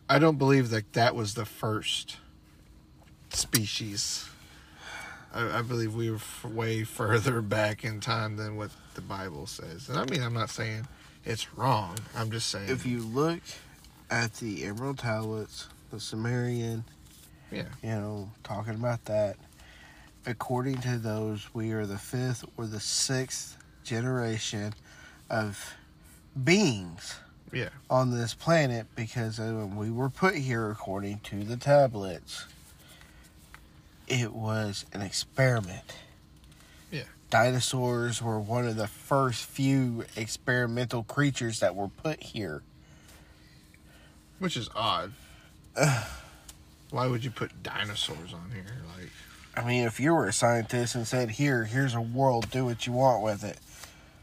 I 0.07 0.19
don't 0.19 0.37
believe 0.37 0.69
that 0.69 0.93
that 0.93 1.15
was 1.15 1.33
the 1.33 1.45
first 1.45 2.17
species. 3.31 4.29
I, 5.33 5.59
I 5.59 5.61
believe 5.63 5.95
we 5.95 6.09
were 6.11 6.17
f- 6.17 6.45
way 6.45 6.83
further 6.83 7.41
back 7.41 7.83
in 7.83 7.99
time 7.99 8.37
than 8.37 8.55
what 8.55 8.69
the 8.95 9.01
Bible 9.01 9.47
says. 9.47 9.89
And 9.89 9.97
I 9.97 10.05
mean, 10.05 10.21
I'm 10.21 10.33
not 10.33 10.49
saying 10.49 10.87
it's 11.25 11.53
wrong. 11.57 11.97
I'm 12.15 12.31
just 12.31 12.49
saying. 12.49 12.69
If 12.69 12.85
you 12.85 12.99
look 13.01 13.41
at 14.11 14.35
the 14.35 14.63
Emerald 14.65 14.99
Tablets, 14.99 15.67
the 15.91 15.99
Sumerian, 15.99 16.83
yeah, 17.53 17.63
you 17.83 17.89
know, 17.89 18.29
talking 18.43 18.73
about 18.73 19.05
that, 19.05 19.35
according 20.25 20.77
to 20.81 20.97
those, 20.97 21.47
we 21.53 21.71
are 21.71 21.85
the 21.85 21.97
fifth 21.97 22.45
or 22.57 22.65
the 22.65 22.79
sixth 22.79 23.57
generation 23.83 24.73
of 25.29 25.75
beings 26.43 27.15
yeah, 27.51 27.69
on 27.89 28.11
this 28.11 28.33
planet 28.33 28.87
because 28.95 29.39
when 29.39 29.75
we 29.75 29.91
were 29.91 30.09
put 30.09 30.35
here, 30.35 30.69
according 30.71 31.19
to 31.19 31.43
the 31.43 31.57
tablets, 31.57 32.45
it 34.07 34.33
was 34.33 34.85
an 34.93 35.01
experiment. 35.01 35.95
Yeah. 36.91 37.03
Dinosaurs 37.29 38.21
were 38.21 38.39
one 38.39 38.65
of 38.67 38.75
the 38.75 38.87
first 38.87 39.45
few 39.45 40.05
experimental 40.15 41.03
creatures 41.03 41.59
that 41.59 41.75
were 41.75 41.87
put 41.87 42.21
here. 42.21 42.63
which 44.39 44.57
is 44.57 44.69
odd. 44.75 45.13
Why 46.93 47.07
would 47.07 47.23
you 47.25 47.31
put 47.31 47.63
dinosaurs 47.63 48.33
on 48.35 48.51
here? 48.53 48.65
Like, 48.95 49.09
I 49.57 49.67
mean, 49.67 49.85
if 49.85 49.99
you 49.99 50.13
were 50.13 50.27
a 50.27 50.33
scientist 50.33 50.93
and 50.93 51.07
said, 51.07 51.31
"Here, 51.31 51.63
here's 51.63 51.95
a 51.95 52.01
world, 52.01 52.51
do 52.51 52.65
what 52.65 52.85
you 52.85 52.93
want 52.93 53.23
with 53.23 53.43
it," 53.43 53.57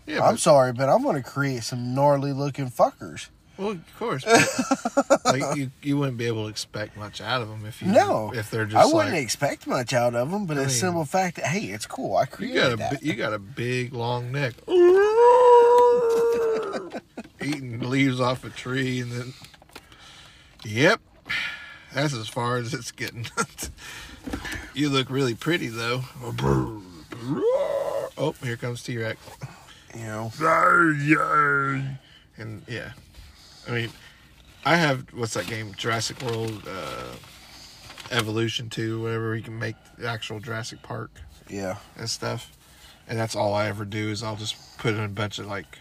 yeah, 0.07 0.23
I'm 0.23 0.35
but- 0.35 0.41
sorry, 0.41 0.73
but 0.73 0.89
I'm 0.89 1.03
going 1.03 1.17
to 1.21 1.29
create 1.29 1.65
some 1.65 1.97
gnarly 1.97 2.33
looking 2.33 2.71
fuckers. 2.71 3.27
Well, 3.59 3.73
of 3.73 3.99
course. 3.99 4.25
but, 4.25 5.21
like 5.25 5.57
you, 5.57 5.73
you 5.83 5.99
wouldn't 5.99 6.17
be 6.17 6.27
able 6.29 6.45
to 6.45 6.49
expect 6.49 6.97
much 6.97 7.21
out 7.21 7.43
of 7.43 7.49
them 7.49 7.67
if 7.67 7.83
you 7.83 7.89
No, 7.89 8.33
if 8.33 8.53
they're 8.53 8.67
just. 8.67 8.77
I 8.77 8.85
wouldn't 8.87 9.15
like 9.15 9.23
expect 9.25 9.67
much 9.67 9.93
out 9.93 10.15
of 10.15 10.31
them, 10.31 10.47
but 10.47 10.57
I 10.57 10.61
a 10.61 10.65
mean, 10.67 10.71
simple 10.71 11.05
fact 11.05 11.37
that 11.37 11.47
hey, 11.47 11.67
it's 11.73 11.87
cool. 11.87 12.17
I 12.17 12.23
you 12.23 12.27
created 12.29 12.55
got 12.61 12.73
a 12.73 12.77
that. 12.77 13.03
you 13.03 13.15
got 13.15 13.35
a 13.35 13.39
big 13.41 13.93
long 13.93 14.31
neck, 14.31 14.55
eating 17.43 17.81
leaves 17.91 18.21
off 18.21 18.45
a 18.45 18.51
tree, 18.51 19.01
and 19.01 19.11
then 19.11 19.35
yep, 20.65 21.01
that's 21.93 22.15
as 22.15 22.29
far 22.29 22.57
as 22.57 22.75
it's 22.75 22.93
getting. 22.93 23.27
you 24.75 24.89
look 24.89 25.11
really 25.11 25.35
pretty 25.35 25.69
though. 25.69 26.03
Oh, 28.17 28.35
here 28.43 28.57
comes 28.57 28.83
T 28.83 28.99
Rex. 28.99 29.19
you 29.95 30.05
know, 30.05 30.31
And 32.37 32.63
yeah, 32.69 32.93
I 33.69 33.73
mean, 33.73 33.91
I 34.65 34.77
have 34.77 35.07
what's 35.13 35.35
that 35.35 35.47
game? 35.47 35.75
Jurassic 35.77 36.21
World 36.23 36.63
uh, 36.69 37.15
Evolution 38.11 38.69
Two, 38.69 39.03
whatever. 39.03 39.35
You 39.37 39.43
can 39.43 39.59
make 39.59 39.77
the 39.99 40.07
actual 40.09 40.41
Jurassic 40.41 40.83
Park 40.83 41.11
yeah. 41.49 41.77
and 41.97 42.09
stuff, 42.09 42.53
and 43.09 43.19
that's 43.19 43.35
all 43.35 43.55
I 43.55 43.67
ever 43.67 43.85
do 43.85 44.11
is 44.11 44.23
I'll 44.23 44.37
just 44.37 44.79
put 44.79 44.95
in 44.95 45.01
a 45.01 45.09
bunch 45.09 45.39
of 45.39 45.47
like 45.47 45.79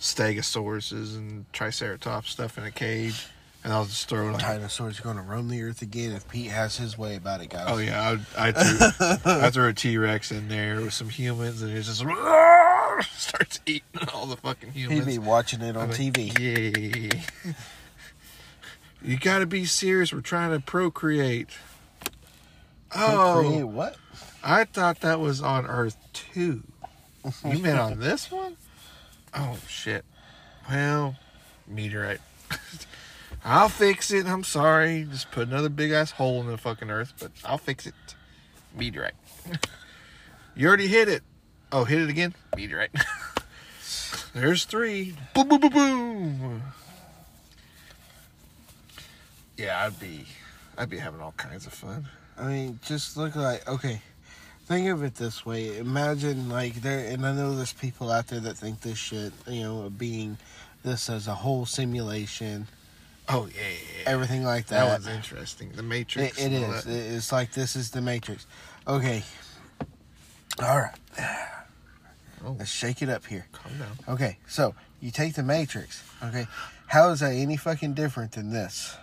Stegosauruses 0.00 1.16
and 1.16 1.50
Triceratops 1.52 2.30
stuff 2.30 2.58
in 2.58 2.64
a 2.64 2.70
cage, 2.70 3.26
and 3.66 3.74
I'll 3.74 3.84
just 3.84 4.08
throw 4.08 4.30
like. 4.30 4.42
Dinosaurs 4.42 5.00
going 5.00 5.16
to 5.16 5.22
roam 5.22 5.48
the 5.48 5.60
earth 5.64 5.82
again 5.82 6.12
if 6.12 6.28
Pete 6.28 6.52
has 6.52 6.76
his 6.76 6.96
way 6.96 7.16
about 7.16 7.40
it, 7.40 7.50
guys. 7.50 7.66
Oh 7.66 7.78
yeah, 7.78 8.16
I, 8.36 8.48
I 8.48 8.52
threw 8.52 9.08
I 9.24 9.50
threw 9.50 9.66
a 9.66 9.72
T 9.72 9.98
Rex 9.98 10.30
in 10.30 10.46
there 10.46 10.76
with 10.76 10.92
some 10.92 11.08
humans, 11.08 11.62
and 11.62 11.72
it 11.72 11.82
just 11.82 11.98
starts 13.18 13.58
eating 13.66 14.08
all 14.14 14.26
the 14.26 14.36
fucking 14.36 14.70
humans. 14.70 15.04
He'd 15.06 15.12
be 15.14 15.18
watching 15.18 15.62
it 15.62 15.76
on 15.76 15.82
I'm 15.82 15.88
like, 15.90 15.98
TV. 15.98 17.12
Yeah. 17.44 17.52
you 19.02 19.18
got 19.18 19.40
to 19.40 19.46
be 19.46 19.64
serious. 19.64 20.12
We're 20.12 20.20
trying 20.20 20.52
to 20.52 20.60
procreate. 20.64 21.48
Oh, 22.94 23.66
what? 23.66 23.96
I 24.44 24.62
thought 24.62 25.00
that 25.00 25.18
was 25.18 25.42
on 25.42 25.66
Earth 25.66 25.96
too. 26.12 26.62
You 27.44 27.58
meant 27.58 27.80
on 27.80 27.98
this 27.98 28.30
one? 28.30 28.58
Oh 29.34 29.58
shit. 29.66 30.04
Well, 30.70 31.16
meteorite. 31.66 32.20
I'll 33.48 33.68
fix 33.68 34.10
it. 34.10 34.26
I'm 34.26 34.42
sorry. 34.42 35.06
Just 35.08 35.30
put 35.30 35.46
another 35.46 35.68
big 35.68 35.92
ass 35.92 36.10
hole 36.10 36.40
in 36.40 36.48
the 36.48 36.58
fucking 36.58 36.90
Earth, 36.90 37.12
but 37.20 37.30
I'll 37.44 37.58
fix 37.58 37.86
it. 37.86 37.94
Meteorite. 38.76 39.14
you 40.56 40.66
already 40.66 40.88
hit 40.88 41.08
it. 41.08 41.22
Oh, 41.70 41.84
hit 41.84 42.00
it 42.00 42.10
again? 42.10 42.34
Meteorite. 42.56 42.90
There's 44.34 44.64
three. 44.64 45.14
Boom, 45.32 45.48
boom, 45.48 45.60
boom, 45.60 45.70
boom. 45.70 46.62
Yeah, 49.56 49.86
I'd 49.86 49.98
be, 50.00 50.26
I'd 50.76 50.90
be 50.90 50.98
having 50.98 51.20
all 51.20 51.32
kinds 51.36 51.66
of 51.66 51.72
fun. 51.72 52.08
I 52.36 52.48
mean, 52.48 52.80
just 52.84 53.16
look 53.16 53.36
like 53.36 53.66
okay. 53.68 54.02
Think 54.66 54.88
of 54.88 55.04
it 55.04 55.14
this 55.14 55.46
way. 55.46 55.78
Imagine 55.78 56.48
like 56.48 56.82
there, 56.82 57.08
and 57.10 57.24
I 57.24 57.32
know 57.32 57.54
there's 57.54 57.72
people 57.72 58.10
out 58.10 58.26
there 58.26 58.40
that 58.40 58.56
think 58.56 58.80
this 58.80 58.98
shit, 58.98 59.32
you 59.46 59.62
know, 59.62 59.88
being 59.88 60.36
this 60.82 61.08
as 61.08 61.28
a 61.28 61.34
whole 61.34 61.64
simulation, 61.64 62.66
Oh 63.28 63.46
yeah, 63.46 63.60
yeah, 63.60 63.68
yeah. 64.04 64.10
everything 64.10 64.44
like 64.44 64.66
That 64.66 64.84
that. 64.84 64.92
one's 64.92 65.06
interesting. 65.08 65.72
The 65.74 65.82
Matrix. 65.82 66.38
it 66.38 66.52
all 66.62 66.72
is. 66.74 66.84
that. 66.84 66.92
It's 67.16 67.32
like 67.32 67.52
this 67.52 67.74
is 67.76 67.90
the 67.90 68.00
Matrix. 68.00 68.46
Okay. 68.86 69.22
All 70.62 70.78
right. 70.78 70.94
Oh. 72.44 72.54
Let's 72.58 72.70
shake 72.70 73.02
it 73.02 73.08
up 73.08 73.26
here. 73.26 73.46
Calm 73.52 73.72
down. 73.78 74.14
Okay, 74.14 74.38
so 74.46 74.74
you 75.00 75.10
take 75.10 75.34
the 75.34 75.42
Matrix. 75.42 76.04
Okay, 76.22 76.46
how 76.86 77.08
is 77.10 77.20
that 77.20 77.32
any 77.32 77.56
fucking 77.56 77.94
different 77.94 78.32
than 78.32 78.50
this? 78.50 78.96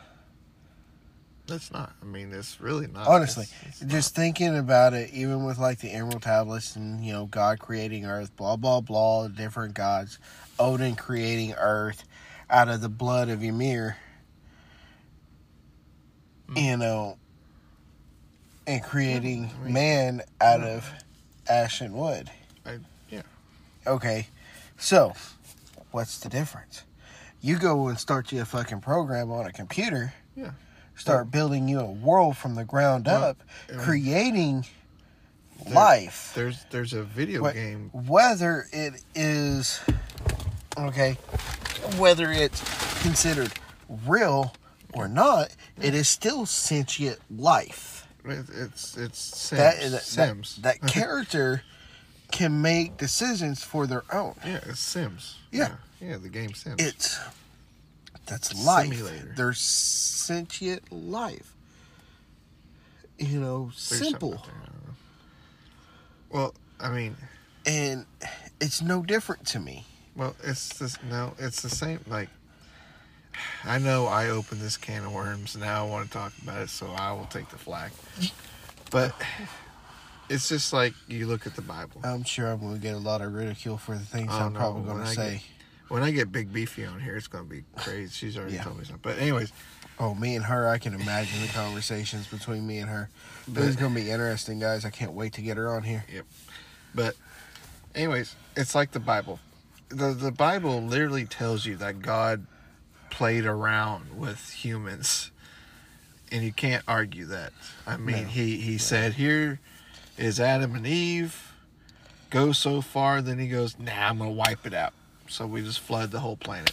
That's 1.45 1.71
not. 1.71 1.91
I 2.01 2.05
mean, 2.05 2.31
it's 2.31 2.61
really 2.61 2.87
not. 2.87 3.05
Honestly, 3.05 3.43
It's- 3.63 3.81
it's 3.81 3.91
just 3.91 4.15
thinking 4.15 4.57
about 4.57 4.93
it, 4.93 5.09
even 5.11 5.43
with 5.43 5.57
like 5.57 5.79
the 5.79 5.91
Emerald 5.91 6.21
Tablets 6.21 6.77
and 6.77 7.05
you 7.05 7.11
know 7.11 7.25
God 7.25 7.59
creating 7.59 8.05
Earth, 8.05 8.33
blah 8.37 8.55
blah 8.55 8.79
blah, 8.79 9.27
different 9.27 9.73
gods, 9.73 10.19
Odin 10.57 10.95
creating 10.95 11.53
Earth 11.57 12.05
out 12.49 12.69
of 12.69 12.79
the 12.79 12.87
blood 12.89 13.27
of 13.29 13.43
Ymir, 13.43 13.97
Mm-hmm. 16.55 16.65
you 16.65 16.77
know, 16.77 17.17
and 18.67 18.81
creating 18.83 19.51
I 19.61 19.63
mean- 19.65 19.73
man 19.73 20.21
out 20.41 20.61
of 20.61 20.89
ash 21.49 21.81
and 21.81 21.93
wood. 21.93 22.29
I- 22.65 22.79
yeah. 23.09 23.21
Okay, 23.85 24.27
so 24.77 25.13
what's 25.91 26.19
the 26.19 26.29
difference? 26.29 26.83
You 27.41 27.57
go 27.59 27.87
and 27.87 27.99
start 27.99 28.31
you 28.31 28.41
a 28.41 28.45
fucking 28.45 28.79
program 28.81 29.29
on 29.31 29.45
a 29.45 29.51
computer. 29.51 30.13
Yeah. 30.35 30.51
Start 30.95 31.29
building 31.31 31.67
you 31.67 31.79
a 31.79 31.91
world 31.91 32.37
from 32.37 32.55
the 32.55 32.63
ground 32.63 33.07
Well, 33.07 33.23
up, 33.23 33.43
I 33.67 33.71
mean, 33.73 33.81
creating 33.81 34.65
there- 35.65 35.73
life. 35.73 36.31
There's 36.35 36.63
there's 36.71 36.93
a 36.93 37.03
video 37.03 37.51
game. 37.51 37.89
Whether 37.93 38.67
it 38.71 39.01
is 39.15 39.81
okay, 40.77 41.17
whether 41.97 42.31
it's 42.31 42.61
considered 43.01 43.51
real 44.05 44.53
or 44.93 45.07
not, 45.07 45.55
it 45.81 45.93
is 45.93 46.07
still 46.07 46.45
sentient 46.45 47.19
life. 47.29 48.07
It's 48.25 48.95
it's 48.97 49.19
Sims. 49.19 49.59
That, 49.59 49.91
that, 49.91 50.01
Sims. 50.03 50.55
that, 50.61 50.79
that 50.81 50.87
character 50.91 51.63
can 52.31 52.61
make 52.61 52.97
decisions 52.97 53.63
for 53.63 53.85
their 53.85 54.03
own. 54.11 54.35
yeah, 54.45 54.59
it's 54.65 54.79
Sims. 54.79 55.37
Yeah. 55.51 55.75
yeah. 56.01 56.09
Yeah, 56.09 56.17
the 56.17 56.29
game 56.29 56.53
Sims. 56.53 56.75
It's 56.79 57.19
that's 58.25 58.65
life. 58.65 58.89
Simulator. 58.93 59.33
There's 59.35 59.59
sentient 59.59 60.91
life. 60.91 61.53
You 63.19 63.39
know, 63.39 63.65
There's 63.65 63.77
simple. 63.77 64.33
I 64.43 64.47
know. 64.47 64.93
Well, 66.29 66.55
I 66.79 66.89
mean, 66.89 67.15
And 67.65 68.05
it's 68.59 68.81
no 68.81 69.03
different 69.03 69.45
to 69.47 69.59
me. 69.59 69.85
well, 70.15 70.35
it's 70.43 70.77
just 70.79 71.03
no, 71.03 71.33
it's 71.39 71.61
the 71.61 71.69
same. 71.69 71.99
Like, 72.07 72.29
I 73.63 73.79
know 73.79 74.05
I 74.07 74.29
opened 74.29 74.61
this 74.61 74.77
can 74.77 75.03
of 75.05 75.13
worms. 75.13 75.55
Now 75.57 75.85
I 75.85 75.89
want 75.89 76.07
to 76.07 76.11
talk 76.17 76.33
about 76.41 76.61
it, 76.61 76.69
so 76.69 76.87
I 76.87 77.11
will 77.13 77.25
take 77.25 77.49
the 77.49 77.57
flag. 77.57 77.91
But 78.91 79.13
it's 80.29 80.47
just 80.49 80.73
like 80.73 80.93
you 81.07 81.27
look 81.27 81.45
at 81.47 81.55
the 81.55 81.61
Bible. 81.61 82.01
I'm 82.03 82.23
sure 82.23 82.47
I'm 82.47 82.59
going 82.59 82.73
to 82.75 82.79
get 82.79 82.93
a 82.95 82.97
lot 82.99 83.21
of 83.21 83.33
ridicule 83.33 83.77
for 83.77 83.93
the 83.97 84.05
things 84.05 84.29
Oh, 84.31 84.37
I'm 84.39 84.53
probably 84.53 84.83
going 84.83 85.03
to 85.03 85.07
say. 85.07 85.41
When 85.89 86.01
I 86.01 86.11
get 86.11 86.31
Big 86.31 86.51
Beefy 86.51 86.85
on 86.85 86.99
here, 87.01 87.15
it's 87.17 87.27
gonna 87.27 87.43
be 87.43 87.63
crazy. 87.75 88.09
She's 88.11 88.35
already 88.37 88.55
Yeah. 88.55 88.63
told 88.63 88.79
me 88.79 88.83
something. 88.85 89.01
But 89.03 89.19
anyways, 89.19 89.51
Oh, 89.99 90.15
me 90.15 90.35
and 90.35 90.45
her, 90.45 90.67
I 90.67 90.79
can 90.79 90.95
imagine 90.95 91.39
the 91.43 91.49
conversations 91.49 92.25
between 92.25 92.65
me 92.65 92.79
and 92.79 92.89
her. 92.89 93.09
But- 93.47 93.55
This 93.61 93.65
is 93.71 93.75
going 93.75 93.93
to 93.93 94.01
be 94.01 94.09
interesting, 94.09 94.57
guys. 94.57 94.85
I 94.85 94.89
can't 94.89 95.11
wait 95.13 95.33
to 95.33 95.41
get 95.43 95.55
her 95.55 95.71
on 95.71 95.83
here. 95.83 96.03
Yep. 96.11 96.25
But 96.95 97.15
anyways, 97.93 98.35
it's 98.57 98.73
like 98.73 98.91
the 98.91 98.99
Bible. 98.99 99.39
The 99.89 100.13
the 100.13 100.31
Bible 100.31 100.81
literally 100.81 101.25
tells 101.25 101.67
you 101.67 101.75
that 101.75 102.01
God 102.01 102.47
played 103.13 103.45
around 103.45 104.17
with 104.19 104.49
humans, 104.51 105.29
and 106.31 106.43
you 106.43 106.51
can't 106.51 106.83
argue 106.87 107.25
that. 107.25 107.53
I 107.85 107.97
mean, 107.97 108.23
No. 108.23 108.27
he 108.29 108.57
he 108.57 108.77
said 108.79 109.13
here 109.13 109.59
is 110.17 110.39
Adam 110.39 110.73
and 110.75 110.87
Eve. 110.87 111.53
Go 112.31 112.51
so 112.51 112.81
far, 112.81 113.21
then 113.21 113.37
he 113.37 113.47
goes, 113.47 113.77
"Nah, 113.77 114.09
I'm 114.09 114.17
gonna 114.17 114.31
wipe 114.31 114.65
it 114.65 114.73
out." 114.73 114.93
So 115.27 115.45
we 115.45 115.61
just 115.61 115.79
flood 115.79 116.09
the 116.09 116.21
whole 116.21 116.35
planet, 116.35 116.71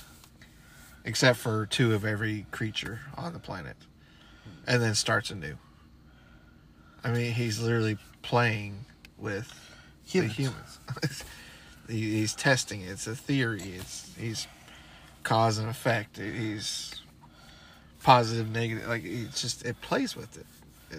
except 1.05 1.39
for 1.39 1.67
two 1.67 1.93
of 1.95 2.05
every 2.07 2.47
creature 2.51 3.01
on 3.17 3.35
the 3.35 3.39
planet, 3.39 3.77
and 4.67 4.81
then 4.83 4.95
starts 4.95 5.31
anew. 5.31 5.59
I 7.05 7.11
mean, 7.13 7.33
he's 7.33 7.61
literally 7.61 7.99
playing 8.23 8.87
with 9.19 9.53
Humans. 10.07 10.37
the 10.37 10.43
humans. 10.43 10.79
He- 11.89 12.19
he's 12.21 12.35
testing 12.37 12.83
it. 12.83 12.91
It's 12.91 13.09
a 13.09 13.17
theory. 13.17 13.63
It's 13.63 14.13
he's 14.17 14.47
cause 15.23 15.59
and 15.59 15.69
effect. 15.69 16.19
He's 16.19 16.95
positive, 18.03 18.51
negative. 18.51 18.89
Like 18.89 19.05
it's 19.05 19.41
just 19.41 19.65
it 19.65 19.81
plays 19.81 20.17
with 20.17 20.37
it. 20.37 20.47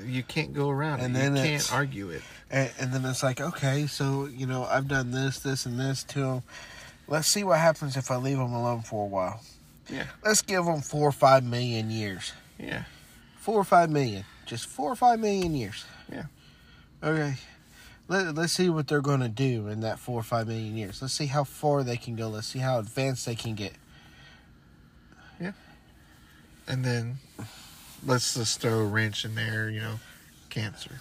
You 0.06 0.24
can't 0.24 0.54
go 0.54 0.70
around 0.70 1.02
And 1.02 1.16
it. 1.16 1.20
then 1.20 1.36
you 1.36 1.44
can't 1.44 1.74
argue 1.74 2.10
it. 2.12 2.22
And, 2.50 2.72
and 2.80 2.94
then 2.94 3.04
it's 3.06 3.24
like, 3.24 3.42
okay, 3.42 3.88
so 3.88 4.26
you 4.26 4.46
know, 4.46 4.64
I've 4.64 4.88
done 4.88 5.12
this, 5.12 5.40
this, 5.40 5.66
and 5.66 5.80
this 5.80 6.04
to 6.06 6.20
him. 6.20 6.44
Let's 7.08 7.28
see 7.28 7.44
what 7.44 7.60
happens 7.60 7.98
if 7.98 8.10
I 8.10 8.16
leave 8.16 8.38
him 8.38 8.54
alone 8.54 8.82
for 8.84 9.04
a 9.04 9.08
while. 9.08 9.42
Yeah. 9.90 10.06
Let's 10.24 10.42
give 10.42 10.66
him 10.66 10.80
four 10.82 11.10
or 11.10 11.12
five 11.12 11.44
million 11.44 11.92
years. 11.92 12.32
Yeah. 12.58 12.84
Four 13.40 13.60
or 13.60 13.64
five 13.66 13.90
million. 13.90 14.24
Just 14.46 14.68
four 14.68 14.92
or 14.92 14.96
five 14.96 15.20
million 15.20 15.54
years. 15.54 15.84
Yeah. 16.12 16.26
Okay. 17.04 17.34
Let, 18.08 18.36
let's 18.36 18.54
see 18.54 18.70
what 18.70 18.88
they're 18.88 19.02
going 19.02 19.20
to 19.22 19.30
do 19.30 19.68
in 19.68 19.82
that 19.82 20.00
four 20.00 20.20
or 20.20 20.24
five 20.24 20.48
million 20.48 20.78
years. 20.78 21.02
Let's 21.02 21.14
see 21.14 21.26
how 21.26 21.44
far 21.44 21.84
they 21.84 21.98
can 21.98 22.16
go. 22.16 22.30
Let's 22.30 22.48
see 22.48 22.60
how 22.60 22.80
advanced 22.80 23.26
they 23.26 23.36
can 23.36 23.56
get. 23.56 23.74
And 26.72 26.86
then 26.86 27.18
let's 28.06 28.34
just 28.34 28.62
throw 28.62 28.80
a 28.80 28.86
wrench 28.86 29.26
in 29.26 29.36
there. 29.36 29.70
You 29.70 29.82
know, 29.82 30.00
cancer. 30.50 31.00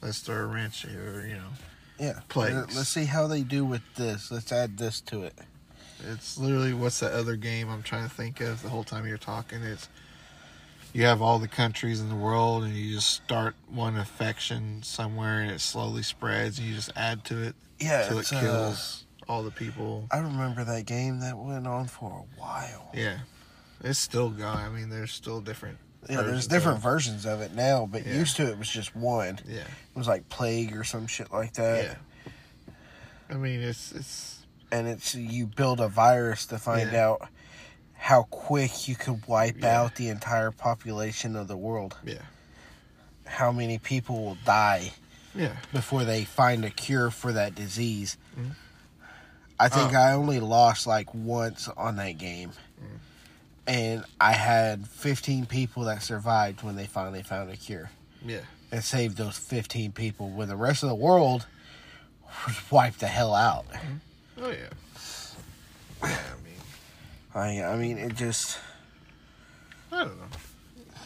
Let's 0.00 0.20
throw 0.20 0.36
a 0.36 0.46
wrench 0.46 0.82
here. 0.82 1.24
You 1.28 1.34
know, 1.36 1.50
Yeah. 1.98 2.20
Plagues. 2.28 2.54
Let- 2.54 2.74
Let's 2.74 2.88
see 2.88 3.04
how 3.04 3.26
they 3.26 3.42
do 3.42 3.64
with 3.64 3.82
this. 3.96 4.30
Let's 4.30 4.50
add 4.50 4.78
this 4.78 5.00
to 5.02 5.22
it. 5.24 5.34
It's 6.10 6.38
literally 6.38 6.72
what's 6.72 7.00
that 7.00 7.12
other 7.12 7.36
game 7.36 7.68
I'm 7.68 7.82
trying 7.82 8.08
to 8.08 8.14
think 8.14 8.40
of 8.40 8.62
the 8.62 8.68
whole 8.68 8.84
time 8.84 9.06
you're 9.06 9.18
talking. 9.18 9.62
It's 9.62 9.88
you 10.94 11.04
have 11.04 11.20
all 11.20 11.38
the 11.38 11.48
countries 11.48 12.00
in 12.00 12.08
the 12.08 12.14
world 12.14 12.64
and 12.64 12.74
you 12.74 12.94
just 12.94 13.10
start 13.10 13.54
one 13.68 13.96
infection 13.96 14.82
somewhere 14.82 15.40
and 15.40 15.50
it 15.50 15.60
slowly 15.60 16.02
spreads 16.02 16.58
and 16.58 16.66
you 16.66 16.74
just 16.74 16.90
add 16.96 17.24
to 17.26 17.42
it 17.42 17.54
Yeah. 17.78 18.08
till 18.08 18.20
it 18.20 18.32
uh, 18.32 18.40
kills 18.40 19.04
all 19.28 19.42
the 19.42 19.50
people. 19.50 20.06
I 20.10 20.18
remember 20.18 20.64
that 20.64 20.86
game 20.86 21.20
that 21.20 21.36
went 21.36 21.66
on 21.66 21.88
for 21.88 22.10
a 22.24 22.40
while. 22.40 22.88
Yeah. 22.94 23.18
It's 23.82 23.98
still 23.98 24.30
gone. 24.30 24.58
I 24.58 24.68
mean, 24.68 24.90
there's 24.90 25.12
still 25.12 25.40
different. 25.40 25.78
Yeah, 26.08 26.22
there's 26.22 26.46
different 26.46 26.78
of 26.78 26.82
versions 26.82 27.26
of 27.26 27.40
it 27.40 27.54
now, 27.54 27.86
but 27.90 28.06
Yeah. 28.06 28.14
used 28.14 28.36
to 28.36 28.46
it 28.50 28.58
was 28.58 28.68
just 28.68 28.94
one. 28.96 29.38
Yeah. 29.46 29.58
It 29.60 29.66
was 29.96 30.06
like 30.08 30.28
plague 30.28 30.74
or 30.76 30.84
some 30.84 31.06
shit 31.06 31.32
like 31.32 31.54
that. 31.54 31.84
yeah. 31.84 31.94
I 33.30 33.34
mean, 33.34 33.60
it's 33.60 33.92
it's 33.92 34.34
And 34.70 34.86
it's 34.86 35.14
you 35.14 35.46
build 35.46 35.80
a 35.80 35.88
virus 35.88 36.44
to 36.46 36.58
find 36.58 36.92
Yeah. 36.92 37.06
out 37.06 37.28
how 37.94 38.24
quick 38.24 38.86
you 38.86 38.96
could 38.96 39.26
wipe 39.26 39.62
Yeah. 39.62 39.80
out 39.80 39.94
the 39.96 40.08
entire 40.08 40.50
population 40.50 41.36
of 41.36 41.48
the 41.48 41.56
world. 41.56 41.96
yeah. 42.04 42.18
How 43.26 43.50
many 43.52 43.78
people 43.78 44.22
will 44.24 44.38
die 44.44 44.92
Yeah. 45.34 45.56
before 45.72 46.04
they 46.04 46.24
find 46.24 46.64
a 46.64 46.70
cure 46.70 47.10
for 47.10 47.32
that 47.32 47.54
disease. 47.54 48.16
Mhm. 48.38 48.54
I 49.60 49.68
think 49.68 49.92
Oh. 49.94 49.98
I 49.98 50.12
only 50.12 50.38
lost 50.40 50.86
like 50.86 51.12
once 51.14 51.68
on 51.76 51.96
that 51.96 52.12
game. 52.18 52.52
And 53.68 54.02
I 54.18 54.32
had 54.32 54.88
15 54.88 55.44
people 55.46 55.84
that 55.84 56.02
survived 56.02 56.62
when 56.62 56.74
they 56.74 56.86
finally 56.86 57.22
found 57.22 57.50
a 57.50 57.56
cure. 57.56 57.90
Yeah. 58.26 58.40
and 58.72 58.82
saved 58.82 59.16
those 59.16 59.38
15 59.38 59.92
people 59.92 60.30
when 60.30 60.48
the 60.48 60.56
rest 60.56 60.82
of 60.82 60.88
the 60.88 60.94
world 60.94 61.46
was 62.46 62.56
wiped 62.70 62.98
the 63.00 63.06
hell 63.06 63.34
out. 63.34 63.68
Mm-hmm. 63.70 64.42
Oh 64.44 64.50
yeah. 64.50 64.56
Yeah. 66.02 66.18
I 67.34 67.54
mean, 67.54 67.62
I 67.62 67.72
I 67.72 67.76
mean 67.76 67.98
it 67.98 68.14
just 68.16 68.58
I 69.92 69.98
don't 70.04 70.18
know. 70.18 70.24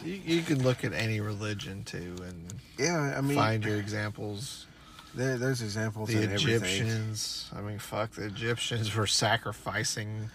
You, 0.04 0.20
you 0.24 0.42
can 0.42 0.62
look 0.62 0.84
at 0.84 0.92
any 0.92 1.20
religion 1.20 1.84
too 1.84 2.16
and 2.26 2.54
yeah, 2.78 3.14
I 3.16 3.20
mean 3.20 3.36
find 3.36 3.64
your 3.64 3.76
examples. 3.76 4.66
there, 5.14 5.36
there's 5.36 5.62
examples 5.62 6.08
The 6.08 6.22
in 6.22 6.32
everything. 6.32 6.54
Egyptians. 6.54 7.50
I 7.54 7.60
mean, 7.60 7.78
fuck, 7.78 8.12
the 8.12 8.24
Egyptians 8.26 8.94
were 8.96 9.06
sacrificing 9.06 10.30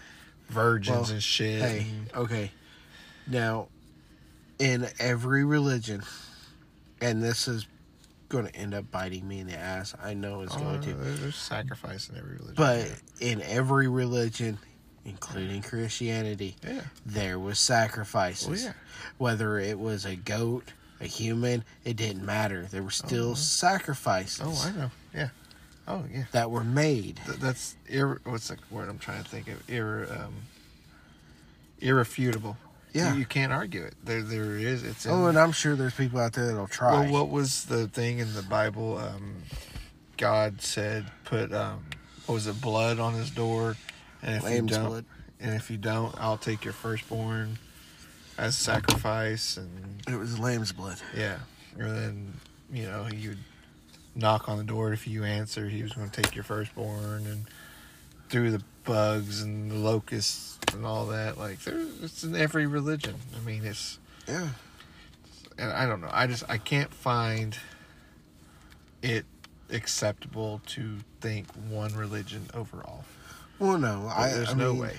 virgins 0.48 0.96
Well, 1.08 1.10
and 1.12 1.22
shit. 1.22 1.60
Hey, 1.62 1.86
okay. 2.14 2.50
Now 3.26 3.68
in 4.58 4.86
every 4.98 5.44
religion 5.44 6.02
and 7.00 7.22
this 7.22 7.46
is 7.46 7.66
going 8.28 8.46
to 8.46 8.54
end 8.56 8.74
up 8.74 8.90
biting 8.90 9.26
me 9.26 9.40
in 9.40 9.46
the 9.46 9.56
ass. 9.56 9.94
I 10.02 10.14
know 10.14 10.42
it's 10.42 10.54
oh, 10.56 10.60
going 10.60 10.80
to. 10.82 10.94
they're, 10.94 11.12
they're 11.14 11.32
every 12.16 12.32
religion. 12.34 12.54
But 12.56 12.90
in 13.20 13.40
every 13.42 13.88
religion 13.88 14.58
including 15.04 15.62
Christianity, 15.62 16.54
yeah, 16.62 16.82
there 17.06 17.38
was 17.38 17.58
sacrifices. 17.58 18.48
well, 18.48 18.58
yeah, 18.58 18.72
whether 19.16 19.58
it 19.58 19.78
was 19.78 20.04
a 20.04 20.16
goat, 20.16 20.64
a 21.00 21.06
human, 21.06 21.64
it 21.84 21.96
didn't 21.96 22.26
matter. 22.26 22.66
There 22.70 22.82
were 22.82 22.90
still 22.90 23.30
Uh-huh. 23.32 23.36
sacrifices 23.36 24.40
oh, 24.44 24.68
I 24.68 24.76
know, 24.76 24.90
yeah, 25.14 25.28
oh, 25.88 26.04
yeah. 26.12 26.24
that 26.32 26.50
were 26.50 26.62
made. 26.64 27.20
Th- 27.26 27.38
that's 27.38 27.74
ir- 27.88 28.20
what's 28.24 28.48
the 28.48 28.56
word 28.70 28.88
I'm 28.88 28.98
trying 28.98 29.22
to 29.24 29.28
think 29.28 29.48
of? 29.48 29.68
Ir- 29.68 30.06
um, 30.10 30.34
irrefutable. 31.80 32.56
Yeah. 32.92 33.12
you, 33.12 33.20
you 33.20 33.26
can't 33.26 33.52
argue 33.52 33.82
it. 33.84 33.94
There, 34.02 34.22
there 34.22 34.56
is. 34.56 34.82
It's 34.82 35.04
in, 35.04 35.12
Oh, 35.12 35.26
and 35.26 35.38
I'm 35.38 35.52
sure 35.52 35.76
there's 35.76 35.94
people 35.94 36.20
out 36.20 36.32
there 36.32 36.46
that'll 36.46 36.66
try. 36.68 36.92
Well, 37.02 37.10
what 37.12 37.28
was 37.30 37.64
the 37.66 37.86
thing 37.88 38.18
in 38.18 38.32
the 38.34 38.42
Bible? 38.42 38.98
Um, 38.98 39.42
God 40.16 40.62
said, 40.62 41.06
"Put 41.24 41.52
um, 41.52 41.84
what 42.26 42.34
was 42.34 42.46
it, 42.46 42.60
blood 42.60 42.98
on 42.98 43.14
his 43.14 43.30
door, 43.30 43.76
and 44.22 44.36
if 44.36 44.42
Lamb's 44.42 44.70
you 44.72 44.76
don't, 44.78 44.86
blood. 44.88 45.04
and 45.40 45.54
if 45.54 45.70
you 45.70 45.76
don't, 45.76 46.14
I'll 46.18 46.38
take 46.38 46.64
your 46.64 46.72
firstborn 46.72 47.58
as 48.38 48.56
sacrifice." 48.56 49.56
And 49.58 50.02
It 50.08 50.16
was 50.16 50.38
lamb's 50.38 50.72
blood. 50.72 50.96
yeah, 51.16 51.38
and 51.78 51.96
then 51.96 52.32
you 52.72 52.84
know 52.88 53.04
he 53.04 53.28
would 53.28 53.38
knock 54.18 54.48
on 54.48 54.58
the 54.58 54.64
door. 54.64 54.92
If 54.92 55.06
you 55.06 55.24
answer, 55.24 55.68
he 55.68 55.82
was 55.82 55.92
going 55.92 56.10
to 56.10 56.22
take 56.22 56.34
your 56.34 56.44
firstborn, 56.44 57.26
and 57.26 57.46
through 58.28 58.50
the 58.50 58.62
bugs 58.84 59.40
and 59.42 59.70
the 59.70 59.76
locusts 59.76 60.58
and 60.74 60.84
all 60.84 61.06
that. 61.06 61.38
Like 61.38 61.60
there, 61.60 61.80
it's 62.02 62.24
in 62.24 62.36
every 62.36 62.66
religion. 62.66 63.14
I 63.36 63.44
mean, 63.46 63.64
it's 63.64 63.98
Yeah. 64.26 64.48
and 65.56 65.72
I 65.72 65.86
don't 65.86 66.00
know. 66.00 66.10
I 66.12 66.26
just 66.26 66.44
I 66.48 66.58
can't 66.58 66.92
find 66.92 67.56
it 69.02 69.24
acceptable 69.70 70.60
to 70.66 70.96
think 71.20 71.46
one 71.70 71.94
religion 71.94 72.46
overall. 72.54 73.04
Well, 73.58 73.78
no, 73.78 74.10
I, 74.14 74.30
There's 74.30 74.50
I 74.50 74.54
no 74.54 74.72
mean, 74.72 74.82
way. 74.82 74.96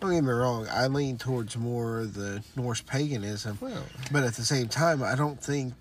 Don't 0.00 0.12
get 0.12 0.22
me 0.22 0.30
wrong. 0.30 0.66
I 0.70 0.86
lean 0.86 1.18
towards 1.18 1.56
more 1.56 2.04
the 2.04 2.42
Norse 2.56 2.80
paganism, 2.80 3.58
Well, 3.60 3.82
but 4.12 4.22
at 4.24 4.34
the 4.34 4.44
same 4.44 4.68
time, 4.68 5.02
I 5.02 5.14
don't 5.14 5.42
think 5.42 5.74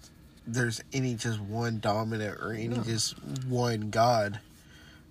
there's 0.47 0.81
any 0.93 1.15
just 1.15 1.39
one 1.39 1.79
dominant 1.79 2.39
or 2.41 2.53
any 2.53 2.69
No. 2.69 2.83
just 2.83 3.21
one 3.45 3.89
god. 3.89 4.39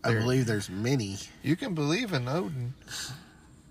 I 0.03 0.11
There- 0.11 0.21
believe 0.21 0.47
there's 0.47 0.71
many. 0.71 1.19
you 1.43 1.57
can 1.57 1.75
believe 1.75 2.13
in 2.13 2.27
Odin, 2.29 2.75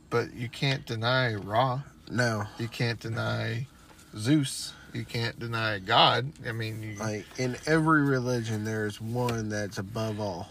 but 0.09 0.33
you 0.33 0.47
can't 0.49 0.85
deny 0.85 1.33
Ra. 1.33 1.81
No, 2.09 2.47
You 2.59 2.67
can't 2.67 2.99
deny 2.99 3.67
Zeus. 4.15 4.73
You 4.93 5.03
can't 5.05 5.37
deny 5.39 5.79
God. 5.79 6.31
I 6.47 6.51
mean, 6.51 6.81
you, 6.83 6.95
like 6.97 7.25
in 7.37 7.57
every 7.65 8.01
religion, 8.03 8.63
there's 8.63 9.01
one 9.01 9.49
that's 9.49 9.77
above 9.77 10.19
all. 10.21 10.49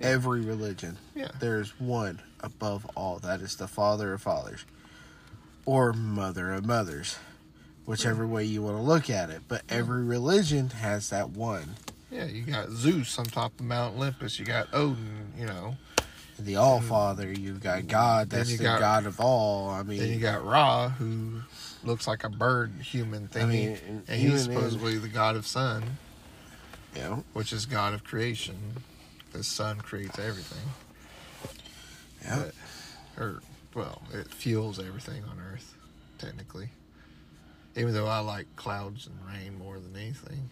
Every 0.00 0.40
religion, 0.42 0.96
yeah, 1.14 1.32
there's 1.40 1.78
one 1.80 2.22
above 2.40 2.86
all. 2.94 3.18
That 3.18 3.40
is 3.40 3.56
the 3.56 3.66
Father 3.66 4.12
of 4.12 4.22
fathers, 4.22 4.64
or 5.66 5.92
Mother 5.92 6.52
of 6.54 6.64
mothers, 6.64 7.16
whichever 7.88 8.26
way 8.26 8.44
you 8.44 8.62
want 8.62 8.76
to 8.76 8.82
look 8.82 9.08
at 9.10 9.30
it. 9.30 9.40
But 9.48 9.62
every 9.68 10.04
religion 10.04 10.70
has 10.70 11.10
that 11.10 11.30
one. 11.30 11.74
yeah. 12.10 12.26
You 12.26 12.42
got 12.42 12.68
Zeus 12.70 13.18
on 13.18 13.24
top 13.24 13.52
of 13.58 13.64
Mount 13.66 13.96
Olympus. 13.96 14.38
You 14.38 14.44
got 14.44 14.68
Odin. 14.72 15.32
You 15.38 15.46
know. 15.46 15.76
The 16.40 16.54
All 16.54 16.80
Father, 16.80 17.32
you've 17.32 17.60
got 17.60 17.88
God, 17.88 18.30
that's 18.30 18.56
the 18.56 18.62
got- 18.62 18.78
God 18.78 19.06
of 19.06 19.18
all. 19.18 19.70
I 19.70 19.82
mean, 19.82 19.98
Then 19.98 20.10
you 20.10 20.20
got 20.20 20.44
Ra, 20.44 20.88
who 20.90 21.40
looks 21.82 22.06
like 22.06 22.22
a 22.22 22.28
bird 22.28 22.70
human 22.80 23.26
thing, 23.26 23.42
I 23.42 23.46
mean, 23.46 23.78
and 23.88 24.04
and 24.06 24.20
he's 24.20 24.44
supposedly 24.44 24.98
the 24.98 25.08
god 25.08 25.34
of 25.34 25.48
sun. 25.48 25.82
know, 26.94 27.24
which 27.32 27.52
is 27.52 27.66
God 27.66 27.92
of 27.92 28.04
creation. 28.04 28.54
The 29.32 29.42
sun 29.42 29.78
creates 29.78 30.16
everything. 30.20 30.62
yeah. 32.24 32.44
Or, 33.18 33.40
well, 33.74 34.02
it 34.12 34.28
fuels 34.32 34.78
everything 34.78 35.24
on 35.24 35.40
Earth, 35.40 35.74
technically. 36.18 36.68
Even 37.78 37.94
though 37.94 38.08
I 38.08 38.18
like 38.18 38.56
clouds 38.56 39.06
and 39.06 39.16
rain 39.24 39.56
more 39.56 39.78
than 39.78 39.94
anything. 39.94 40.50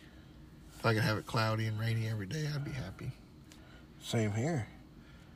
If 0.78 0.86
I 0.86 0.94
could 0.94 1.02
have 1.02 1.18
it 1.18 1.26
cloudy 1.26 1.66
and 1.66 1.76
rainy 1.78 2.08
every 2.08 2.26
day, 2.26 2.48
I'd 2.54 2.64
be 2.64 2.70
happy. 2.70 3.10
Same 4.00 4.30
here. 4.30 4.68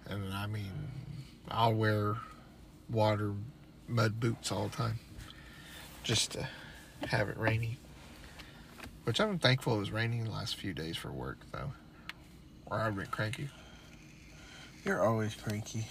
And 0.07 0.33
I 0.33 0.47
mean, 0.47 0.71
I'll 1.49 1.75
wear 1.75 2.17
water 2.89 3.35
mud 3.89 4.21
boots 4.21 4.53
all 4.53 4.69
the 4.69 4.77
time, 4.77 5.01
just 6.05 6.31
to 6.33 6.49
have 7.09 7.29
it 7.29 7.37
rainy. 7.37 7.77
Which 9.03 9.21
I'm 9.21 9.41
thankful 9.41 9.75
it 9.75 9.81
was 9.81 9.91
raining 9.91 10.23
the 10.23 10.31
last 10.31 10.55
few 10.55 10.73
days 10.73 10.97
for 10.97 11.11
work 11.11 11.39
though, 11.51 11.73
or 12.67 12.79
I'd 12.79 12.95
been 12.97 13.07
cranky. 13.07 13.49
You're 14.85 15.05
always 15.05 15.35
cranky. 15.35 15.89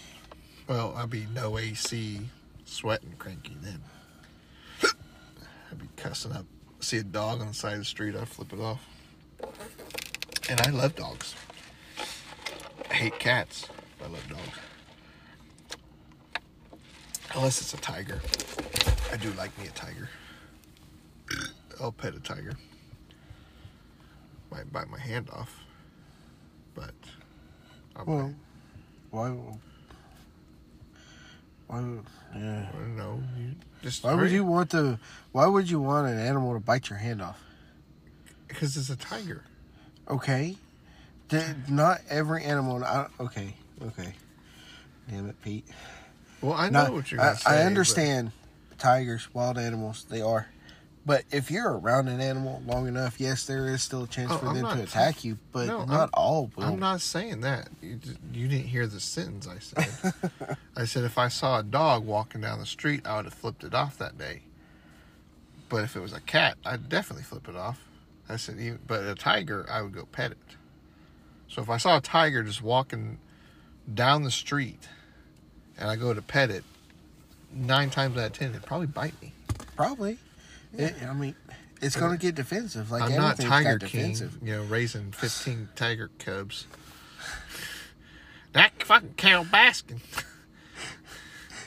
Well, 0.65 0.93
I'd 0.95 1.09
be 1.09 1.27
no 1.33 1.57
AC, 1.57 2.21
sweating 2.63 3.15
cranky 3.19 3.57
then. 3.61 3.81
Cussing 5.99 6.31
up. 6.31 6.45
See 6.79 6.97
a 6.97 7.03
dog 7.03 7.41
on 7.41 7.47
the 7.47 7.53
side 7.53 7.73
of 7.73 7.79
the 7.79 7.85
street, 7.85 8.15
I'd 8.15 8.27
flip 8.27 8.53
it 8.53 8.59
off. 8.59 8.85
And 10.49 10.61
I 10.61 10.69
love 10.69 10.95
dogs. 10.95 11.35
I 12.89 12.93
hate 12.93 13.19
cats. 13.19 13.67
but 13.97 14.05
I 14.05 14.07
love 14.07 14.27
dogs. 14.29 14.57
Unless 17.35 17.61
it's 17.61 17.73
a 17.73 17.77
tiger. 17.77 18.21
I 19.11 19.17
do 19.17 19.31
like 19.33 19.55
me 19.59 19.67
a 19.67 19.71
tiger. 19.71 20.09
I'll 21.81 21.91
pet 21.91 22.15
a 22.15 22.19
tiger. 22.19 22.53
Might 24.51 24.71
bite 24.71 24.89
my 24.89 24.99
hand 24.99 25.29
off. 25.31 25.53
But 26.75 26.93
I'll 27.95 28.05
Well, 28.05 28.33
why? 29.11 29.35
Why? 31.69 31.79
would- 31.81 32.05
Yeah. 32.35 32.67
I 32.67 32.71
don't 32.77 32.97
know. 32.97 33.23
You 33.37 33.55
just 33.83 34.03
Why 34.03 34.13
would 34.15 34.31
you 34.31 34.43
want 34.43 34.71
to? 34.71 34.99
Why 35.31 35.45
would 35.45 35.69
you 35.69 35.79
want 35.79 36.07
an 36.07 36.17
animal 36.19 36.53
to 36.53 36.59
bite 36.59 36.89
your 36.89 36.97
hand 36.99 37.21
off? 37.21 37.39
Because 38.47 38.75
it's 38.75 38.89
a 38.89 38.95
tiger. 38.95 39.43
Okay. 40.09 40.57
Not 41.67 42.01
every 42.09 42.43
animal. 42.43 42.83
I, 42.83 43.05
okay. 43.19 43.53
Okay. 43.83 44.13
Damn 45.09 45.29
it, 45.29 45.39
Pete. 45.43 45.65
Well, 46.41 46.53
I 46.53 46.69
know 46.69 46.83
Not- 46.85 46.93
what 46.93 47.11
you're 47.11 47.21
I, 47.21 47.25
gonna 47.25 47.37
say. 47.37 47.49
I 47.51 47.55
but- 47.57 47.65
understand 47.67 48.31
tigers, 48.79 49.27
wild 49.33 49.57
animals, 49.59 50.05
they 50.09 50.21
are. 50.21 50.47
But 51.05 51.23
if 51.31 51.49
you're 51.49 51.71
around 51.79 52.07
an 52.07 52.19
animal 52.21 52.61
long 52.67 52.87
enough, 52.87 53.19
yes, 53.19 53.45
there 53.45 53.67
is 53.67 53.81
still 53.81 54.03
a 54.03 54.07
chance 54.07 54.31
Oh, 54.31 54.37
for 54.37 54.47
I'm 54.47 54.55
them 54.61 54.77
to 54.77 54.83
attack 54.83 55.23
you, 55.23 55.39
but 55.51 55.67
No, 55.67 55.85
not 55.85 55.99
I'm- 56.01 56.09
all 56.13 56.51
will. 56.55 56.65
I'm 56.65 56.79
not 56.79 57.01
saying 57.01 57.41
that. 57.41 57.69
You, 57.81 57.95
just, 57.95 58.17
you 58.33 58.47
didn't 58.47 58.67
hear 58.67 58.85
the 58.85 58.99
sentence 58.99 59.47
I 59.47 59.59
said. 59.59 60.13
I 60.75 60.85
said 60.85 61.03
if 61.05 61.17
I 61.17 61.29
saw 61.29 61.59
a 61.59 61.63
dog 61.63 62.05
walking 62.05 62.41
down 62.41 62.59
the 62.59 62.65
street, 62.65 63.07
I 63.07 63.15
would 63.15 63.25
have 63.25 63.33
flipped 63.33 63.63
it 63.63 63.73
off 63.73 63.97
that 63.97 64.17
day. 64.17 64.41
But 65.69 65.83
if 65.83 65.95
it 65.95 65.99
was 66.01 66.13
a 66.13 66.19
cat, 66.21 66.57
I'd 66.65 66.89
definitely 66.89 67.23
flip 67.23 67.47
it 67.47 67.55
off. 67.55 67.79
I 68.27 68.35
said, 68.35 68.59
even, 68.59 68.79
but 68.85 69.03
a 69.05 69.15
tiger, 69.15 69.65
I 69.71 69.81
would 69.81 69.93
go 69.93 70.05
pet 70.05 70.31
it. 70.31 70.37
So 71.47 71.61
if 71.63 71.69
I 71.69 71.77
saw 71.77 71.97
a 71.97 72.01
tiger 72.01 72.43
just 72.43 72.61
walking 72.61 73.17
down 73.91 74.23
the 74.23 74.31
street, 74.31 74.87
and 75.77 75.89
I 75.89 75.95
go 75.95 76.13
to 76.13 76.21
pet 76.21 76.51
it, 76.51 76.63
nine 77.51 77.89
times 77.89 78.17
out 78.17 78.25
of 78.27 78.33
ten, 78.33 78.49
it'd 78.51 78.65
probably 78.65 78.85
bite 78.87 79.19
me. 79.21 79.33
Probably. 79.75 80.19
It, 80.73 80.95
I 81.07 81.13
mean, 81.13 81.35
it's 81.81 81.95
going 81.95 82.11
to 82.11 82.17
get 82.17 82.35
defensive. 82.35 82.91
Like 82.91 83.03
I'm 83.03 83.15
not 83.15 83.39
Tiger 83.39 83.79
King, 83.79 84.13
defensive. 84.13 84.37
you 84.43 84.53
know, 84.55 84.63
raising 84.63 85.11
15 85.11 85.69
tiger 85.75 86.09
cubs. 86.19 86.67
That 88.53 88.83
fucking 88.83 89.13
Carole 89.17 89.45
Baskin. 89.45 89.99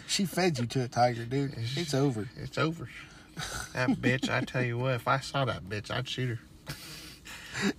She 0.06 0.26
fed 0.26 0.58
you 0.58 0.66
to 0.66 0.82
a 0.82 0.88
tiger, 0.88 1.24
dude. 1.24 1.54
It's 1.74 1.94
over. 1.94 2.28
It's 2.36 2.58
over. 2.58 2.86
That 3.72 3.88
bitch, 3.92 4.28
I 4.28 4.42
tell 4.42 4.62
you 4.62 4.76
what, 4.76 4.92
if 4.96 5.08
I 5.08 5.20
saw 5.20 5.46
that 5.46 5.64
bitch, 5.70 5.90
I'd 5.90 6.06
shoot 6.06 6.38
her. 6.38 7.72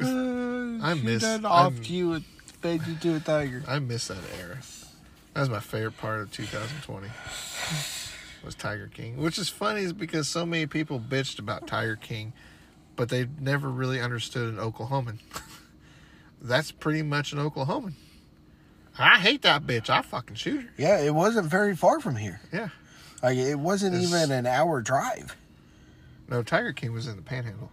I 0.82 0.94
she 0.96 1.02
miss- 1.02 1.22
done 1.22 1.46
I'm- 1.46 1.80
you 1.84 2.14
and 2.14 2.24
fed 2.60 2.80
you 2.88 2.96
to 2.96 3.14
a 3.16 3.20
tiger. 3.20 3.62
I 3.68 3.78
miss 3.78 4.08
that 4.08 4.18
era. 4.40 4.58
That 5.34 5.40
was 5.42 5.48
my 5.50 5.60
favorite 5.60 5.96
part 5.96 6.22
of 6.22 6.32
2020. 6.32 7.06
Was 8.46 8.54
Tiger 8.54 8.86
King, 8.86 9.16
which 9.16 9.38
is 9.38 9.48
funny, 9.48 9.80
is 9.82 9.92
because 9.92 10.28
so 10.28 10.46
many 10.46 10.66
people 10.66 11.00
bitched 11.00 11.40
about 11.40 11.66
Tiger 11.66 11.96
King, 11.96 12.32
but 12.94 13.08
they 13.08 13.26
never 13.40 13.68
really 13.68 14.00
understood 14.00 14.54
an 14.54 14.60
Oklahoman. 14.60 15.18
That's 16.40 16.70
pretty 16.70 17.02
much 17.02 17.32
an 17.32 17.38
Oklahoman. 17.40 17.94
I 18.98 19.18
hate 19.18 19.42
that 19.42 19.66
bitch. 19.66 19.90
I 19.90 20.02
fucking 20.02 20.36
shoot 20.36 20.62
her. 20.62 20.68
Yeah, 20.78 21.00
it 21.00 21.12
wasn't 21.12 21.46
very 21.48 21.74
far 21.74 21.98
from 22.00 22.14
here. 22.14 22.40
Yeah. 22.52 22.68
Like 23.22 23.36
it 23.36 23.56
wasn't 23.56 23.94
It's- 23.96 24.08
even 24.12 24.30
an 24.30 24.46
hour 24.46 24.80
drive. 24.80 25.36
No, 26.28 26.42
Tiger 26.44 26.72
King 26.72 26.92
was 26.92 27.08
in 27.08 27.16
the 27.16 27.22
Panhandle. 27.22 27.70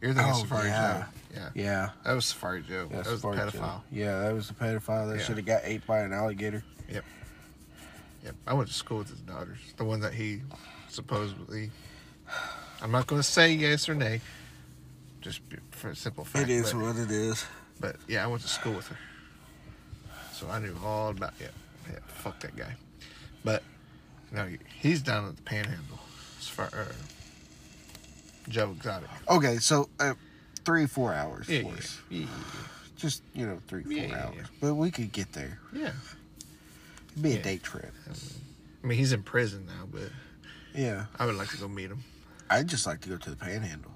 You're 0.00 0.14
thinking 0.14 0.32
Oh, 0.32 0.38
Safari 0.38 0.68
yeah. 0.68 0.98
Joe. 1.00 1.04
Yeah, 1.34 1.50
Yeah. 1.54 1.90
that 2.04 2.12
was 2.12 2.26
Safari 2.26 2.62
Joe. 2.62 2.88
Yeah, 2.90 2.96
that 3.02 3.10
was 3.10 3.20
the 3.22 3.28
Safari 3.32 3.50
Joe. 3.50 3.58
pedophile. 3.58 3.80
Yeah, 3.90 4.20
that 4.20 4.32
was 4.34 4.46
the 4.48 4.54
pedophile 4.54 5.08
that 5.10 5.18
Yeah. 5.18 5.24
should 5.24 5.36
have 5.38 5.46
got 5.46 5.62
ate 5.64 5.84
by 5.86 6.00
an 6.00 6.12
alligator. 6.12 6.62
Yep, 6.88 7.04
I 8.46 8.54
went 8.54 8.68
to 8.68 8.74
school 8.74 8.98
with 8.98 9.08
his 9.10 9.20
daughters. 9.20 9.58
The 9.76 9.84
one 9.84 10.00
that 10.00 10.14
he 10.14 10.40
supposedly. 10.88 11.70
I'm 12.82 12.90
not 12.90 13.06
going 13.06 13.20
to 13.20 13.26
say 13.28 13.52
yes 13.52 13.88
or 13.88 13.94
nay. 13.94 14.20
Just 15.20 15.40
for 15.70 15.90
a 15.90 15.96
simple 15.96 16.24
fact. 16.24 16.48
It 16.48 16.52
is 16.52 16.72
but, 16.72 16.82
what 16.82 16.96
it 16.96 17.10
is. 17.10 17.44
but 17.80 17.96
yeah, 18.08 18.24
I 18.24 18.26
went 18.26 18.42
to 18.42 18.48
school 18.48 18.72
with 18.74 18.88
her, 18.88 18.98
so 20.32 20.48
I 20.50 20.58
knew 20.58 20.74
all 20.84 21.10
about. 21.10 21.32
Yeah, 21.40 21.48
yeah. 21.90 21.98
Fuck 22.06 22.40
that 22.40 22.54
guy. 22.56 22.74
But 23.44 23.62
no, 24.32 24.48
he's 24.80 25.00
down 25.02 25.28
at 25.28 25.36
the 25.36 25.42
Panhandle. 25.42 25.98
As 26.38 26.48
far, 26.48 26.66
uh, 26.66 26.84
Joe 28.48 28.70
Exotic. 28.76 29.08
Okay, 29.30 29.56
so 29.58 29.88
uh, 30.00 30.14
three, 30.64 30.86
four 30.86 31.14
hours 31.14 31.48
Yeah, 31.48 31.62
for 31.62 31.68
yeah, 31.68 31.74
us. 31.74 32.00
yeah, 32.10 32.26
Just, 32.96 33.22
you 33.34 33.46
know, 33.46 33.60
three, 33.66 33.82
four 33.82 33.92
Yeah, 33.92 34.06
yeah, 34.08 34.24
hours. 34.26 34.34
yeah. 34.36 34.42
But 34.60 34.74
we 34.74 34.90
could 34.90 35.10
get 35.12 35.32
there. 35.32 35.58
yeah. 35.72 35.92
It'd 37.14 37.22
be 37.22 37.32
a 37.32 37.36
Yeah. 37.36 37.42
day 37.42 37.58
trip. 37.58 37.92
I 38.82 38.86
mean, 38.86 38.98
he's 38.98 39.12
in 39.12 39.22
prison 39.22 39.66
now, 39.66 39.86
but 39.90 40.10
Yeah. 40.74 41.06
I 41.18 41.26
would 41.26 41.36
like 41.36 41.48
to 41.50 41.56
go 41.56 41.68
meet 41.68 41.90
him. 41.90 42.02
I'd 42.50 42.66
just 42.68 42.86
like 42.86 43.00
to 43.02 43.08
go 43.08 43.16
to 43.16 43.30
the 43.30 43.36
panhandle. 43.36 43.92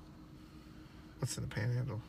What's 1.18 1.36
in 1.36 1.42
the 1.42 1.48
Panhandle? 1.54 2.00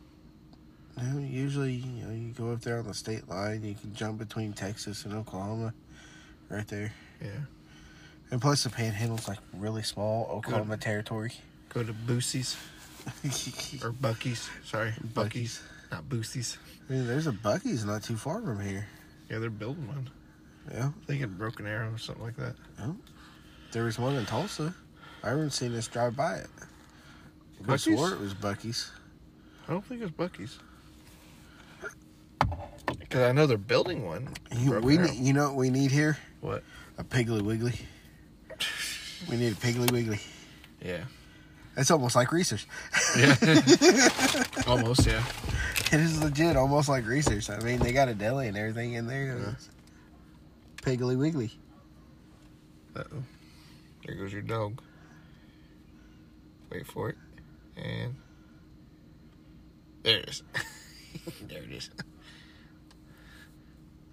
You 1.02 1.04
know, 1.08 1.20
usually, 1.20 1.74
you 1.74 2.06
know, 2.06 2.12
you 2.14 2.32
go 2.34 2.52
up 2.52 2.62
there 2.62 2.78
on 2.80 2.86
the 2.86 2.94
state 2.94 3.28
line, 3.28 3.64
you 3.64 3.74
can 3.74 3.94
jump 3.96 4.20
between 4.20 4.54
Texas 4.54 5.06
and 5.06 5.14
Oklahoma 5.16 5.74
right 6.50 6.68
there. 6.68 6.94
Yeah. 7.22 7.30
And 8.32 8.40
plus, 8.42 8.64
the 8.64 8.70
panhandle's 8.70 9.28
like 9.28 9.40
really 9.54 9.82
small 9.82 10.28
Oklahoma 10.32 10.78
territory. 10.78 11.32
Go 11.70 11.84
to 11.84 11.94
Boosie's 11.94 12.56
or 13.84 13.92
Buc-ee's. 13.92 14.50
Sorry, 14.66 14.94
Buc-ee's, 15.14 15.62
not 15.92 16.08
Boosie's. 16.08 16.58
I 16.90 16.94
mean, 16.94 17.08
there's 17.08 17.28
a 17.28 17.32
Buc-ee's 17.32 17.86
not 17.86 18.04
too 18.04 18.18
far 18.18 18.42
from 18.42 18.60
here. 18.60 18.88
Yeah, 19.30 19.40
they're 19.40 19.50
building 19.50 19.88
one. 19.88 20.10
Yeah. 20.72 20.88
I 20.90 21.06
think 21.06 21.22
in 21.22 21.36
Broken 21.38 21.66
Arrow 21.66 21.92
or 21.94 21.98
something 21.98 22.24
like 22.24 22.36
that. 22.38 22.56
There 23.72 23.84
was 23.86 23.98
one 24.00 24.16
in 24.16 24.26
Tulsa. 24.26 24.74
I 25.24 25.30
haven't 25.30 25.52
seen 25.52 25.76
us 25.76 25.88
drive 25.88 26.16
by 26.16 26.36
it. 26.36 26.48
I 27.62 27.64
Buc-ee's? 27.64 27.84
swore 27.84 28.12
it 28.14 28.20
was 28.20 28.34
Buc-ee's. 28.34 28.92
I 29.68 29.72
don't 29.72 29.86
think 29.86 30.02
it's 30.02 30.12
Buc-ee's. 30.12 30.60
Because 33.00 33.22
I 33.22 33.32
know 33.32 33.46
they're 33.46 33.58
building 33.58 34.06
one. 34.06 34.30
You, 34.56 34.70
Broken 34.72 34.88
we, 34.88 34.98
Arrow. 34.98 35.12
you 35.12 35.34
know 35.34 35.48
what 35.48 35.56
we 35.56 35.70
need 35.70 35.92
here? 35.92 36.18
What? 36.42 36.64
A 36.98 37.04
Piggly 37.04 37.42
Wiggly. 37.42 37.74
We 39.30 39.38
need 39.38 39.52
a 39.54 39.56
Piggly 39.56 39.92
Wiggly. 39.92 40.20
Yeah. 40.84 41.04
It's 41.78 41.92
almost 41.92 42.16
like 42.16 42.32
Reasor's. 42.32 42.66
Yeah. 43.18 43.36
Almost, 44.68 45.06
yeah. 45.06 45.24
It 45.92 46.00
is 46.02 46.22
legit, 46.22 46.58
almost 46.58 46.90
like 46.90 47.06
Reasor's. 47.06 47.50
I 47.50 47.60
mean, 47.60 47.80
they 47.80 47.94
got 47.94 48.10
a 48.10 48.14
deli 48.14 48.48
and 48.48 48.58
everything 48.58 48.94
in 48.94 49.08
there. 49.08 49.38
Yeah. 49.38 49.54
Piggly 50.90 51.16
Wiggly. 51.16 51.52
Uh-oh. 52.96 53.24
There 54.04 54.16
goes 54.16 54.34
your 54.34 54.42
dog. 54.42 54.82
Wait 56.72 56.88
for 56.88 57.10
it. 57.10 57.16
And 57.78 58.16
there 60.02 60.18
it 60.18 60.30
is. 60.30 60.44
there 61.48 61.62
it 61.62 61.72
is. 61.72 61.92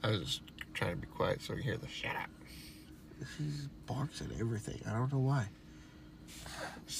I 0.04 0.10
was 0.10 0.20
just 0.20 0.42
trying 0.74 0.90
to 0.90 0.96
be 0.98 1.06
quiet 1.06 1.40
so 1.40 1.54
I 1.54 1.56
can 1.56 1.64
hear 1.64 1.78
the 1.78 1.88
shut 1.88 2.14
up. 2.14 2.28
She 3.38 3.44
barks 3.86 4.20
at 4.20 4.38
everything. 4.38 4.78
I 4.86 4.92
don't 4.92 5.10
know 5.10 5.20
why. 5.20 5.48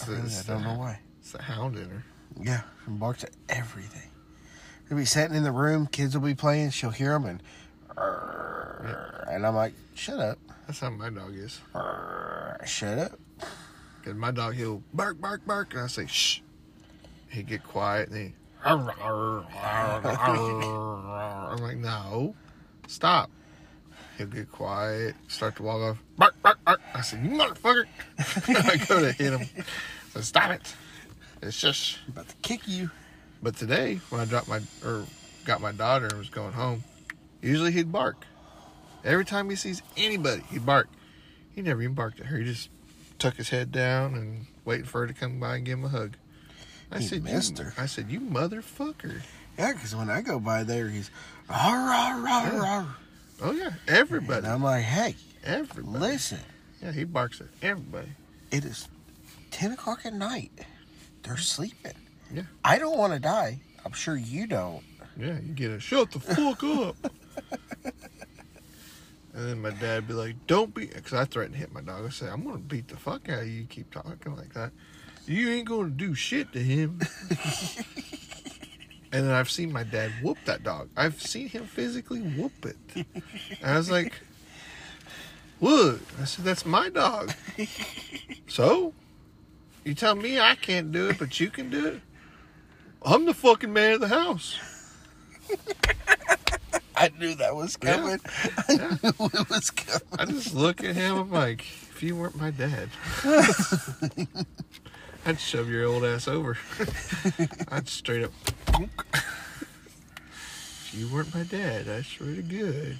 I, 0.02 0.10
really, 0.10 0.22
I 0.22 0.42
don't 0.46 0.62
know 0.62 0.78
why. 0.78 1.00
It's 1.20 1.32
the 1.32 1.42
hound 1.42 1.76
in 1.76 1.90
her. 1.90 2.04
Yeah, 2.40 2.62
she 2.82 2.92
barks 2.92 3.24
at 3.24 3.32
everything. 3.50 4.08
She'll 4.88 4.96
be 4.96 5.04
sitting 5.04 5.36
in 5.36 5.42
the 5.42 5.52
room, 5.52 5.86
kids 5.86 6.16
will 6.16 6.26
be 6.26 6.34
playing, 6.34 6.70
she'll 6.70 6.88
hear 6.88 7.12
them, 7.12 7.26
and 7.26 7.42
and 7.98 9.46
I'm 9.46 9.54
like, 9.54 9.74
shut 9.94 10.18
up, 10.20 10.38
That's 10.66 10.80
how 10.80 10.90
my 10.90 11.10
dog 11.10 11.34
is. 11.34 11.60
shut 12.64 12.98
up. 12.98 13.18
Cause 14.04 14.14
my 14.14 14.30
dog, 14.30 14.54
he'll 14.54 14.82
bark, 14.94 15.20
bark, 15.20 15.44
bark, 15.46 15.72
and 15.74 15.82
I 15.82 15.86
say 15.88 16.06
shh. 16.06 16.40
He 17.28 17.42
get 17.42 17.64
quiet 17.64 18.08
and 18.10 18.28
he. 18.28 18.32
I'm 18.64 18.86
like, 21.58 21.76
no, 21.76 22.34
stop. 22.86 23.30
He'll 24.18 24.26
get 24.28 24.50
quiet, 24.50 25.14
start 25.28 25.56
to 25.56 25.62
walk 25.62 25.80
off. 25.82 26.02
Bark, 26.16 26.34
bark, 26.42 26.58
bark. 26.64 26.80
I 26.94 27.00
said, 27.02 27.22
you 27.24 27.30
motherfucker. 27.30 27.86
I 28.48 28.76
go 28.86 29.00
to 29.00 29.12
hit 29.12 29.32
him. 29.32 29.40
I 29.58 29.62
said, 30.14 30.24
stop 30.24 30.50
it. 30.52 30.74
It's 31.42 31.60
just. 31.60 31.98
I'm 32.06 32.12
about 32.12 32.28
to 32.28 32.36
kick 32.36 32.66
you. 32.66 32.90
But 33.42 33.56
today, 33.56 34.00
when 34.10 34.20
I 34.20 34.24
dropped 34.24 34.48
my 34.48 34.60
or 34.84 35.04
got 35.44 35.60
my 35.60 35.72
daughter 35.72 36.06
and 36.06 36.18
was 36.18 36.30
going 36.30 36.52
home, 36.52 36.82
usually 37.46 37.72
he'd 37.72 37.92
bark. 37.92 38.24
Every 39.04 39.24
time 39.24 39.48
he 39.50 39.56
sees 39.56 39.82
anybody, 39.96 40.42
he'd 40.50 40.66
bark. 40.66 40.88
He 41.54 41.62
never 41.62 41.80
even 41.82 41.94
barked 41.94 42.20
at 42.20 42.26
her. 42.26 42.38
He 42.38 42.44
just 42.44 42.68
tuck 43.18 43.36
his 43.36 43.48
head 43.50 43.72
down 43.72 44.14
and 44.14 44.46
waiting 44.64 44.84
for 44.84 45.00
her 45.02 45.06
to 45.06 45.14
come 45.14 45.38
by 45.40 45.56
and 45.56 45.64
give 45.64 45.78
him 45.78 45.84
a 45.84 45.88
hug. 45.88 46.16
I 46.90 46.98
He 46.98 47.06
said, 47.06 47.24
missed 47.24 47.58
her. 47.58 47.72
I 47.78 47.86
said, 47.86 48.10
you 48.10 48.20
motherfucker. 48.20 49.20
Yeah, 49.58 49.72
because 49.72 49.94
when 49.96 50.10
I 50.10 50.20
go 50.20 50.38
by 50.38 50.64
there, 50.64 50.88
he's 50.88 51.10
rah, 51.48 51.56
rah, 51.72 52.22
rah, 52.22 52.42
Yeah. 52.46 52.58
rah. 52.58 52.86
Oh 53.42 53.52
yeah, 53.52 53.70
everybody, 53.86 54.38
And 54.44 54.46
I'm 54.46 54.62
like, 54.62 54.84
hey, 54.84 55.14
everybody. 55.44 55.98
listen, 56.04 56.38
Yeah, 56.82 56.92
he 56.92 57.04
barks 57.04 57.40
at 57.40 57.48
everybody. 57.62 58.08
it 58.50 58.64
is 58.64 58.88
10 59.50 59.72
o'clock 59.72 60.00
at 60.04 60.14
night. 60.14 60.52
They're 61.22 61.36
sleeping. 61.36 61.92
Yeah. 62.32 62.42
I 62.64 62.78
don't 62.78 62.96
want 62.98 63.12
to 63.14 63.18
die. 63.20 63.60
I'm 63.84 63.92
sure 63.92 64.16
you 64.16 64.46
don't. 64.46 64.82
Yeah, 65.18 65.38
you 65.38 65.52
get 65.54 65.70
a 65.70 65.80
shut 65.80 66.10
the 66.12 66.20
fuck 66.20 66.62
up. 66.64 66.96
and 67.52 67.92
then 69.34 69.60
my 69.60 69.70
dad 69.70 70.08
be 70.08 70.14
like, 70.14 70.34
"Don't 70.46 70.74
be," 70.74 70.86
because 70.86 71.12
I 71.12 71.24
threatened 71.24 71.54
to 71.54 71.60
hit 71.60 71.72
my 71.72 71.82
dog. 71.82 72.06
I 72.06 72.10
said, 72.10 72.30
"I'm 72.30 72.44
gonna 72.44 72.58
beat 72.58 72.88
the 72.88 72.96
fuck 72.96 73.28
out 73.28 73.40
of 73.42 73.48
you. 73.48 73.60
You 73.60 73.64
keep 73.66 73.90
talking 73.90 74.34
like 74.36 74.54
that. 74.54 74.72
You 75.26 75.50
ain't 75.50 75.68
gonna 75.68 75.90
do 75.90 76.14
shit 76.14 76.52
to 76.52 76.62
him." 76.62 77.00
and 79.12 79.26
then 79.26 79.30
I've 79.30 79.50
seen 79.50 79.72
my 79.72 79.82
dad 79.82 80.12
whoop 80.22 80.38
that 80.46 80.62
dog. 80.62 80.88
I've 80.96 81.20
seen 81.20 81.48
him 81.48 81.66
physically 81.66 82.20
whoop 82.20 82.64
it. 82.64 82.76
And 82.94 83.70
I 83.70 83.76
was 83.76 83.90
like, 83.90 84.12
"What?" 85.58 86.00
I 86.20 86.24
said, 86.24 86.44
"That's 86.44 86.64
my 86.64 86.88
dog." 86.88 87.32
so, 88.48 88.94
you 89.84 89.94
tell 89.94 90.14
me 90.14 90.40
I 90.40 90.54
can't 90.54 90.92
do 90.92 91.08
it, 91.10 91.18
but 91.18 91.38
you 91.38 91.50
can 91.50 91.70
do 91.70 91.86
it. 91.86 92.00
I'm 93.02 93.24
the 93.24 93.34
fucking 93.34 93.72
man 93.72 93.92
of 93.92 94.00
the 94.00 94.08
house. 94.08 94.58
I 96.96 97.10
knew 97.18 97.34
that 97.34 97.54
was 97.54 97.76
coming. 97.76 98.18
Yeah. 98.44 98.50
I 98.68 98.72
knew 99.02 99.26
it 99.32 99.50
was 99.50 99.70
coming. 99.70 100.00
I 100.18 100.24
just 100.24 100.54
look 100.54 100.82
at 100.82 100.94
him. 100.94 101.16
I'm 101.16 101.30
like, 101.30 101.60
if 101.60 102.02
you 102.02 102.16
weren't 102.16 102.36
my 102.36 102.50
dad, 102.50 102.88
I'd 105.26 105.38
shove 105.40 105.68
your 105.68 105.84
old 105.86 106.04
ass 106.04 106.26
over. 106.28 106.56
I'd 107.70 107.88
straight 107.88 108.24
up. 108.24 108.32
if 110.78 110.90
you 110.92 111.08
weren't 111.08 111.34
my 111.34 111.42
dad, 111.42 111.88
I 111.88 112.02
swear 112.02 112.36
to 112.36 112.42
God. 112.42 112.96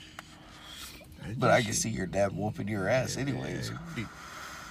I'd 1.25 1.41
But 1.41 1.51
I 1.51 1.63
can 1.63 1.73
see 1.73 1.91
your 1.91 2.07
dad 2.07 2.37
whooping 2.37 2.69
your 2.69 2.89
ass, 2.89 3.17
anyways. 3.17 3.73
He'd, 3.95 4.07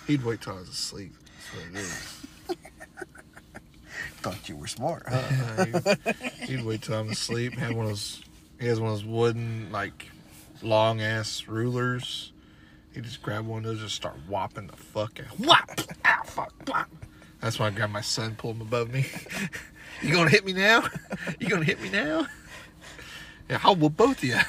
he'd 0.07 0.23
wait 0.23 0.41
till 0.41 0.53
I 0.53 0.59
was 0.59 0.69
asleep. 0.69 1.13
That's 1.35 1.53
what 1.53 1.65
it 1.71 1.79
is. 1.81 2.21
Thought 4.21 4.49
you 4.49 4.55
were 4.55 4.67
smart, 4.67 5.03
huh? 5.07 5.21
Yeah, 5.31 5.65
he'd, 5.65 6.49
he'd 6.49 6.65
wait 6.65 6.81
till 6.81 6.95
I'm 6.99 7.09
asleep. 7.09 7.53
Have 7.53 7.75
one 7.75 7.85
of 7.85 7.91
those. 7.91 8.21
He 8.65 8.69
has 8.69 8.79
one 8.79 8.91
of 8.91 8.97
those 8.97 9.05
wooden, 9.05 9.71
like, 9.71 10.09
long 10.63 10.99
ass 10.99 11.47
rulers. 11.47 12.33
He 12.95 13.01
just 13.01 13.21
grab 13.21 13.45
one 13.45 13.59
of 13.59 13.65
those, 13.65 13.73
and 13.73 13.81
just 13.81 13.95
start 13.95 14.15
whopping 14.27 14.65
the 14.65 14.75
fuck 14.75 15.19
out. 15.19 15.39
Whop! 15.39 15.69
Ow, 16.03 16.23
fuck! 16.25 16.51
Whop! 16.67 16.89
That's 17.41 17.59
why 17.59 17.67
I 17.67 17.69
grab 17.69 17.91
my 17.91 18.01
son, 18.01 18.33
pull 18.33 18.53
him 18.53 18.61
above 18.61 18.91
me. 18.91 19.05
you 20.01 20.11
gonna 20.11 20.31
hit 20.31 20.47
me 20.47 20.53
now? 20.53 20.83
You 21.39 21.47
gonna 21.47 21.63
hit 21.63 21.79
me 21.79 21.91
now? 21.91 22.25
Yeah, 23.47 23.59
I'll 23.63 23.75
whoop 23.75 23.95
both 23.95 24.17
of 24.17 24.23
you. 24.23 24.39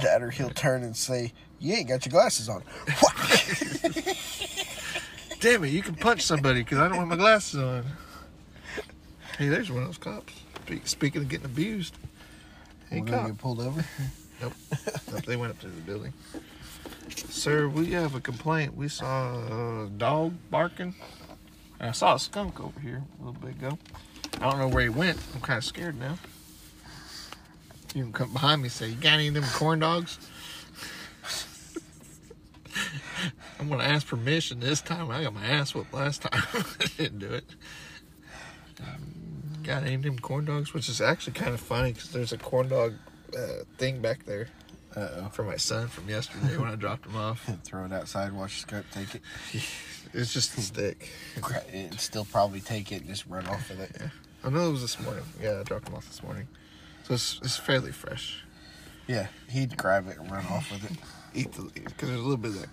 Dad, 0.00 0.20
or 0.20 0.30
he'll 0.30 0.50
turn 0.50 0.82
and 0.82 0.96
say, 0.96 1.32
"You 1.60 1.74
ain't 1.74 1.88
got 1.88 2.06
your 2.06 2.10
glasses 2.10 2.48
on." 2.48 2.64
Damn 5.38 5.62
it! 5.62 5.68
You 5.68 5.80
can 5.80 5.94
punch 5.94 6.22
somebody 6.22 6.64
because 6.64 6.78
I 6.78 6.88
don't 6.88 6.98
have 6.98 7.06
my 7.06 7.14
glasses 7.14 7.60
on. 7.60 7.84
Hey, 9.38 9.48
there's 9.48 9.70
one 9.70 9.82
of 9.82 9.88
those 9.90 9.98
cops. 9.98 10.34
Speaking 10.86 11.22
of 11.22 11.28
getting 11.28 11.46
abused. 11.46 11.96
Hey, 12.90 13.00
We're 13.00 13.06
cop. 13.06 13.26
get 13.26 13.38
pulled 13.38 13.60
over. 13.60 13.84
Nope. 14.38 14.52
nope. 15.10 15.24
They 15.24 15.36
went 15.36 15.50
up 15.52 15.60
to 15.60 15.66
the 15.66 15.80
building. 15.80 16.12
Sir, 17.30 17.68
we 17.68 17.92
have 17.92 18.14
a 18.14 18.20
complaint. 18.20 18.76
We 18.76 18.88
saw 18.88 19.84
a 19.84 19.88
dog 19.88 20.34
barking. 20.50 20.94
And 21.80 21.88
I 21.88 21.92
saw 21.92 22.16
a 22.16 22.18
skunk 22.18 22.60
over 22.60 22.78
here 22.80 23.02
a 23.18 23.24
little 23.24 23.40
bit 23.40 23.52
ago. 23.52 23.78
I 24.40 24.50
don't 24.50 24.58
know 24.58 24.68
where 24.68 24.82
he 24.82 24.90
went. 24.90 25.18
I'm 25.34 25.40
kind 25.40 25.56
of 25.56 25.64
scared 25.64 25.98
now. 25.98 26.18
You 27.94 28.02
can 28.02 28.12
come 28.12 28.32
behind 28.34 28.60
me 28.60 28.66
and 28.66 28.72
say, 28.72 28.88
You 28.88 28.94
got 28.96 29.14
any 29.14 29.28
of 29.28 29.34
them 29.34 29.44
corn 29.54 29.78
dogs? 29.78 30.18
I'm 33.58 33.68
going 33.68 33.80
to 33.80 33.86
ask 33.86 34.06
permission 34.06 34.60
this 34.60 34.82
time. 34.82 35.10
I 35.10 35.22
got 35.22 35.32
my 35.32 35.46
ass 35.46 35.74
whooped 35.74 35.94
last 35.94 36.20
time. 36.22 36.42
I 36.52 36.86
didn't 36.98 37.20
do 37.20 37.32
it. 37.32 37.46
Got 38.78 38.98
any 39.68 39.90
named 39.90 40.04
him 40.04 40.18
corn 40.18 40.44
dogs? 40.44 40.72
Which 40.74 40.88
is 40.88 41.00
actually 41.00 41.34
kind 41.34 41.54
of 41.54 41.60
funny 41.60 41.92
because 41.92 42.10
there's 42.10 42.32
a 42.32 42.38
corn 42.38 42.68
dog 42.68 42.94
uh, 43.36 43.64
thing 43.78 44.00
back 44.00 44.24
there 44.24 44.48
Uh 44.94 45.28
for 45.30 45.42
my 45.42 45.56
son 45.56 45.88
from 45.88 46.08
yesterday 46.08 46.56
when 46.56 46.68
I 46.70 46.76
dropped 46.76 47.06
him 47.06 47.16
off. 47.16 47.48
Throw 47.64 47.84
it 47.84 47.92
outside. 47.92 48.32
Watch 48.32 48.54
the 48.56 48.60
skunk 48.68 48.86
take 48.92 49.14
it. 49.14 49.22
It's 50.14 50.32
just 50.32 50.56
a 50.56 50.62
stick. 50.62 51.10
And 51.74 51.98
still 52.00 52.24
probably 52.24 52.60
take 52.60 52.90
it 52.92 53.00
and 53.00 53.06
just 53.08 53.26
run 53.26 53.46
off 53.48 53.68
with 53.68 53.80
it. 53.80 54.00
I 54.44 54.48
know 54.48 54.68
it 54.68 54.70
was 54.72 54.80
this 54.80 54.98
morning. 55.00 55.24
Yeah, 55.42 55.58
I 55.60 55.62
dropped 55.64 55.88
him 55.88 55.94
off 55.94 56.06
this 56.06 56.22
morning. 56.22 56.46
So 57.04 57.14
it's, 57.14 57.38
it's 57.42 57.56
fairly 57.58 57.92
fresh. 57.92 58.42
Yeah, 59.08 59.26
he'd 59.50 59.76
grab 59.76 60.08
it 60.08 60.16
and 60.18 60.30
run 60.30 60.46
off 60.46 60.70
with 60.72 60.90
it. 60.90 60.96
Eat 61.34 61.52
the 61.52 61.62
because 61.74 62.08
there's 62.08 62.20
a 62.20 62.22
little 62.22 62.36
bit 62.38 62.52
of 62.52 62.60
that 62.60 62.68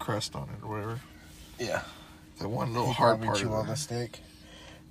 crust 0.00 0.34
on 0.34 0.48
it 0.50 0.62
or 0.62 0.70
whatever. 0.70 1.00
Yeah, 1.58 1.82
That 2.40 2.48
one 2.48 2.72
little 2.72 2.88
he'd 2.88 2.96
hard 2.96 3.22
part 3.22 3.38
chew 3.38 3.46
of 3.46 3.52
on 3.54 3.66
the 3.68 3.76
stick. 3.76 4.20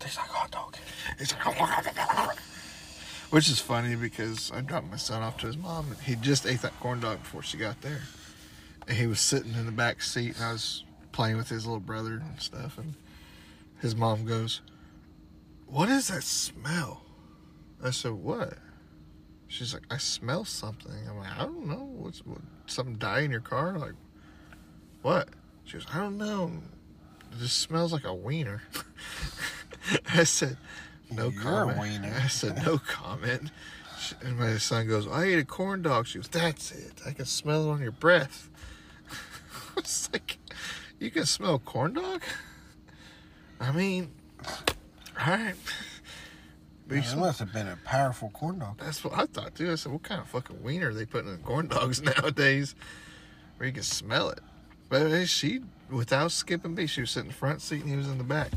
Tastes 0.02 0.18
like 0.18 0.28
hot 0.28 0.52
dog. 0.52 0.76
It's 1.20 1.34
like, 1.46 2.38
which 3.30 3.48
is 3.50 3.60
funny 3.60 3.96
because 3.96 4.52
I 4.52 4.62
dropped 4.62 4.90
my 4.90 4.98
son 4.98 5.22
off 5.22 5.38
to 5.38 5.48
his 5.48 5.58
mom 5.58 5.92
and 5.92 6.00
he 6.02 6.16
just 6.16 6.46
ate 6.46 6.62
that 6.64 6.78
corn 6.80 7.00
dog 7.00 7.20
before 7.20 7.44
she 7.44 7.58
got 7.58 7.80
there. 7.82 8.02
And 8.88 8.98
he 8.98 9.08
was 9.08 9.22
sitting 9.22 9.54
in 9.54 9.66
the 9.66 9.72
back 9.72 10.02
seat 10.02 10.36
and 10.36 10.44
I 10.44 10.52
was 10.54 10.84
playing 11.12 11.38
with 11.38 11.50
his 11.50 11.66
little 11.66 11.80
brother 11.80 12.14
and 12.14 12.42
stuff 12.42 12.78
and 12.78 12.96
his 13.80 13.96
mom 13.96 14.26
goes, 14.26 14.62
What 15.68 15.88
is 15.88 16.08
that 16.08 16.24
smell? 16.24 17.04
I 17.84 17.92
said, 17.92 18.14
What? 18.14 18.58
She's 19.48 19.74
like, 19.74 19.84
I 19.92 19.98
smell 19.98 20.44
something. 20.44 20.94
I'm 21.10 21.18
like, 21.18 21.38
I 21.38 21.44
don't 21.44 21.68
know. 21.68 21.90
What's 21.98 22.26
what, 22.26 22.40
something 22.66 22.96
die 22.96 23.22
in 23.22 23.32
your 23.32 23.42
car? 23.42 23.78
Like, 23.78 23.96
what? 25.04 25.30
She 25.66 25.74
goes, 25.74 25.86
I 25.94 26.00
don't 26.00 26.18
know. 26.18 26.52
It 27.32 27.40
just 27.40 27.60
smells 27.60 27.94
like 27.94 28.06
a 28.06 28.14
wiener. 28.14 28.62
I 30.14 30.24
said, 30.24 30.58
no 31.10 31.30
You're 31.30 31.42
comment. 31.42 32.06
I 32.06 32.28
said, 32.28 32.64
no 32.66 32.78
comment. 32.78 33.52
And 34.24 34.38
my 34.38 34.58
son 34.58 34.88
goes, 34.88 35.08
I 35.08 35.26
ate 35.26 35.40
a 35.40 35.46
corn 35.46 35.82
dog. 35.82 36.08
She 36.08 36.18
goes, 36.18 36.28
that's 36.28 36.72
it. 36.72 36.94
I 37.06 37.12
can 37.12 37.26
smell 37.26 37.70
it 37.70 37.74
on 37.74 37.82
your 37.82 37.92
breath. 37.92 38.50
it's 39.78 40.10
like, 40.12 40.38
you 41.00 41.12
can 41.12 41.26
smell 41.26 41.60
corn 41.60 41.94
dog? 41.94 42.24
I 43.60 43.72
mean, 43.72 44.12
all 45.20 45.28
right. 45.28 45.56
You 46.90 47.02
smell- 47.04 47.28
must 47.28 47.40
have 47.40 47.54
been 47.54 47.68
a 47.68 47.78
powerful 47.86 48.30
corn 48.32 48.60
dog. 48.60 48.80
that's 48.80 49.04
what 49.04 49.14
I 49.18 49.26
thought 49.26 49.56
too. 49.56 49.72
I 49.72 49.76
said, 49.76 49.92
what 49.92 50.04
kind 50.04 50.20
of 50.20 50.28
fucking 50.28 50.62
wiener 50.62 50.90
are 50.90 50.94
they 50.94 51.06
putting 51.06 51.32
in 51.32 51.38
corn 51.38 51.68
dogs 51.68 52.02
nowadays 52.18 52.76
where 53.58 53.68
you 53.68 53.74
can 53.74 53.84
smell 53.84 54.30
it? 54.30 54.40
But 54.90 55.26
she, 55.28 55.62
without 55.90 56.32
skipping 56.32 56.76
beat, 56.76 56.90
she 56.90 57.02
was 57.02 57.12
sitting 57.12 57.30
in 57.30 57.34
the 57.34 57.38
front 57.38 57.62
seat 57.62 57.82
and 57.82 57.90
he 57.90 57.96
was 57.96 58.10
in 58.10 58.18
the 58.18 58.26
back. 58.26 58.52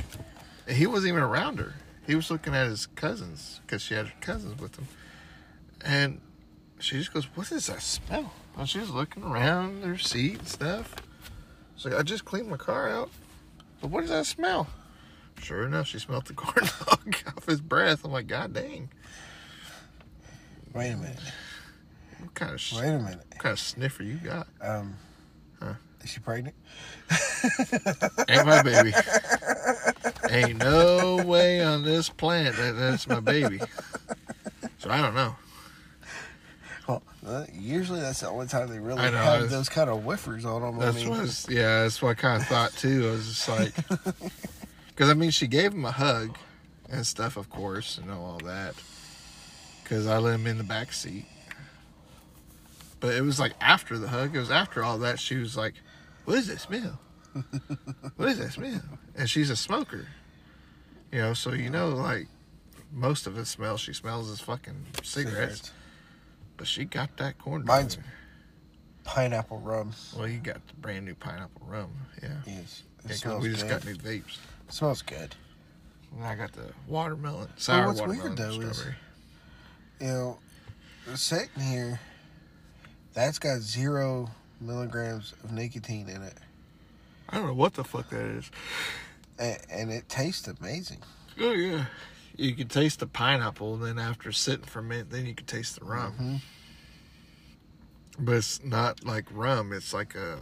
He 0.68 0.86
wasn't 0.86 1.08
even 1.08 1.22
around 1.22 1.58
her. 1.58 1.74
He 2.06 2.14
was 2.14 2.30
looking 2.30 2.54
at 2.54 2.66
his 2.68 2.86
cousins 2.86 3.60
because 3.66 3.82
she 3.82 3.94
had 3.94 4.06
her 4.06 4.12
cousins 4.20 4.60
with 4.60 4.76
him. 4.76 4.88
And 5.84 6.20
she 6.78 6.96
just 6.98 7.12
goes, 7.12 7.24
what 7.34 7.50
is 7.52 7.66
that 7.66 7.82
smell? 7.82 8.32
And 8.56 8.68
she 8.68 8.78
was 8.78 8.90
looking 8.90 9.22
around 9.24 9.82
her 9.82 9.98
seat 9.98 10.38
and 10.38 10.48
stuff. 10.48 10.94
She's 11.76 11.86
like, 11.86 11.94
I 11.94 12.02
just 12.02 12.24
cleaned 12.24 12.48
my 12.48 12.56
car 12.56 12.88
out. 12.88 13.10
But 13.80 13.90
what 13.90 14.02
does 14.02 14.10
that 14.10 14.26
smell? 14.26 14.68
Sure 15.42 15.64
enough, 15.66 15.86
she 15.88 15.98
smelled 15.98 16.26
the 16.26 16.32
corn 16.34 16.66
dog 16.86 17.16
off 17.36 17.46
his 17.46 17.60
breath. 17.60 18.04
I'm 18.04 18.12
like, 18.12 18.26
God 18.26 18.52
dang. 18.54 18.88
Wait 20.74 20.90
a 20.90 20.96
minute. 20.96 21.18
What 22.20 22.34
kind 22.34 22.54
of 22.54 22.62
Wait 22.74 22.88
a 22.88 22.98
minute. 22.98 23.24
what 23.30 23.38
kind 23.38 23.52
of 23.52 23.58
sniffer 23.58 24.02
you 24.02 24.14
got? 24.16 24.46
Um, 24.60 24.96
Huh. 25.60 25.74
is 26.02 26.10
she 26.10 26.20
pregnant? 26.20 26.54
Ain't 28.28 28.46
my 28.46 28.62
baby. 28.62 28.92
Ain't 30.34 30.58
no 30.58 31.22
way 31.24 31.62
on 31.62 31.82
this 31.84 32.08
planet 32.08 32.56
that 32.56 32.72
that's 32.72 33.06
my 33.06 33.20
baby. 33.20 33.60
So 34.78 34.90
I 34.90 35.00
don't 35.00 35.14
know. 35.14 35.36
Well, 36.88 37.02
uh, 37.26 37.44
usually 37.52 38.00
that's 38.00 38.20
the 38.20 38.28
only 38.28 38.46
time 38.46 38.68
they 38.68 38.78
really 38.78 38.98
I 39.00 39.10
know, 39.10 39.16
have 39.16 39.34
it's- 39.36 39.50
those 39.50 39.68
kind 39.68 39.88
of 39.88 40.02
whiffers 40.02 40.44
on 40.44 40.60
them. 40.62 40.78
That's 40.78 40.96
I 40.96 41.00
mean, 41.00 41.08
what. 41.10 41.18
it's- 41.20 41.46
Yeah, 41.48 41.82
that's 41.82 42.02
what 42.02 42.10
I 42.10 42.14
kind 42.14 42.42
of 42.42 42.48
thought 42.48 42.72
too. 42.72 43.08
I 43.08 43.10
was 43.12 43.26
just 43.28 43.48
like, 43.48 43.72
because 44.88 45.08
I 45.08 45.14
mean, 45.14 45.30
she 45.30 45.46
gave 45.46 45.72
him 45.72 45.84
a 45.84 45.90
hug 45.92 46.36
and 46.90 47.06
stuff, 47.06 47.36
of 47.38 47.48
course, 47.48 47.96
and 47.98 48.10
all 48.10 48.38
that. 48.44 48.74
Because 49.82 50.06
I 50.06 50.18
let 50.18 50.34
him 50.34 50.46
in 50.46 50.58
the 50.58 50.64
back 50.64 50.92
seat. 50.92 51.26
But 53.00 53.14
it 53.14 53.22
was 53.22 53.38
like 53.38 53.52
after 53.60 53.98
the 53.98 54.08
hug. 54.08 54.34
It 54.34 54.38
was 54.38 54.50
after 54.50 54.82
all 54.82 54.98
that. 54.98 55.18
She 55.20 55.36
was 55.36 55.56
like, 55.58 55.74
"What 56.24 56.38
is 56.38 56.46
that 56.48 56.58
smell? 56.60 56.98
what 58.16 58.28
is 58.30 58.38
that 58.38 58.52
smell?" 58.52 58.80
And 59.14 59.28
she's 59.28 59.50
a 59.50 59.56
smoker, 59.56 60.06
you 61.14 61.20
know. 61.22 61.32
So 61.34 61.52
you 61.52 61.70
know, 61.70 61.88
like 61.90 62.26
most 62.92 63.26
of 63.26 63.38
it 63.38 63.46
smells. 63.46 63.80
she 63.80 63.92
smells 63.92 64.28
is 64.28 64.40
fucking 64.40 64.84
cigarettes. 65.02 65.72
But 66.56 66.66
she 66.66 66.84
got 66.84 67.16
that 67.18 67.38
corn. 67.38 67.64
Mine's- 67.64 67.98
pineapple 69.04 69.58
rum. 69.60 69.92
Well, 70.16 70.26
you 70.28 70.38
got 70.38 70.66
the 70.66 70.74
brand 70.80 71.04
new 71.04 71.14
pineapple 71.14 71.66
rum. 71.66 71.90
Yeah. 72.22 72.28
Yes, 72.46 72.82
it 73.04 73.10
Yeah, 73.10 73.16
'cause 73.32 73.42
we 73.42 73.50
just 73.50 73.62
good. 73.62 73.70
got 73.70 73.84
new 73.84 73.96
vapes. 73.96 74.38
smells 74.70 75.02
good. 75.02 75.34
And 76.16 76.24
I 76.24 76.34
got 76.36 76.52
the 76.52 76.72
watermelon, 76.86 77.48
sour 77.58 77.88
what's 77.88 78.00
weird, 78.00 78.22
watermelon, 78.30 78.60
though, 78.60 78.66
is- 78.68 78.84
You 80.00 80.06
know, 80.06 80.38
sitting 81.16 81.60
here, 81.62 82.00
that's 83.12 83.38
got 83.38 83.60
zero 83.60 84.30
milligrams 84.60 85.34
of 85.44 85.52
nicotine 85.52 86.08
in 86.08 86.22
it, 86.22 86.38
I 87.28 87.36
don't 87.36 87.46
know 87.48 87.52
what 87.54 87.74
the 87.74 87.84
fuck 87.84 88.08
that 88.10 88.24
is. 88.24 88.50
And, 89.38 89.58
and 89.70 89.92
it 89.92 90.08
tastes 90.08 90.46
amazing. 90.48 91.02
Oh 91.40 91.52
yeah. 91.52 91.86
You 92.36 92.54
can 92.54 92.68
taste 92.68 92.98
the 93.00 93.06
pineapple, 93.06 93.74
and 93.74 93.84
then 93.84 93.98
after 93.98 94.32
sitting 94.32 94.64
for 94.64 94.80
a 94.80 94.82
minute, 94.82 95.10
then 95.10 95.26
you 95.26 95.34
can 95.34 95.46
taste 95.46 95.78
the 95.78 95.84
rum. 95.84 96.14
Mhm. 96.20 96.40
But 98.18 98.36
it's 98.36 98.62
not 98.62 99.04
like 99.04 99.26
rum. 99.32 99.72
It's 99.72 99.92
like 99.92 100.14
a. 100.14 100.38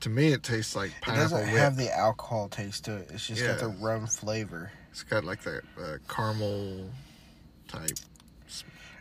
To 0.00 0.08
me, 0.08 0.32
it 0.32 0.42
tastes 0.42 0.74
like 0.74 0.90
pineapple. 1.00 1.12
It 1.14 1.22
doesn't 1.40 1.52
whip. 1.52 1.60
have 1.60 1.76
the 1.76 1.96
alcohol 1.96 2.48
taste 2.48 2.84
to 2.86 2.96
it. 2.96 3.10
It's 3.12 3.26
just 3.26 3.44
got 3.44 3.58
the 3.60 3.68
rum 3.68 4.06
flavor. 4.06 4.72
It's 4.90 5.02
got 5.04 5.24
like 5.24 5.42
that 5.42 5.62
uh, 5.80 5.96
caramel 6.08 6.90
type. 7.68 7.90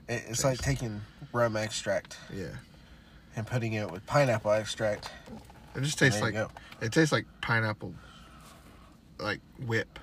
It, 0.08 0.24
it's 0.30 0.44
like 0.44 0.60
taking 0.60 1.02
rum 1.34 1.56
extract 1.58 2.18
Yeah. 2.34 2.48
and 3.36 3.46
putting 3.48 3.74
it 3.74 3.90
with 3.92 4.06
pineapple 4.06 4.52
extract. 4.52 5.12
It 5.76 5.82
just 5.82 5.98
tastes 6.00 6.22
like 6.22 6.36
it 6.82 6.92
tastes 6.92 7.12
like 7.12 7.26
pineapple, 7.42 7.94
like 9.22 9.40
whip. 9.66 10.00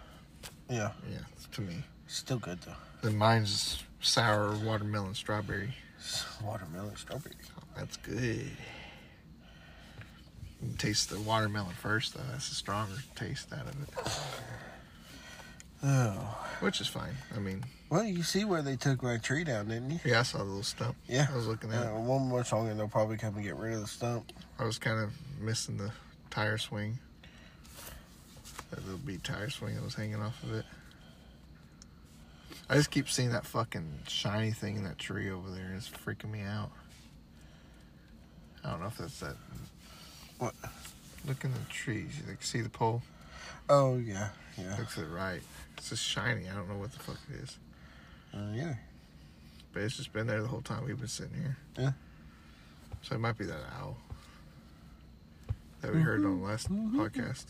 Yeah, 0.71 0.93
Yeah, 1.11 1.19
to 1.53 1.61
me. 1.61 1.83
still 2.07 2.39
good 2.39 2.61
though. 2.63 2.73
Then 3.03 3.17
mine's 3.17 3.83
sour 4.01 4.55
watermelon 4.65 5.15
strawberry. 5.15 5.75
Watermelon 6.43 6.97
strawberry. 6.97 7.35
That's 7.77 7.97
good. 7.99 8.51
You 10.61 10.69
can 10.69 10.77
taste 10.77 11.11
the 11.11 11.21
watermelon 11.21 11.75
first, 11.75 12.15
though. 12.15 12.23
That's 12.33 12.51
a 12.51 12.55
stronger 12.55 12.97
taste 13.15 13.53
out 13.53 13.67
of 13.67 13.83
it, 13.83 13.89
Oh, 15.85 16.37
which 16.61 16.81
is 16.81 16.89
fine. 16.89 17.15
I 17.37 17.39
mean, 17.39 17.65
well, 17.89 18.03
you 18.03 18.25
see 18.25 18.45
where 18.45 18.63
they 18.63 18.75
took 18.75 19.01
my 19.03 19.17
tree 19.19 19.45
down, 19.45 19.69
didn't 19.69 19.91
you? 19.93 20.01
yeah, 20.05 20.21
I 20.21 20.23
saw 20.25 20.39
the 20.39 20.45
little 20.45 20.63
stump. 20.65 20.97
Yeah. 21.07 21.29
I 21.33 21.37
was 21.37 21.47
looking 21.47 21.73
at. 21.73 21.87
Uh, 21.87 21.91
it. 21.91 22.01
one 22.01 22.23
more 22.23 22.43
song 22.45 22.69
and 22.69 22.79
they'll 22.81 22.89
probably 22.89 23.17
come 23.17 23.37
and 23.37 23.45
get 23.45 23.55
rid 23.57 23.75
of 23.75 23.81
the 23.83 23.87
stump. 23.87 24.33
I 24.59 24.65
was 24.65 24.79
kind 24.79 24.99
of 25.01 25.13
missing 25.41 25.77
the 25.77 25.93
tire 26.31 26.59
swing. 26.59 26.99
That 28.71 28.85
little 28.85 28.99
beat 28.99 29.25
tire 29.25 29.49
swing 29.51 29.75
that 29.77 29.85
was 29.85 29.95
hanging 29.95 30.21
off 30.21 30.43
of 30.43 30.53
it. 30.55 30.65
I 32.69 32.75
just 32.75 32.91
keep 32.91 33.09
seeing 33.09 33.31
that 33.33 33.47
fucking 33.47 34.01
shiny 34.09 34.51
thing 34.51 34.77
in 34.77 34.85
that 34.85 34.99
tree 34.99 35.31
over 35.31 35.51
there. 35.51 35.73
It's 35.75 35.89
freaking 35.89 36.31
me 36.31 36.43
out. 36.43 36.71
I 38.63 38.71
don't 38.71 38.81
know 38.81 38.89
if 38.89 38.99
that's 38.99 39.21
that. 39.21 39.37
What? 40.39 40.55
Look 41.27 41.45
in 41.45 41.53
the 41.53 41.59
trees. 41.71 42.11
You 42.21 42.29
like 42.29 42.43
see 42.43 42.61
the 42.61 42.69
pole? 42.69 43.03
Oh 43.71 43.97
yeah, 43.97 44.29
yeah, 44.57 44.77
Looks 44.79 44.95
to 44.95 45.01
the 45.01 45.07
right. 45.07 45.41
It's 45.77 45.89
just 45.91 46.05
shiny. 46.05 46.49
I 46.49 46.55
don't 46.55 46.69
know 46.69 46.77
what 46.77 46.93
the 46.93 46.99
fuck 46.99 47.19
it 47.33 47.43
is. 47.43 47.57
uh, 48.35 48.53
yeah. 48.55 48.75
But 49.73 49.83
it's 49.83 49.97
just 49.97 50.13
been 50.13 50.27
there 50.27 50.43
the 50.43 50.49
whole 50.49 50.61
time 50.63 50.85
we've 50.85 50.99
been 50.99 51.09
sitting 51.09 51.35
here. 51.35 51.57
Yeah. 51.79 51.93
So 53.03 53.15
it 53.15 53.19
might 53.19 53.39
be 53.39 53.45
that 53.47 53.61
owl 53.81 53.97
that 55.81 55.95
we 55.95 56.01
heard 56.01 56.25
on 56.25 56.41
the 56.41 56.47
last 56.47 56.71
podcast. 56.71 57.47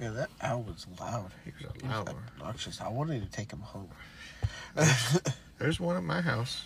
Yeah, 0.00 0.10
that 0.10 0.30
owl 0.40 0.62
was 0.62 0.86
loud. 1.00 1.30
He 1.44 1.52
was 1.52 1.72
He 1.80 1.86
was 1.86 2.08
obnoxious. 2.08 2.80
I 2.80 2.88
wanted 2.88 3.22
to 3.22 3.30
take 3.30 3.52
him 3.52 3.60
home. 3.60 3.88
There's 5.58 5.78
one 5.78 5.96
at 5.96 6.02
my 6.02 6.20
house 6.20 6.64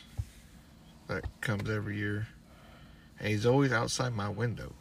that 1.08 1.24
comes 1.40 1.68
every 1.68 1.98
year, 1.98 2.26
and 3.18 3.28
he's 3.28 3.44
always 3.46 3.72
outside 3.72 4.14
my 4.14 4.28
window. 4.28 4.72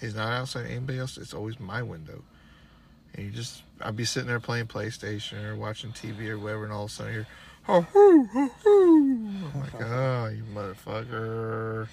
He's 0.00 0.14
not 0.14 0.32
outside 0.32 0.66
anybody 0.66 0.98
else. 0.98 1.16
It's 1.16 1.32
always 1.32 1.58
my 1.58 1.82
window. 1.82 2.22
And 3.14 3.24
you 3.24 3.32
just, 3.32 3.62
I'd 3.80 3.96
be 3.96 4.04
sitting 4.04 4.28
there 4.28 4.40
playing 4.40 4.66
PlayStation 4.66 5.42
or 5.44 5.56
watching 5.56 5.92
TV 5.92 6.28
or 6.28 6.38
whatever, 6.38 6.64
and 6.64 6.72
all 6.72 6.84
of 6.84 6.90
a 6.90 6.92
sudden 6.92 7.12
you 7.12 7.18
hear, 7.20 7.26
oh, 7.68 7.80
hoo, 7.80 8.24
hoo, 8.26 8.48
hoo. 8.62 9.30
I'm 9.54 9.60
like, 9.60 9.80
oh, 9.80 10.26
you 10.26 10.42
motherfucker. 10.54 11.88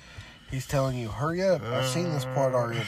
He's 0.54 0.68
telling 0.68 1.00
you, 1.00 1.08
hurry 1.10 1.42
up. 1.42 1.64
I've 1.64 1.88
seen 1.88 2.12
this 2.12 2.26
part 2.26 2.54
uh, 2.54 2.58
already. 2.58 2.84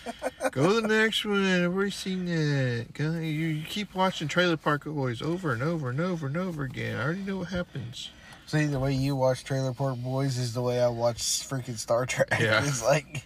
Go 0.50 0.68
to 0.68 0.80
the 0.80 0.88
next 0.88 1.26
one. 1.26 1.44
I've 1.44 1.70
already 1.70 1.90
seen 1.90 2.24
that. 2.24 2.86
Go, 2.94 3.12
you, 3.12 3.48
you 3.48 3.64
keep 3.66 3.94
watching 3.94 4.28
Trailer 4.28 4.56
Park 4.56 4.84
Boys 4.86 5.20
over 5.20 5.52
and 5.52 5.62
over 5.62 5.90
and 5.90 6.00
over 6.00 6.26
and 6.26 6.38
over 6.38 6.64
again. 6.64 6.96
I 6.96 7.02
already 7.04 7.20
know 7.20 7.36
what 7.36 7.48
happens. 7.48 8.08
See, 8.46 8.64
the 8.64 8.80
way 8.80 8.94
you 8.94 9.14
watch 9.14 9.44
Trailer 9.44 9.74
Park 9.74 9.98
Boys 9.98 10.38
is 10.38 10.54
the 10.54 10.62
way 10.62 10.82
I 10.82 10.88
watch 10.88 11.18
freaking 11.18 11.76
Star 11.76 12.06
Trek. 12.06 12.28
Yeah. 12.40 12.64
It's 12.64 12.82
like, 12.82 13.22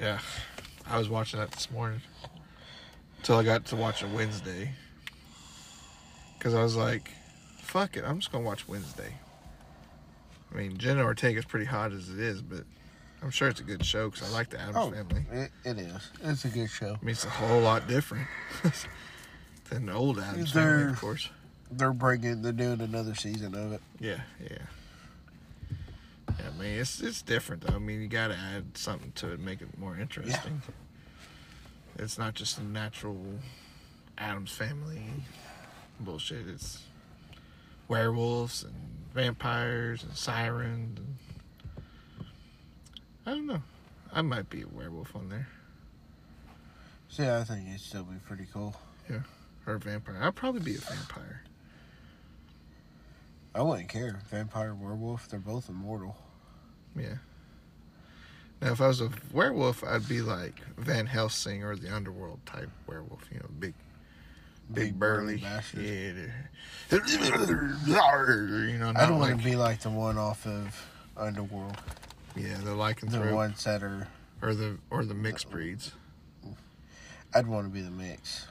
Yeah, 0.00 0.18
I 0.90 0.98
was 0.98 1.08
watching 1.08 1.38
that 1.38 1.52
this 1.52 1.70
morning 1.70 2.00
until 3.18 3.36
I 3.36 3.44
got 3.44 3.66
to 3.66 3.76
watch 3.76 4.02
it 4.02 4.08
Wednesday 4.08 4.72
because 6.38 6.54
I 6.54 6.62
was 6.64 6.74
like, 6.74 7.12
"Fuck 7.60 7.96
it, 7.96 8.02
I'm 8.04 8.18
just 8.18 8.32
gonna 8.32 8.44
watch 8.44 8.66
Wednesday." 8.66 9.14
I 10.52 10.58
mean, 10.58 10.76
Jenna 10.76 11.04
Ortega's 11.04 11.44
pretty 11.44 11.66
hot 11.66 11.92
as 11.92 12.10
it 12.10 12.18
is, 12.18 12.42
but 12.42 12.64
I'm 13.22 13.30
sure 13.30 13.48
it's 13.48 13.60
a 13.60 13.64
good 13.64 13.84
show 13.84 14.10
because 14.10 14.28
I 14.28 14.32
like 14.32 14.50
the 14.50 14.60
Addams 14.60 14.76
oh, 14.76 14.90
Family. 14.90 15.24
it, 15.30 15.50
it 15.64 15.78
is. 15.78 16.10
It's 16.22 16.44
a 16.44 16.48
good 16.48 16.68
show. 16.68 16.96
I 17.00 17.04
mean, 17.04 17.12
it's 17.12 17.24
a 17.24 17.30
whole 17.30 17.60
lot 17.60 17.86
different 17.86 18.26
than 19.70 19.86
the 19.86 19.92
old 19.92 20.18
Addams 20.18 20.52
They're- 20.52 20.78
Family, 20.78 20.92
of 20.92 21.00
course. 21.00 21.30
They're 21.70 21.92
bringing, 21.92 22.42
they're 22.42 22.52
doing 22.52 22.82
another 22.82 23.14
season 23.14 23.54
of 23.54 23.72
it. 23.72 23.80
Yeah, 23.98 24.20
yeah. 24.38 24.58
Yeah, 26.38 26.46
I 26.54 26.60
mean, 26.60 26.78
it's 26.80 27.00
it's 27.00 27.22
different 27.22 27.62
though. 27.62 27.76
I 27.76 27.78
mean, 27.78 28.02
you 28.02 28.08
got 28.08 28.28
to 28.28 28.36
add 28.36 28.76
something 28.76 29.12
to 29.16 29.32
it, 29.32 29.40
make 29.40 29.62
it 29.62 29.78
more 29.78 29.96
interesting. 29.96 30.60
It's 31.98 32.18
not 32.18 32.34
just 32.34 32.58
a 32.58 32.64
natural 32.64 33.18
Addams 34.18 34.50
family 34.52 35.02
bullshit. 36.00 36.46
It's 36.48 36.82
werewolves 37.88 38.64
and 38.64 38.74
vampires 39.14 40.02
and 40.02 40.16
sirens. 40.16 40.98
And... 40.98 41.16
I 43.26 43.30
don't 43.30 43.46
know. 43.46 43.62
I 44.12 44.22
might 44.22 44.50
be 44.50 44.62
a 44.62 44.68
werewolf 44.68 45.14
on 45.16 45.28
there 45.28 45.48
So 47.08 47.22
yeah, 47.22 47.38
I 47.38 47.44
think 47.44 47.68
it'd 47.68 47.80
still 47.80 48.04
be 48.04 48.16
pretty 48.26 48.46
cool. 48.52 48.74
Yeah, 49.10 49.20
or 49.66 49.74
a 49.74 49.78
vampire. 49.78 50.18
I'd 50.20 50.34
probably 50.34 50.60
be 50.60 50.74
a 50.76 50.80
vampire. 50.80 51.42
I 53.54 53.62
wouldn't 53.62 53.88
care. 53.88 54.18
Vampire, 54.30 54.74
werewolf, 54.74 55.28
they're 55.28 55.38
both 55.40 55.68
immortal. 55.68 56.16
Yeah. 56.96 57.16
Now, 58.60 58.72
if 58.72 58.80
I 58.80 58.86
was 58.86 59.00
a 59.00 59.10
werewolf, 59.32 59.82
I'd 59.84 60.08
be 60.08 60.22
like 60.22 60.60
Van 60.78 61.06
Helsing 61.06 61.64
or 61.64 61.74
the 61.76 61.94
underworld 61.94 62.38
type 62.46 62.70
werewolf. 62.86 63.28
You 63.32 63.40
know, 63.40 63.48
big, 63.58 63.74
big, 64.72 64.98
burly. 64.98 65.38
bastard. 65.38 65.82
Yeah. 65.84 66.98
You 67.86 68.78
know, 68.78 68.92
I 68.94 69.06
don't 69.06 69.18
like, 69.18 69.30
want 69.30 69.38
to 69.38 69.44
be 69.44 69.56
like 69.56 69.80
the 69.80 69.90
one 69.90 70.16
off 70.18 70.46
of 70.46 70.86
Underworld. 71.16 71.76
Yeah, 72.36 72.56
the 72.58 72.64
The 72.64 72.70
lycanthrope 72.70 73.32
ones 73.34 73.64
that 73.64 73.82
are. 73.82 74.08
or 74.40 74.54
the 74.54 74.78
or 74.90 75.04
the 75.04 75.14
mixed 75.14 75.50
breeds, 75.50 75.92
I'd 77.34 77.46
want 77.46 77.66
to 77.66 77.72
be 77.72 77.80
the 77.82 77.90
mix 77.90 78.46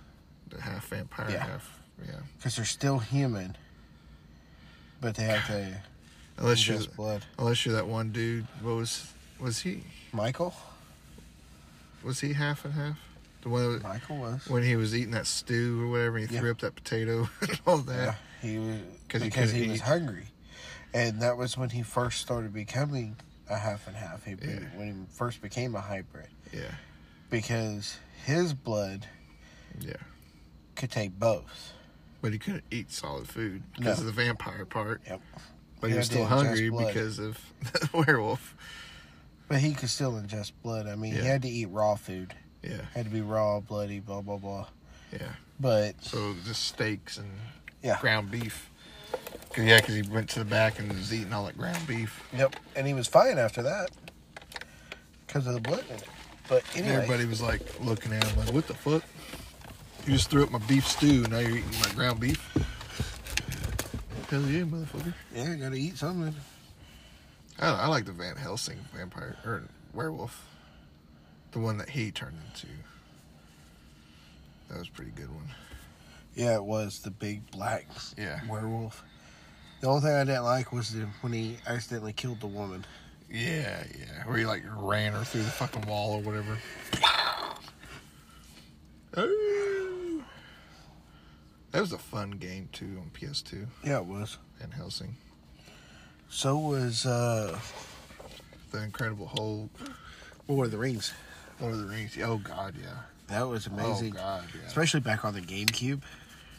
the 0.49 0.61
half 0.61 0.87
vampire, 0.89 1.29
Yeah. 1.31 1.45
half 1.45 1.79
yeah. 2.05 2.11
because 2.37 2.55
they're 2.57 2.65
still 2.65 2.99
human, 2.99 3.55
but 4.99 5.15
they 5.15 5.23
have 5.23 5.47
to 5.47 5.81
Unless 6.37 6.67
you're 6.67 6.79
blood. 6.95 7.25
unless 7.37 7.65
you're 7.65 7.75
that 7.75 7.87
one 7.87 8.11
dude. 8.11 8.47
What 8.61 8.75
was 8.75 9.07
was 9.39 9.59
he? 9.59 9.83
Michael. 10.11 10.53
Was 12.03 12.19
he 12.19 12.33
half 12.33 12.65
and 12.65 12.73
half? 12.73 12.97
The 13.43 13.49
one 13.49 13.73
that, 13.73 13.83
Michael 13.83 14.17
was. 14.17 14.47
when 14.47 14.63
he 14.63 14.75
was 14.75 14.95
eating 14.95 15.11
that 15.11 15.25
stew 15.27 15.81
or 15.83 15.89
whatever, 15.89 16.17
and 16.17 16.27
he 16.29 16.33
Yeah. 16.35 16.41
threw 16.41 16.51
up 16.51 16.59
that 16.59 16.75
potato 16.75 17.29
and 17.41 17.59
all 17.65 17.77
that. 17.79 18.17
Yeah, 18.43 18.49
he 18.49 18.57
was 18.59 18.77
'Cause 19.09 19.21
he 19.21 19.27
because 19.29 19.51
he, 19.51 19.57
couldn't 19.59 19.71
was 19.71 19.81
hungry, 19.81 20.27
and 20.93 21.21
that 21.21 21.37
was 21.37 21.57
when 21.57 21.69
he 21.71 21.81
first 21.83 22.21
started 22.21 22.53
becoming 22.53 23.15
a 23.51 23.57
half 23.57 23.87
and 23.87 23.95
half. 23.95 24.23
He 24.25 24.31
Yeah. 24.31 24.59
when 24.75 24.87
he 24.87 24.93
first 25.15 25.41
became 25.41 25.75
a 25.75 25.81
hybrid 25.81 26.27
Yeah, 26.53 26.71
because 27.29 27.97
his 28.25 28.53
blood 28.53 29.05
yeah. 29.79 29.93
could 30.75 30.91
take 30.91 31.17
both. 31.19 31.73
But 32.21 32.33
he 32.33 32.39
couldn't 32.39 32.63
eat 32.71 32.91
solid 32.91 33.27
food 33.27 33.63
because 33.75 33.97
No. 33.99 34.07
of 34.07 34.15
the 34.15 34.23
vampire 34.23 34.65
part. 34.65 35.01
Yep. 35.07 35.21
But 35.79 35.87
He 35.87 35.93
he 35.93 35.97
was 35.97 36.05
still 36.05 36.25
hungry 36.25 36.69
because 36.69 37.17
of 37.19 37.39
the 37.61 37.89
werewolf. 37.93 38.55
But 39.47 39.59
he 39.59 39.73
could 39.73 39.89
still 39.89 40.13
ingest 40.13 40.51
blood. 40.63 40.87
I 40.87 40.95
mean, 40.95 41.13
he 41.13 41.19
had 41.25 41.41
to 41.41 41.49
eat 41.49 41.65
raw 41.69 41.95
food. 41.95 42.33
Yeah, 42.63 42.81
Had 42.93 43.05
to 43.05 43.11
be 43.11 43.21
raw, 43.21 43.59
bloody, 43.59 43.99
blah 43.99 44.21
blah 44.21 44.37
blah. 44.37 44.67
yeah. 45.11 45.33
But 45.59 46.03
So 46.03 46.35
just 46.45 46.63
steaks 46.65 47.17
and 47.17 47.31
Yeah. 47.83 47.99
ground 47.99 48.29
beef. 48.31 48.69
Cause, 49.53 49.65
yeah, 49.65 49.79
because 49.81 49.95
he 49.95 50.01
went 50.03 50.29
to 50.31 50.39
the 50.39 50.45
back 50.45 50.79
and 50.79 50.91
was 50.93 51.13
eating 51.13 51.33
all 51.33 51.45
that 51.45 51.57
ground 51.57 51.85
beef. 51.87 52.23
yep, 52.35 52.55
and 52.75 52.87
he 52.87 52.93
was 52.93 53.07
fine 53.07 53.37
after 53.37 53.61
that 53.63 53.91
because 55.27 55.45
of 55.47 55.53
the 55.53 55.59
blood 55.59 55.83
in 55.89 55.95
it. 55.95 56.07
But 56.47 56.63
anyway, 56.75 56.95
everybody 56.95 57.25
was 57.25 57.41
like 57.41 57.61
looking 57.81 58.13
at 58.13 58.23
him 58.23 58.39
like, 58.45 58.53
"What 58.53 58.67
the 58.67 58.73
fuck? 58.73 59.03
You 60.05 60.13
just 60.13 60.29
threw 60.29 60.43
up 60.43 60.51
my 60.51 60.59
beef 60.59 60.87
stew. 60.87 61.23
Now 61.27 61.39
you're 61.39 61.57
eating 61.57 61.79
my 61.81 61.89
ground 61.93 62.19
beef." 62.19 62.39
Hell 64.29 64.41
yeah, 64.43 64.61
motherfucker! 64.61 65.13
yeah, 65.35 65.55
got 65.55 65.73
to 65.73 65.79
eat 65.79 65.97
something. 65.97 66.33
I, 67.59 67.69
I 67.83 67.87
like 67.87 68.05
the 68.05 68.13
Van 68.13 68.37
Helsing 68.37 68.79
vampire 68.95 69.35
or 69.45 69.63
werewolf, 69.93 70.45
the 71.51 71.59
one 71.59 71.77
that 71.77 71.89
he 71.89 72.11
turned 72.11 72.37
into. 72.47 72.67
That 74.69 74.79
was 74.79 74.87
a 74.87 74.91
pretty 74.91 75.11
good 75.11 75.29
one. 75.33 75.49
Yeah, 76.33 76.55
it 76.55 76.63
was 76.63 76.99
the 76.99 77.11
big 77.11 77.51
black 77.51 77.87
Yeah. 78.17 78.39
werewolf. 78.47 79.03
The 79.81 79.87
only 79.87 80.01
thing 80.01 80.13
I 80.13 80.23
didn't 80.23 80.43
like 80.43 80.71
was 80.71 80.93
the, 80.93 81.07
when 81.21 81.33
he 81.33 81.57
accidentally 81.67 82.13
killed 82.13 82.39
the 82.39 82.47
woman. 82.47 82.85
Yeah, 83.29 83.83
yeah. 83.97 84.25
Where 84.25 84.37
he 84.37 84.45
like 84.45 84.63
ran 84.77 85.13
her 85.13 85.23
through 85.23 85.41
the 85.43 85.49
fucking 85.49 85.87
wall 85.87 86.13
or 86.13 86.21
whatever. 86.21 86.57
Oh. 89.17 90.23
That 91.71 91.81
was 91.81 91.91
a 91.93 91.97
fun 91.97 92.31
game 92.31 92.69
too 92.71 92.97
on 93.01 93.11
PS2 93.13 93.65
Yeah, 93.83 93.97
it 93.97 94.05
was. 94.05 94.37
Van 94.59 94.71
Helsing. 94.71 95.15
So 96.29 96.57
was 96.57 97.05
uh, 97.05 97.57
The 98.71 98.83
Incredible 98.83 99.27
Hulk, 99.27 99.69
Lord 100.47 100.67
of 100.67 100.71
the 100.71 100.77
Rings. 100.77 101.13
Lord 101.59 101.73
of 101.73 101.79
the 101.79 101.87
Rings. 101.87 102.17
Oh 102.23 102.37
God, 102.37 102.75
yeah. 102.79 102.99
That 103.27 103.47
was 103.47 103.67
amazing. 103.67 104.13
Oh 104.15 104.19
God, 104.19 104.43
yeah. 104.53 104.67
Especially 104.67 104.99
back 104.99 105.25
on 105.25 105.33
the 105.33 105.41
GameCube. 105.41 106.01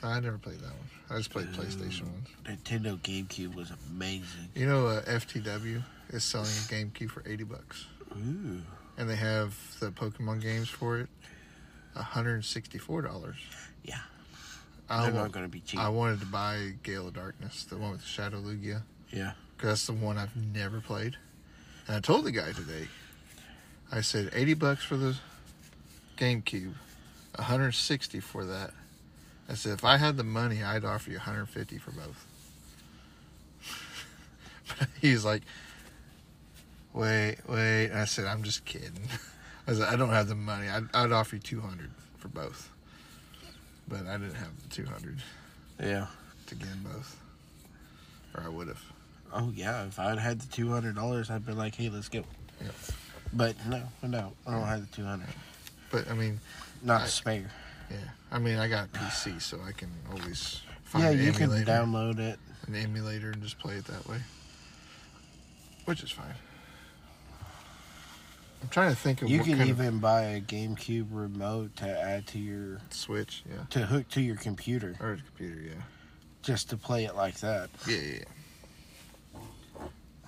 I 0.03 0.18
never 0.20 0.38
played 0.38 0.59
that 0.61 0.70
one. 0.70 0.88
I 1.11 1.16
just 1.18 1.30
played 1.30 1.46
PlayStation 1.53 2.03
ones. 2.03 2.28
Nintendo 2.44 2.98
GameCube 2.98 3.55
was 3.55 3.70
amazing. 3.90 4.48
You 4.55 4.66
know, 4.66 4.86
uh, 4.88 5.03
FTW 5.03 5.82
is 6.11 6.24
selling 6.24 6.46
a 6.48 6.72
GameCube 6.72 7.11
for 7.11 7.22
eighty 7.26 7.44
bucks, 7.44 7.86
Ooh. 8.12 8.61
and 8.98 9.09
they 9.09 9.16
have 9.16 9.57
the 9.80 9.90
Pokemon 9.90 10.40
games 10.42 10.68
for 10.68 10.98
it, 10.98 11.09
hundred 11.94 12.34
and 12.34 12.44
sixty-four 12.44 13.03
dollars. 13.03 13.36
Yeah. 13.84 13.98
I, 14.90 15.05
They're 15.05 15.14
wa- 15.14 15.22
not 15.22 15.32
going 15.32 15.44
to 15.46 15.50
be 15.50 15.61
cheap. 15.61 15.78
I 15.80 15.88
wanted 15.88 16.20
to 16.20 16.26
buy 16.26 16.72
Gale 16.82 17.09
of 17.09 17.14
Darkness, 17.14 17.64
the 17.64 17.76
one 17.76 17.92
with 17.92 18.00
the 18.00 18.07
Shadow 18.07 18.40
Lugia, 18.40 18.82
yeah. 19.11 19.32
because 19.57 19.68
that's 19.70 19.86
the 19.86 19.92
one 19.94 20.18
I've 20.18 20.34
never 20.36 20.80
played. 20.80 21.16
And 21.86 21.96
I 21.96 22.00
told 22.00 22.24
the 22.24 22.32
guy 22.32 22.53
today, 22.53 22.88
I 23.90 24.00
said 24.00 24.30
eighty 24.34 24.55
bucks 24.55 24.82
for 24.82 24.96
the 24.96 25.16
GameCube, 26.18 26.74
one 27.36 27.44
hundred 27.46 27.72
sixty 27.72 28.18
for 28.20 28.44
that. 28.46 28.72
I 29.53 29.55
said 29.55 29.74
if 29.74 29.84
I 29.84 29.98
had 29.98 30.16
the 30.16 30.24
money, 30.24 30.62
I'd 30.62 30.84
offer 30.84 31.11
you 31.11 31.18
one 31.18 31.26
hundred 31.26 31.48
fifty 31.50 31.76
for 31.78 31.90
both. 31.92 32.26
but 34.78 34.88
he's 35.00 35.24
like, 35.24 35.42
wait, 36.94 37.36
wait. 37.48 37.86
And 37.86 37.98
I 37.98 38.05
said 38.07 38.24
I'm 38.26 38.42
just 38.42 38.64
kidding. 38.64 38.92
I 39.68 39.74
said 39.74 39.88
I 39.88 39.96
don't 39.96 40.09
have 40.11 40.28
the 40.28 40.34
money. 40.34 40.68
I'd, 40.68 40.84
I'd 40.94 41.12
offer 41.12 41.36
you 41.36 41.40
two 41.42 41.61
hundred 41.61 41.90
for 42.18 42.28
both. 42.28 42.70
But 43.88 44.07
I 44.07 44.12
didn't 44.16 44.34
have 44.34 44.61
the 44.62 44.68
two 44.74 44.86
hundred 44.86 45.18
Yeah. 45.80 46.07
to 46.46 46.55
get 46.55 46.68
them 46.68 46.86
both, 46.92 47.16
or 48.34 48.44
I 48.44 48.48
would 48.48 48.68
have. 48.68 48.82
Oh, 49.34 49.50
yeah. 49.55 49.84
If 49.86 49.98
I'd 49.98 50.18
had 50.18 50.40
the 50.42 50.46
$200, 50.62 51.30
I'd 51.30 51.46
been 51.46 51.57
like, 51.57 51.74
hey, 51.74 51.88
let's 51.88 52.11
go. 52.11 52.22
Yep. 52.62 52.74
But 53.32 53.57
no, 53.66 53.82
no. 54.03 54.32
I 54.46 54.50
don't 54.53 54.66
have 54.66 54.80
the 54.90 54.94
200 54.94 55.26
But 55.90 56.11
I 56.11 56.12
mean, 56.14 56.38
Not 56.82 57.00
I- 57.00 57.05
a 57.07 57.09
spare. 57.09 57.50
Yeah. 57.91 57.97
I 58.30 58.39
mean, 58.39 58.59
I 58.59 58.68
got 58.68 58.93
PC, 58.93 59.41
so 59.43 59.59
I 59.66 59.72
can 59.72 59.91
always 60.11 60.61
find 60.85 61.05
Yeah, 61.05 61.11
an 61.11 61.18
you 61.18 61.33
emulator, 61.33 61.64
can 61.64 61.74
download 61.74 62.18
it. 62.18 62.39
an 62.66 62.74
emulator 62.74 63.30
and 63.30 63.43
just 63.43 63.59
play 63.59 63.74
it 63.76 63.85
that 63.87 64.07
way, 64.09 64.18
which 65.85 66.03
is 66.03 66.11
fine. 66.11 66.35
I'm 68.62 68.68
trying 68.68 68.91
to 68.91 68.97
think 68.97 69.22
of 69.22 69.28
You 69.28 69.41
can 69.43 69.61
even 69.62 69.99
buy 69.99 70.22
a 70.22 70.41
GameCube 70.41 71.09
remote 71.11 71.74
to 71.76 71.89
add 71.89 72.26
to 72.28 72.39
your 72.39 72.80
Switch, 72.91 73.43
yeah, 73.51 73.64
to 73.70 73.87
hook 73.87 74.09
to 74.11 74.20
your 74.20 74.37
computer 74.37 74.95
or 75.01 75.18
computer, 75.37 75.61
yeah, 75.61 75.83
just 76.43 76.70
to 76.70 76.76
play 76.76 77.05
it 77.05 77.16
like 77.16 77.39
that. 77.41 77.70
yeah, 77.89 77.97
yeah. 77.97 78.12
yeah. 78.18 78.24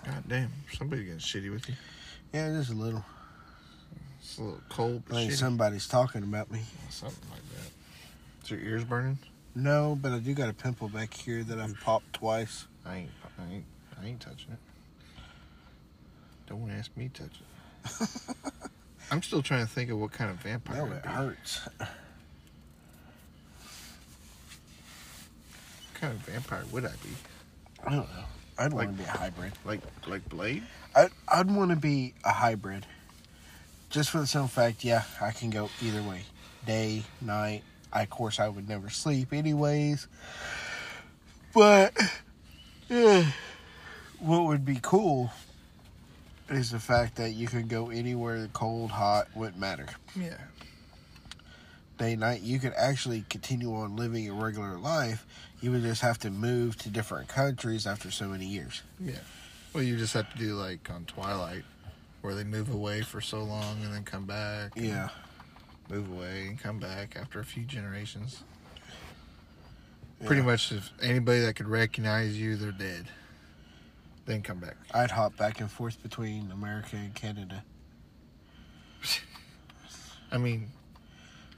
God 0.04 0.24
damn, 0.28 0.50
somebody 0.76 1.04
getting 1.04 1.18
shitty 1.20 1.50
with 1.50 1.66
you. 1.68 1.74
Yeah, 2.32 2.48
just 2.50 2.70
a 2.70 2.74
little. 2.74 3.04
It's 4.20 4.38
a 4.38 4.42
little 4.42 4.60
cold, 4.68 5.02
I 5.06 5.10
but 5.10 5.16
think 5.16 5.32
shitty. 5.32 5.36
somebody's 5.36 5.86
talking 5.88 6.22
about 6.24 6.50
me. 6.50 6.60
something 6.90 7.30
like. 7.30 7.40
Is 8.44 8.50
your 8.50 8.60
ears 8.60 8.84
burning? 8.84 9.18
No, 9.54 9.98
but 10.00 10.12
I 10.12 10.18
do 10.18 10.34
got 10.34 10.50
a 10.50 10.52
pimple 10.52 10.88
back 10.88 11.14
here 11.14 11.42
that 11.44 11.58
I've 11.58 11.80
popped 11.80 12.12
twice. 12.14 12.66
I 12.84 12.96
ain't, 12.96 13.10
I 13.38 13.54
ain't, 13.54 13.64
I 14.02 14.06
ain't 14.06 14.20
touching 14.20 14.52
it. 14.52 14.58
Don't 16.46 16.70
ask 16.70 16.94
me 16.96 17.08
to 17.14 17.22
touch 17.22 17.40
it. 17.40 18.48
I'm 19.10 19.22
still 19.22 19.40
trying 19.42 19.64
to 19.66 19.72
think 19.72 19.90
of 19.90 19.98
what 19.98 20.12
kind 20.12 20.30
of 20.30 20.36
vampire. 20.38 20.86
No, 20.86 20.92
it 20.92 21.06
hurts. 21.06 21.60
What 21.78 21.88
kind 25.94 26.12
of 26.12 26.18
vampire 26.20 26.64
would 26.70 26.84
I 26.84 26.90
be? 27.02 27.10
I 27.86 27.90
don't 27.90 27.96
know. 28.14 28.24
I'd 28.58 28.72
want 28.72 28.88
Like- 28.88 28.96
to 28.98 29.02
be 29.04 29.08
a 29.08 29.12
hybrid. 29.12 29.52
Like, 29.64 29.80
like 30.06 30.28
Blade? 30.28 30.62
I, 30.94 31.08
I'd 31.28 31.50
want 31.50 31.70
to 31.70 31.76
be 31.76 32.12
a 32.24 32.30
hybrid. 32.32 32.84
Just 33.88 34.10
for 34.10 34.18
the 34.18 34.26
simple 34.26 34.48
fact, 34.48 34.84
yeah, 34.84 35.04
I 35.20 35.30
can 35.30 35.48
go 35.50 35.70
either 35.80 36.02
way. 36.02 36.22
Day, 36.66 37.04
night. 37.22 37.62
I, 37.94 38.02
of 38.02 38.10
course, 38.10 38.40
I 38.40 38.48
would 38.48 38.68
never 38.68 38.90
sleep 38.90 39.32
anyways. 39.32 40.08
But, 41.54 41.96
yeah, 42.88 43.30
what 44.18 44.44
would 44.46 44.64
be 44.64 44.80
cool 44.82 45.30
is 46.50 46.72
the 46.72 46.80
fact 46.80 47.16
that 47.16 47.30
you 47.30 47.46
can 47.46 47.68
go 47.68 47.90
anywhere, 47.90 48.48
cold, 48.52 48.90
hot, 48.90 49.28
wouldn't 49.34 49.58
matter. 49.58 49.86
Yeah. 50.14 50.36
Day, 51.96 52.16
night, 52.16 52.42
you 52.42 52.58
could 52.58 52.74
actually 52.76 53.24
continue 53.30 53.72
on 53.72 53.94
living 53.94 54.28
a 54.28 54.34
regular 54.34 54.76
life. 54.76 55.24
You 55.62 55.70
would 55.70 55.82
just 55.82 56.02
have 56.02 56.18
to 56.18 56.30
move 56.30 56.76
to 56.78 56.90
different 56.90 57.28
countries 57.28 57.86
after 57.86 58.10
so 58.10 58.26
many 58.26 58.46
years. 58.46 58.82
Yeah. 59.00 59.20
Well, 59.72 59.84
you 59.84 59.96
just 59.96 60.14
have 60.14 60.30
to 60.32 60.38
do 60.38 60.54
like 60.54 60.90
on 60.90 61.04
Twilight, 61.04 61.62
where 62.20 62.34
they 62.34 62.44
move 62.44 62.74
away 62.74 63.02
for 63.02 63.20
so 63.20 63.44
long 63.44 63.82
and 63.84 63.94
then 63.94 64.02
come 64.02 64.24
back. 64.24 64.72
Yeah. 64.76 65.10
Move 65.90 66.10
away 66.10 66.46
and 66.48 66.58
come 66.58 66.78
back 66.78 67.16
after 67.16 67.40
a 67.40 67.44
few 67.44 67.64
generations. 67.64 68.42
Pretty 70.24 70.42
much, 70.42 70.72
if 70.72 70.90
anybody 71.02 71.40
that 71.40 71.54
could 71.54 71.68
recognize 71.68 72.38
you, 72.40 72.56
they're 72.56 72.72
dead. 72.72 73.06
Then 74.24 74.40
come 74.40 74.58
back. 74.58 74.76
I'd 74.94 75.10
hop 75.10 75.36
back 75.36 75.60
and 75.60 75.70
forth 75.70 76.02
between 76.02 76.50
America 76.50 76.96
and 76.96 77.14
Canada. 77.14 77.62
I 80.32 80.38
mean, 80.38 80.68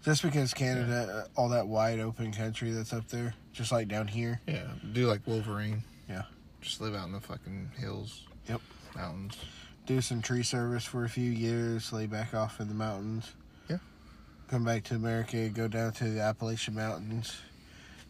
Just 0.04 0.22
because 0.22 0.52
Canada, 0.52 1.26
uh, 1.36 1.40
all 1.40 1.48
that 1.50 1.68
wide 1.68 2.00
open 2.00 2.32
country 2.32 2.70
that's 2.72 2.92
up 2.92 3.06
there, 3.08 3.34
just 3.52 3.70
like 3.70 3.86
down 3.88 4.08
here. 4.08 4.40
yeah, 4.48 4.66
do 4.92 5.06
like 5.06 5.24
Wolverine. 5.26 5.82
Yeah. 6.08 6.22
Just 6.60 6.80
live 6.80 6.94
out 6.96 7.06
in 7.06 7.12
the 7.12 7.20
fucking 7.20 7.70
hills. 7.78 8.22
Yep. 8.48 8.60
Mountains. 8.96 9.36
Do 9.86 10.00
some 10.00 10.20
tree 10.20 10.42
service 10.42 10.84
for 10.84 11.04
a 11.04 11.08
few 11.08 11.30
years, 11.30 11.92
lay 11.92 12.06
back 12.06 12.34
off 12.34 12.58
in 12.60 12.66
the 12.66 12.74
mountains. 12.74 13.32
Yeah. 14.46 14.50
Come 14.52 14.64
back 14.64 14.84
to 14.84 14.94
America, 14.94 15.48
go 15.48 15.68
down 15.68 15.92
to 15.94 16.04
the 16.04 16.20
Appalachian 16.20 16.74
Mountains, 16.74 17.36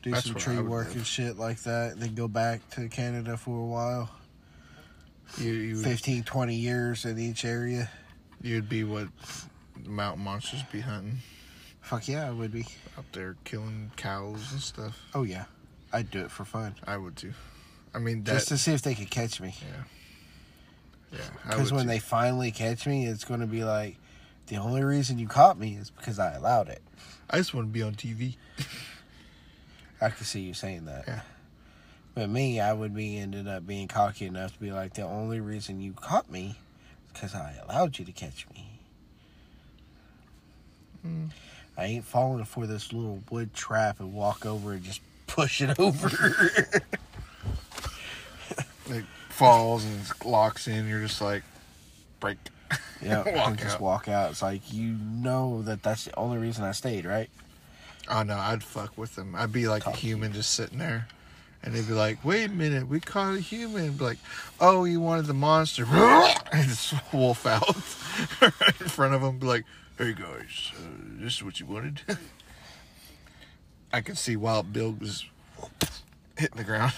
do 0.03 0.11
That's 0.11 0.26
some 0.26 0.34
tree 0.37 0.59
work 0.61 0.89
live. 0.89 0.97
and 0.97 1.07
shit 1.07 1.39
like 1.39 1.61
that, 1.61 1.99
then 1.99 2.14
go 2.14 2.28
back 2.28 2.68
to 2.70 2.89
Canada 2.89 3.37
for 3.37 3.59
a 3.59 3.64
while. 3.66 4.11
You 5.39 5.53
you 5.53 5.76
would, 5.76 5.84
15, 5.84 6.22
20 6.24 6.55
years 6.55 7.05
in 7.05 7.18
each 7.18 7.45
area. 7.45 7.91
you'd 8.43 8.68
be 8.68 8.84
what 8.84 9.09
mountain 9.84 10.22
monsters 10.24 10.62
be 10.72 10.80
hunting 10.80 11.18
Fuck 11.80 12.09
yeah, 12.09 12.26
I 12.28 12.30
would 12.32 12.53
be. 12.53 12.64
out 12.99 13.05
there, 13.12 13.37
killing 13.45 13.91
cows 13.97 14.51
and 14.53 14.61
stuff. 14.61 14.99
Oh 15.14 15.22
yeah. 15.22 15.45
I'd 15.93 16.11
do 16.11 16.20
it 16.20 16.30
for 16.32 16.45
fun. 16.45 16.74
I 16.84 16.97
would 16.97 17.14
too. 17.16 17.32
I 17.95 17.99
mean, 18.01 18.24
that, 18.24 18.32
Just 18.34 18.49
to 18.49 18.59
see 18.59 18.72
if 18.72 18.82
they 18.82 18.95
could 18.95 19.09
catch 19.11 19.41
me. 19.41 19.55
yeah, 21.12 21.18
I 21.45 21.51
Because 21.51 21.72
when 21.72 21.82
too. 21.84 21.89
they 21.91 21.99
finally 22.01 22.51
catch 22.51 22.87
me, 22.89 23.07
it's 23.07 23.24
going 23.24 23.39
to 23.41 23.47
be 23.47 23.62
like, 23.64 23.97
the 24.47 24.57
only 24.57 24.82
reason 24.82 25.18
you 25.18 25.28
caught 25.28 25.59
me 25.59 25.74
is 25.74 25.90
because 25.90 26.18
I 26.18 26.34
allowed 26.34 26.68
it. 26.68 26.82
I 27.28 27.38
just 27.38 27.55
want 27.55 27.68
to 27.68 27.72
be 27.72 27.82
on 27.82 27.94
TV. 27.94 28.36
I 30.01 30.11
can 30.11 30.24
see 30.24 30.40
you 30.40 30.55
saying 30.55 30.84
that. 30.86 31.05
Yeah. 31.07 31.20
But 32.14 32.30
me, 32.30 32.61
I 32.61 32.72
would 32.72 32.94
be 32.94 33.18
ended 33.18 33.49
up 33.49 33.66
being 33.66 33.88
cocky 33.88 34.26
enough 34.26 34.55
to 34.55 34.61
be 34.61 34.72
like, 34.72 34.94
the 34.94 35.03
only 35.03 35.40
reason 35.40 35.80
you 35.80 35.92
caught 35.92 36.30
me 36.30 36.57
is 37.07 37.12
because 37.12 37.34
I 37.34 37.55
allowed 37.64 37.99
you 37.99 38.05
to 38.05 38.12
catch 38.12 38.47
me. 38.55 38.80
Mm. 41.07 41.30
I 41.76 41.84
ain't 41.84 42.05
falling 42.05 42.44
for 42.44 42.66
this 42.66 42.92
little 42.92 43.22
wood 43.30 43.53
trap 43.53 44.01
and 44.01 44.14
walk 44.14 44.47
over 44.47 44.72
and 44.72 44.82
just 44.82 45.01
push 45.26 45.61
it 45.61 45.78
over. 45.78 46.09
It 48.88 49.05
falls 49.28 49.84
and 49.84 50.01
locks 50.24 50.68
in. 50.68 50.88
You're 50.88 51.03
just 51.03 51.20
like, 51.20 51.42
break. 52.20 52.38
Yeah, 53.02 53.22
Walk 53.36 53.48
and 53.48 53.58
just 53.58 53.76
out. 53.76 53.80
walk 53.80 54.08
out. 54.08 54.30
It's 54.30 54.42
like 54.42 54.72
you 54.72 54.96
know 55.00 55.62
that 55.62 55.82
that's 55.82 56.04
the 56.04 56.16
only 56.18 56.38
reason 56.38 56.64
I 56.64 56.72
stayed, 56.72 57.04
right? 57.04 57.30
Oh 58.08 58.22
no, 58.22 58.36
I'd 58.36 58.62
fuck 58.62 58.96
with 58.96 59.14
them. 59.16 59.34
I'd 59.34 59.52
be 59.52 59.66
like 59.68 59.84
Talk 59.84 59.94
a 59.94 59.96
human 59.96 60.32
just 60.32 60.52
sitting 60.54 60.78
there. 60.78 61.08
And 61.62 61.74
they'd 61.74 61.86
be 61.88 61.94
like, 61.94 62.24
wait 62.24 62.44
a 62.44 62.48
minute, 62.52 62.86
we 62.86 63.00
caught 63.00 63.34
a 63.34 63.40
human. 63.40 63.92
Be 63.94 64.04
like, 64.04 64.18
oh, 64.60 64.84
you 64.84 65.00
wanted 65.00 65.26
the 65.26 65.34
monster. 65.34 65.84
and 66.52 66.68
just 66.68 66.94
wolf 67.12 67.44
out 67.44 67.66
right 68.40 68.52
in 68.80 68.86
front 68.88 69.14
of 69.14 69.22
them. 69.22 69.38
Be 69.38 69.46
like, 69.46 69.64
hey 69.98 70.12
guys, 70.12 70.70
uh, 70.76 70.80
this 71.18 71.34
is 71.36 71.42
what 71.42 71.58
you 71.58 71.66
wanted. 71.66 72.02
I 73.92 74.00
could 74.00 74.16
see 74.18 74.36
Wild 74.36 74.72
Bill 74.72 74.92
was 74.92 75.24
hitting 76.36 76.56
the 76.58 76.64
ground, 76.64 76.92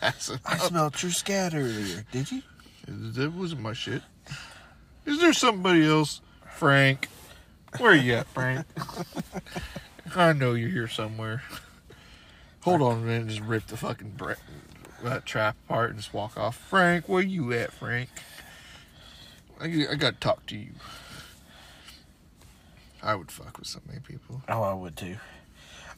passing 0.00 0.38
I 0.44 0.54
out. 0.54 0.60
smelled 0.60 1.02
your 1.02 1.10
scat 1.10 1.54
earlier. 1.54 2.04
Did 2.12 2.30
you? 2.30 2.42
That 2.86 3.32
wasn't 3.32 3.62
my 3.62 3.72
shit. 3.72 4.02
Is 5.06 5.20
there 5.20 5.32
somebody 5.32 5.86
else? 5.86 6.20
Frank. 6.50 7.08
Where 7.78 7.92
are 7.92 7.96
you 7.96 8.14
at, 8.14 8.26
Frank? 8.28 8.66
I 10.16 10.32
know 10.32 10.54
you're 10.54 10.68
here 10.70 10.88
somewhere. 10.88 11.42
Hold 12.60 12.80
on 12.82 12.98
a 12.98 13.00
minute 13.00 13.28
just 13.28 13.40
rip 13.40 13.66
the 13.66 13.76
fucking 13.76 14.14
bre- 14.16 14.32
that 15.02 15.26
trap 15.26 15.56
apart 15.66 15.90
and 15.90 15.98
just 15.98 16.14
walk 16.14 16.38
off. 16.38 16.56
Frank, 16.56 17.08
where 17.08 17.22
you 17.22 17.52
at, 17.52 17.72
Frank? 17.72 18.08
I, 19.60 19.86
I 19.90 19.94
gotta 19.96 20.16
talk 20.16 20.46
to 20.46 20.56
you. 20.56 20.70
I 23.02 23.14
would 23.14 23.30
fuck 23.30 23.58
with 23.58 23.66
so 23.66 23.80
many 23.86 24.00
people. 24.00 24.42
Oh, 24.48 24.62
I 24.62 24.72
would 24.72 24.96
too. 24.96 25.16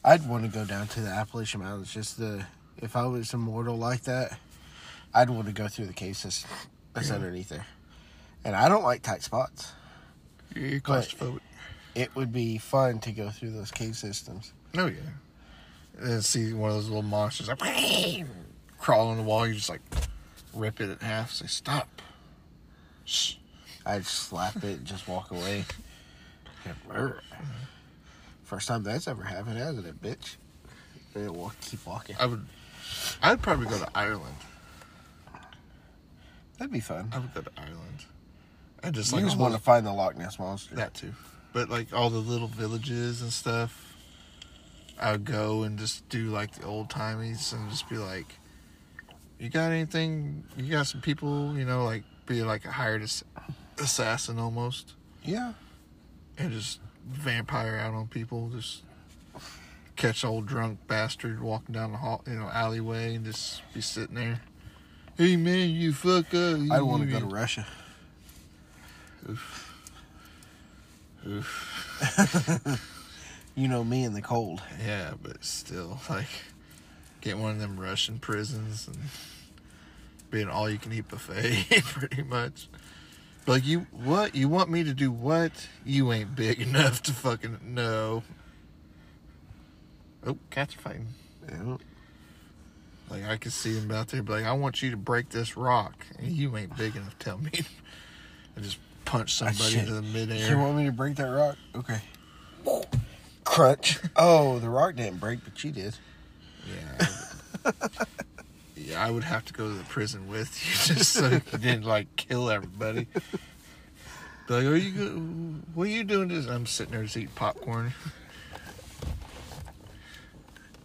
I'd 0.03 0.27
want 0.27 0.43
to 0.43 0.49
go 0.49 0.65
down 0.65 0.87
to 0.89 0.99
the 1.01 1.09
Appalachian 1.09 1.61
Mountains. 1.61 1.93
Just 1.93 2.17
the 2.17 2.45
if 2.81 2.95
I 2.95 3.05
was 3.05 3.33
immortal 3.33 3.77
like 3.77 4.01
that, 4.03 4.37
I'd 5.13 5.29
want 5.29 5.47
to 5.47 5.53
go 5.53 5.67
through 5.67 5.85
the 5.85 5.93
cases 5.93 6.45
that's 6.93 7.11
underneath 7.11 7.49
there. 7.49 7.65
And 8.47 8.55
I 8.55 8.69
don't 8.69 8.83
like 8.83 9.01
tight 9.01 9.23
spots. 9.23 9.73
You're 10.55 10.79
claustrophobic. 10.79 11.41
It 11.95 12.15
would 12.15 12.31
be 12.31 12.57
fun 12.57 12.99
to 12.99 13.11
go 13.11 13.29
through 13.29 13.51
those 13.51 13.71
cave 13.71 13.97
systems. 13.97 14.53
Oh 14.77 14.87
yeah. 14.87 15.01
And 15.99 16.23
see 16.23 16.53
one 16.53 16.69
of 16.69 16.77
those 16.77 16.87
little 16.87 17.01
monsters 17.01 17.49
like 17.49 17.59
crawl 18.77 19.09
on 19.09 19.17
the 19.17 19.23
wall. 19.23 19.45
You 19.45 19.53
just 19.53 19.67
like 19.67 19.81
rip 20.53 20.79
it 20.79 20.89
in 20.89 20.97
half. 20.99 21.33
Say 21.33 21.47
stop. 21.47 22.01
Shh. 23.03 23.33
I'd 23.85 24.05
slap 24.05 24.55
it 24.63 24.77
and 24.77 24.85
just 24.85 25.09
walk 25.09 25.31
away. 25.31 25.65
First 28.45 28.69
time 28.69 28.81
that's 28.81 29.09
ever 29.09 29.23
happened, 29.23 29.57
hasn't 29.57 29.87
it, 29.87 30.01
bitch? 30.01 30.37
They 31.13 31.27
walk, 31.27 31.59
keep 31.59 31.85
walking. 31.85 32.15
I 32.17 32.27
would. 32.27 32.45
I'd 33.21 33.41
probably 33.41 33.65
go 33.65 33.77
to 33.77 33.89
Ireland. 33.93 34.35
That'd 36.57 36.71
be 36.71 36.79
fun. 36.79 37.09
I 37.11 37.19
would 37.19 37.33
go 37.33 37.41
to 37.41 37.51
Ireland. 37.57 38.05
I 38.83 38.91
just 38.91 39.11
You 39.11 39.17
like 39.17 39.25
just 39.25 39.37
want 39.37 39.53
to 39.55 39.59
find 39.59 39.85
the 39.85 39.93
Loch 39.93 40.15
Ness 40.17 40.37
monster. 40.39 40.75
that 40.75 40.93
too, 40.93 41.13
but 41.53 41.69
like 41.69 41.93
all 41.93 42.09
the 42.09 42.17
little 42.19 42.47
villages 42.47 43.21
and 43.21 43.31
stuff. 43.33 43.83
I 44.99 45.11
would 45.11 45.25
go 45.25 45.61
and 45.63 45.77
just 45.77 46.07
do 46.09 46.29
like 46.29 46.53
the 46.55 46.65
old 46.65 46.89
timies 46.89 47.53
and 47.53 47.69
just 47.69 47.87
be 47.89 47.97
like, 47.97 48.25
"You 49.39 49.49
got 49.49 49.71
anything? 49.71 50.43
You 50.57 50.71
got 50.71 50.87
some 50.87 51.01
people? 51.01 51.55
You 51.57 51.65
know, 51.65 51.85
like 51.85 52.03
be 52.25 52.41
like 52.43 52.65
a 52.65 52.71
hired 52.71 53.03
ass- 53.03 53.23
assassin 53.79 54.39
almost." 54.39 54.93
Yeah. 55.23 55.53
and 56.39 56.51
just 56.51 56.79
vampire 57.07 57.77
out 57.77 57.93
on 57.93 58.07
people. 58.07 58.49
Just 58.49 58.83
catch 59.95 60.23
old 60.23 60.45
drunk 60.45 60.79
bastard 60.87 61.41
walking 61.41 61.73
down 61.73 61.91
the 61.91 61.97
hall, 61.97 62.23
you 62.27 62.33
know, 62.33 62.47
alleyway, 62.47 63.15
and 63.15 63.25
just 63.25 63.61
be 63.73 63.81
sitting 63.81 64.15
there. 64.15 64.39
Hey 65.17 65.35
man, 65.35 65.69
you 65.71 65.93
fuck 65.93 66.27
up. 66.33 66.59
I'd 66.71 66.81
want 66.81 67.03
to 67.03 67.07
go 67.09 67.19
to 67.19 67.25
Russia. 67.25 67.65
Oof. 69.29 69.73
Oof. 71.27 72.93
You 73.57 73.67
know 73.67 73.83
me 73.83 74.03
in 74.03 74.13
the 74.13 74.21
cold. 74.21 74.61
Yeah, 74.85 75.13
but 75.19 75.43
still, 75.43 75.99
like, 76.11 76.27
get 77.21 77.39
one 77.39 77.53
of 77.53 77.59
them 77.59 77.79
Russian 77.79 78.19
prisons 78.19 78.87
and 78.87 78.97
be 80.29 80.43
an 80.43 80.47
all-you-can-eat 80.47 81.07
buffet, 81.07 81.65
pretty 81.83 82.21
much. 82.21 82.69
But 83.47 83.51
like, 83.53 83.65
you 83.65 83.87
what? 83.91 84.35
You 84.35 84.47
want 84.47 84.69
me 84.69 84.83
to 84.83 84.93
do 84.93 85.11
what? 85.11 85.67
You 85.83 86.13
ain't 86.13 86.35
big 86.35 86.61
enough 86.67 87.01
to 87.03 87.13
fucking 87.13 87.57
know. 87.63 88.21
Oh, 90.23 90.37
cats 90.51 90.75
are 90.75 90.79
fighting. 90.79 91.07
Yeah. 91.49 91.77
Like 93.09 93.25
I 93.25 93.37
could 93.37 93.53
see 93.53 93.73
them 93.73 93.89
out 93.89 94.09
there, 94.09 94.21
be 94.21 94.33
like, 94.33 94.45
I 94.45 94.51
want 94.51 94.83
you 94.83 94.91
to 94.91 94.97
break 94.97 95.29
this 95.29 95.57
rock, 95.57 96.05
and 96.19 96.27
you 96.27 96.55
ain't 96.55 96.77
big 96.77 96.95
enough 96.95 97.17
to 97.17 97.25
tell 97.25 97.39
me. 97.39 97.65
and 98.55 98.63
just 98.63 98.77
punch 99.07 99.41
ah, 99.41 99.45
somebody 99.51 99.71
shit. 99.71 99.79
into 99.81 99.93
the 99.93 100.01
midair. 100.01 100.49
You 100.49 100.57
want 100.59 100.77
me 100.77 100.85
to 100.85 100.91
break 100.91 101.15
that 101.15 101.23
rock? 101.29 101.55
Okay. 101.75 101.99
Crunch. 103.45 103.99
Oh, 104.15 104.59
the 104.59 104.69
rock 104.69 104.95
didn't 104.95 105.19
break, 105.19 105.43
but 105.43 105.57
she 105.57 105.71
did. 105.71 105.95
Yeah. 106.67 107.07
I 107.65 107.69
would- 107.71 108.07
yeah, 108.75 109.05
I 109.05 109.09
would 109.09 109.23
have 109.23 109.45
to 109.45 109.53
go 109.53 109.67
to 109.69 109.73
the 109.73 109.83
prison 109.85 110.27
with 110.27 110.49
you 110.65 110.71
just 110.95 111.13
so 111.13 111.29
you 111.29 111.39
didn't 111.57 111.85
like 111.85 112.13
kill 112.17 112.49
everybody. 112.51 113.07
Be 114.47 114.53
like, 114.53 114.65
are 114.65 114.75
you? 114.75 114.91
go- 114.91 115.19
What 115.73 115.87
are 115.87 115.91
you 115.91 116.03
doing? 116.03 116.27
This? 116.27 116.47
I'm 116.47 116.65
sitting 116.65 116.93
there 116.93 117.03
just 117.03 117.15
eating 117.17 117.29
popcorn. 117.35 117.93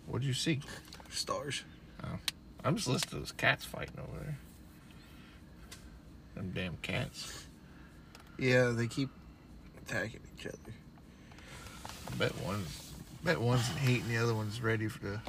What 0.06 0.20
did 0.20 0.28
you 0.28 0.34
see? 0.34 0.60
Stars. 1.10 1.64
Oh. 2.04 2.18
I'm 2.64 2.76
just 2.76 2.86
listening 2.88 3.10
to 3.10 3.16
those 3.18 3.32
cats 3.32 3.64
fighting 3.64 3.98
over 3.98 4.18
there. 4.24 4.38
Them 6.36 6.52
damn 6.54 6.76
cats. 6.78 7.41
Yeah, 8.43 8.70
they 8.70 8.88
keep 8.88 9.09
attacking 9.86 10.18
each 10.36 10.47
other. 10.47 10.59
I 12.11 12.14
bet 12.16 12.32
one, 12.45 12.64
bet 13.22 13.40
one's 13.40 13.70
in 13.70 13.76
heat 13.76 14.03
and 14.03 14.11
the 14.11 14.16
other 14.16 14.34
one's 14.34 14.61
ready 14.61 14.88
for 14.88 14.99
the 14.99 15.20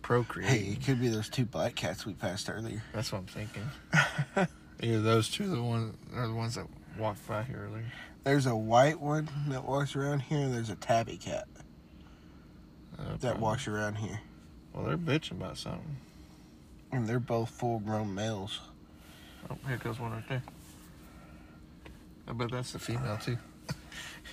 procreate. 0.00 0.48
Hey, 0.48 0.72
it 0.72 0.82
could 0.86 1.02
be 1.02 1.08
those 1.08 1.28
two 1.28 1.44
black 1.44 1.74
cats 1.74 2.06
we 2.06 2.14
passed 2.14 2.48
earlier. 2.48 2.82
That's 2.94 3.12
what 3.12 3.18
I'm 3.18 3.26
thinking. 3.26 3.68
Either 4.80 5.02
those 5.02 5.28
two 5.28 5.52
are 5.52 5.56
the 5.56 5.62
ones 5.62 5.96
are 6.14 6.26
the 6.26 6.32
ones 6.32 6.54
that 6.54 6.66
walked 6.98 7.28
by 7.28 7.42
here 7.42 7.68
earlier. 7.68 7.92
There's 8.22 8.46
a 8.46 8.56
white 8.56 8.98
one 8.98 9.28
that 9.48 9.66
walks 9.66 9.94
around 9.94 10.20
here, 10.20 10.38
and 10.38 10.54
there's 10.54 10.70
a 10.70 10.76
tabby 10.76 11.18
cat 11.18 11.46
Uh, 12.98 13.16
that 13.20 13.38
walks 13.38 13.68
around 13.68 13.96
here. 13.96 14.20
Well, 14.72 14.86
they're 14.86 14.96
bitching 14.96 15.32
about 15.32 15.58
something. 15.58 15.98
And 16.90 17.06
they're 17.06 17.20
both 17.20 17.50
full 17.50 17.80
grown 17.80 18.14
males. 18.14 18.60
Oh, 19.50 19.58
here 19.68 19.76
goes 19.76 20.00
one 20.00 20.12
right 20.12 20.26
there. 20.26 20.42
I 22.26 22.32
bet 22.32 22.50
that's 22.50 22.72
the 22.72 22.78
female 22.78 23.18
too. 23.18 23.38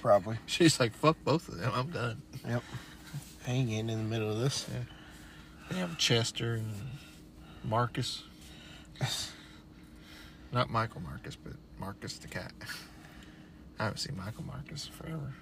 Probably. 0.01 0.37
She's 0.45 0.79
like, 0.79 0.93
"Fuck 0.93 1.17
both 1.23 1.47
of 1.47 1.57
them. 1.57 1.71
I'm 1.75 1.89
done." 1.89 2.21
Yep. 2.47 2.63
Hanging 3.43 3.89
in 3.89 3.97
the 3.97 4.09
middle 4.09 4.31
of 4.31 4.39
this. 4.39 4.67
Damn 5.69 5.95
Chester 5.95 6.55
and 6.55 6.73
Marcus. 7.63 8.23
Not 10.51 10.69
Michael 10.69 11.01
Marcus, 11.01 11.35
but 11.35 11.53
Marcus 11.79 12.17
the 12.17 12.27
cat. 12.27 12.51
I 13.79 13.85
haven't 13.85 13.97
seen 13.97 14.17
Michael 14.17 14.43
Marcus 14.43 14.87
forever. 14.87 15.33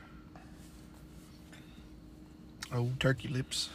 Old 2.74 3.00
turkey 3.00 3.28
lips. 3.28 3.70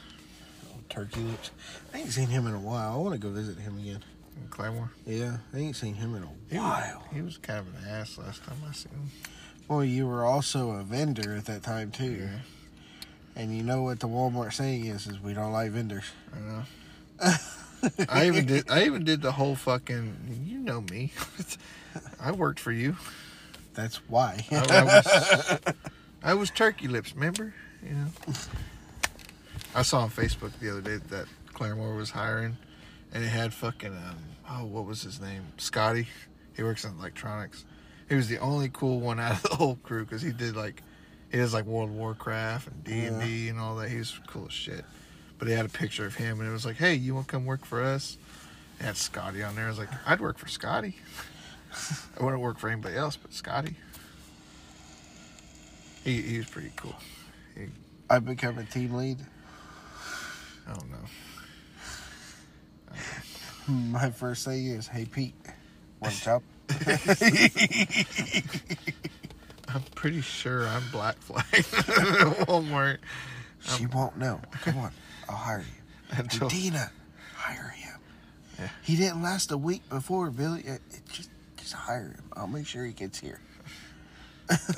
Old 0.72 0.88
turkey 0.88 1.20
lips. 1.20 1.50
I 1.92 1.98
ain't 1.98 2.10
seen 2.10 2.28
him 2.28 2.46
in 2.46 2.54
a 2.54 2.60
while. 2.60 2.92
I 2.92 2.96
want 2.96 3.14
to 3.14 3.18
go 3.18 3.30
visit 3.30 3.58
him 3.58 3.78
again. 3.78 4.04
In 4.40 4.48
Claremore. 4.48 4.88
Yeah, 5.06 5.38
I 5.52 5.58
ain't 5.58 5.76
seen 5.76 5.94
him 5.94 6.14
in 6.14 6.22
a 6.22 6.26
He 6.50 6.56
was- 6.56 6.64
while. 6.64 7.04
He 7.12 7.22
was 7.22 7.36
kind 7.38 7.60
of 7.60 7.66
an 7.68 7.88
ass 7.88 8.18
last 8.18 8.44
time 8.44 8.56
I 8.68 8.72
seen 8.72 8.92
him. 8.92 9.10
Well, 9.68 9.84
you 9.84 10.06
were 10.06 10.24
also 10.24 10.72
a 10.72 10.82
vendor 10.82 11.34
at 11.34 11.46
that 11.46 11.62
time 11.62 11.90
too. 11.90 12.12
Yeah. 12.20 12.38
And 13.36 13.56
you 13.56 13.62
know 13.64 13.82
what 13.82 13.98
the 14.00 14.06
Walmart 14.08 14.52
saying 14.52 14.84
is: 14.84 15.06
is 15.06 15.18
we 15.20 15.32
don't 15.34 15.52
like 15.52 15.70
vendors. 15.72 16.04
I 16.32 16.38
know. 16.38 17.34
I 18.08 18.26
even 18.26 18.46
did. 18.46 18.70
I 18.70 18.84
even 18.84 19.04
did 19.04 19.22
the 19.22 19.32
whole 19.32 19.56
fucking. 19.56 20.42
You 20.44 20.58
know 20.58 20.82
me. 20.82 21.12
I 22.20 22.32
worked 22.32 22.60
for 22.60 22.72
you. 22.72 22.96
That's 23.74 23.96
why. 24.08 24.44
I, 24.52 24.56
I 24.56 24.84
was. 24.84 25.60
I 26.22 26.34
was 26.34 26.50
Turkey 26.50 26.86
Lips. 26.88 27.14
Remember? 27.14 27.52
You 27.82 27.90
know. 27.94 28.06
I 29.74 29.82
saw 29.82 30.00
on 30.02 30.10
Facebook 30.10 30.52
the 30.60 30.70
other 30.70 30.80
day 30.80 30.96
that 31.08 31.26
Claremore 31.54 31.96
was 31.96 32.10
hiring, 32.10 32.56
and 33.14 33.24
it 33.24 33.28
had 33.28 33.54
fucking 33.54 33.92
um. 33.92 34.18
Oh, 34.50 34.66
what 34.66 34.84
was 34.84 35.02
his 35.02 35.20
name? 35.20 35.44
Scotty. 35.56 36.08
He 36.54 36.62
works 36.62 36.84
in 36.84 36.90
electronics. 36.98 37.64
He 38.08 38.14
was 38.14 38.28
the 38.28 38.38
only 38.38 38.68
cool 38.68 39.00
one 39.00 39.18
out 39.20 39.32
of 39.32 39.42
the 39.42 39.56
whole 39.56 39.76
crew 39.76 40.04
because 40.04 40.20
he 40.20 40.32
did 40.32 40.56
like, 40.56 40.82
he 41.30 41.38
does 41.38 41.54
like 41.54 41.64
World 41.64 41.90
Warcraft 41.90 42.68
and 42.68 42.84
D 42.84 43.04
and 43.04 43.22
D 43.22 43.48
and 43.48 43.58
all 43.58 43.76
that. 43.76 43.88
He 43.88 43.96
was 43.96 44.20
cool 44.26 44.46
as 44.46 44.52
shit. 44.52 44.84
But 45.38 45.48
he 45.48 45.54
had 45.54 45.64
a 45.64 45.70
picture 45.70 46.04
of 46.04 46.14
him, 46.14 46.40
and 46.40 46.48
it 46.48 46.52
was 46.52 46.64
like, 46.66 46.76
"Hey, 46.76 46.94
you 46.94 47.14
want 47.14 47.26
to 47.26 47.32
come 47.32 47.44
work 47.44 47.64
for 47.64 47.82
us?" 47.82 48.18
It 48.78 48.84
had 48.84 48.96
Scotty 48.96 49.42
on 49.42 49.56
there. 49.56 49.66
I 49.66 49.68
was 49.68 49.78
like, 49.78 49.88
"I'd 50.06 50.20
work 50.20 50.38
for 50.38 50.48
Scotty. 50.48 50.96
I 52.18 52.22
wouldn't 52.22 52.42
work 52.42 52.58
for 52.58 52.68
anybody 52.68 52.96
else, 52.96 53.16
but 53.16 53.32
Scotty." 53.32 53.76
He 56.04 56.22
he 56.22 56.38
was 56.38 56.46
pretty 56.46 56.70
cool. 56.76 56.94
I've 58.08 58.24
become 58.24 58.58
a 58.58 58.64
team 58.64 58.94
lead. 58.94 59.18
I 60.68 60.74
don't 60.74 60.90
know. 60.90 60.98
My 63.68 64.10
first 64.10 64.44
thing 64.44 64.66
is, 64.66 64.86
"Hey 64.86 65.04
Pete, 65.06 65.34
what's 65.98 66.26
up?" 66.26 66.42
I'm 69.68 69.82
pretty 69.94 70.20
sure 70.20 70.66
I'm 70.68 70.82
Black 70.92 71.16
Flag 71.18 71.44
at 71.52 71.64
Walmart 72.46 72.98
She 73.60 73.86
won't 73.86 74.18
know. 74.18 74.40
Come 74.62 74.78
on, 74.78 74.92
I'll 75.28 75.36
hire 75.36 75.60
you. 75.66 76.16
until 76.18 76.48
Dina, 76.48 76.90
hire 77.34 77.70
him. 77.70 77.98
Yeah. 78.58 78.68
He 78.82 78.96
didn't 78.96 79.22
last 79.22 79.50
a 79.50 79.58
week 79.58 79.88
before, 79.88 80.30
Billy. 80.30 80.60
It, 80.60 80.80
it 80.92 81.02
just, 81.10 81.30
just 81.56 81.72
hire 81.72 82.08
him. 82.16 82.24
I'll 82.34 82.46
make 82.46 82.66
sure 82.66 82.84
he 82.84 82.92
gets 82.92 83.18
here. 83.18 83.40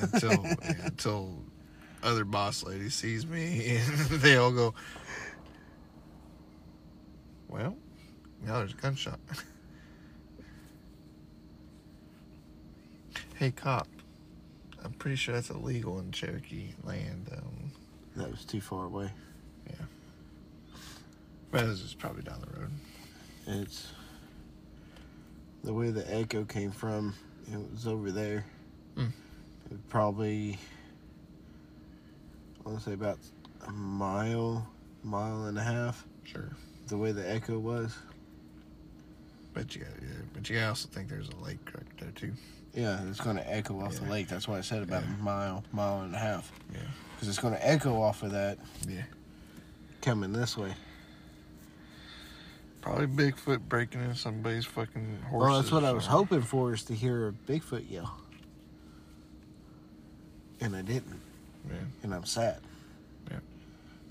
until 0.00 0.46
until 0.84 1.42
other 2.02 2.24
boss 2.24 2.62
lady 2.62 2.88
sees 2.88 3.26
me 3.26 3.76
and 3.76 3.98
they 4.20 4.36
all 4.36 4.52
go, 4.52 4.74
"Well, 7.48 7.76
now 8.44 8.58
there's 8.58 8.72
a 8.72 8.76
gunshot." 8.76 9.18
Hey, 13.38 13.50
cop. 13.50 13.86
I'm 14.82 14.92
pretty 14.92 15.16
sure 15.16 15.34
that's 15.34 15.50
illegal 15.50 15.98
in 15.98 16.10
Cherokee 16.10 16.68
land. 16.84 17.28
Um, 17.30 17.70
That 18.16 18.30
was 18.30 18.46
too 18.46 18.62
far 18.62 18.86
away. 18.86 19.10
Yeah. 19.68 19.84
But 21.50 21.66
this 21.66 21.82
is 21.82 21.92
probably 21.92 22.22
down 22.22 22.40
the 22.40 22.58
road. 22.58 22.70
It's 23.46 23.88
the 25.64 25.74
way 25.74 25.90
the 25.90 26.10
echo 26.14 26.44
came 26.44 26.70
from. 26.70 27.14
It 27.52 27.58
was 27.72 27.86
over 27.86 28.10
there. 28.10 28.46
Mm. 28.96 29.12
It 29.70 29.88
probably, 29.90 30.58
I 32.64 32.70
want 32.70 32.78
to 32.78 32.84
say 32.86 32.94
about 32.94 33.18
a 33.66 33.70
mile, 33.70 34.66
mile 35.04 35.44
and 35.44 35.58
a 35.58 35.62
half. 35.62 36.06
Sure. 36.24 36.48
The 36.86 36.96
way 36.96 37.12
the 37.12 37.28
echo 37.30 37.58
was. 37.58 37.94
But 39.56 39.74
you, 39.74 39.86
yeah, 40.02 40.08
but 40.34 40.50
you 40.50 40.60
also 40.60 40.86
think 40.92 41.08
there's 41.08 41.30
a 41.30 41.36
lake 41.42 41.58
right 41.74 41.86
there 41.98 42.10
too. 42.14 42.32
Yeah, 42.74 43.00
it's 43.08 43.20
going 43.22 43.36
to 43.36 43.50
echo 43.50 43.80
off 43.80 43.94
the 43.98 44.04
lake. 44.04 44.28
That's 44.28 44.46
why 44.46 44.58
I 44.58 44.60
said 44.60 44.82
about 44.82 45.02
Yeah. 45.02 45.14
a 45.18 45.22
mile, 45.22 45.64
mile 45.72 46.02
and 46.02 46.14
a 46.14 46.18
half. 46.18 46.52
Yeah. 46.74 46.80
Because 47.14 47.28
it's 47.28 47.38
going 47.38 47.54
to 47.54 47.66
echo 47.66 48.02
off 48.02 48.22
of 48.22 48.32
that 48.32 48.58
Yeah. 48.86 49.04
coming 50.02 50.34
this 50.34 50.58
way. 50.58 50.74
Probably 52.82 53.06
Bigfoot 53.06 53.60
breaking 53.66 54.02
into 54.02 54.14
somebody's 54.14 54.66
fucking 54.66 55.22
horse. 55.30 55.42
Well, 55.42 55.56
that's 55.62 55.72
what 55.72 55.84
I 55.84 55.92
was 55.92 56.04
hoping 56.04 56.42
for 56.42 56.74
is 56.74 56.82
to 56.84 56.94
hear 56.94 57.28
a 57.28 57.32
Bigfoot 57.32 57.90
yell. 57.90 58.14
And 60.60 60.76
I 60.76 60.82
didn't. 60.82 61.20
Yeah. 61.66 61.76
And 62.02 62.14
I'm 62.14 62.26
sad. 62.26 62.60
Yeah. 63.30 63.38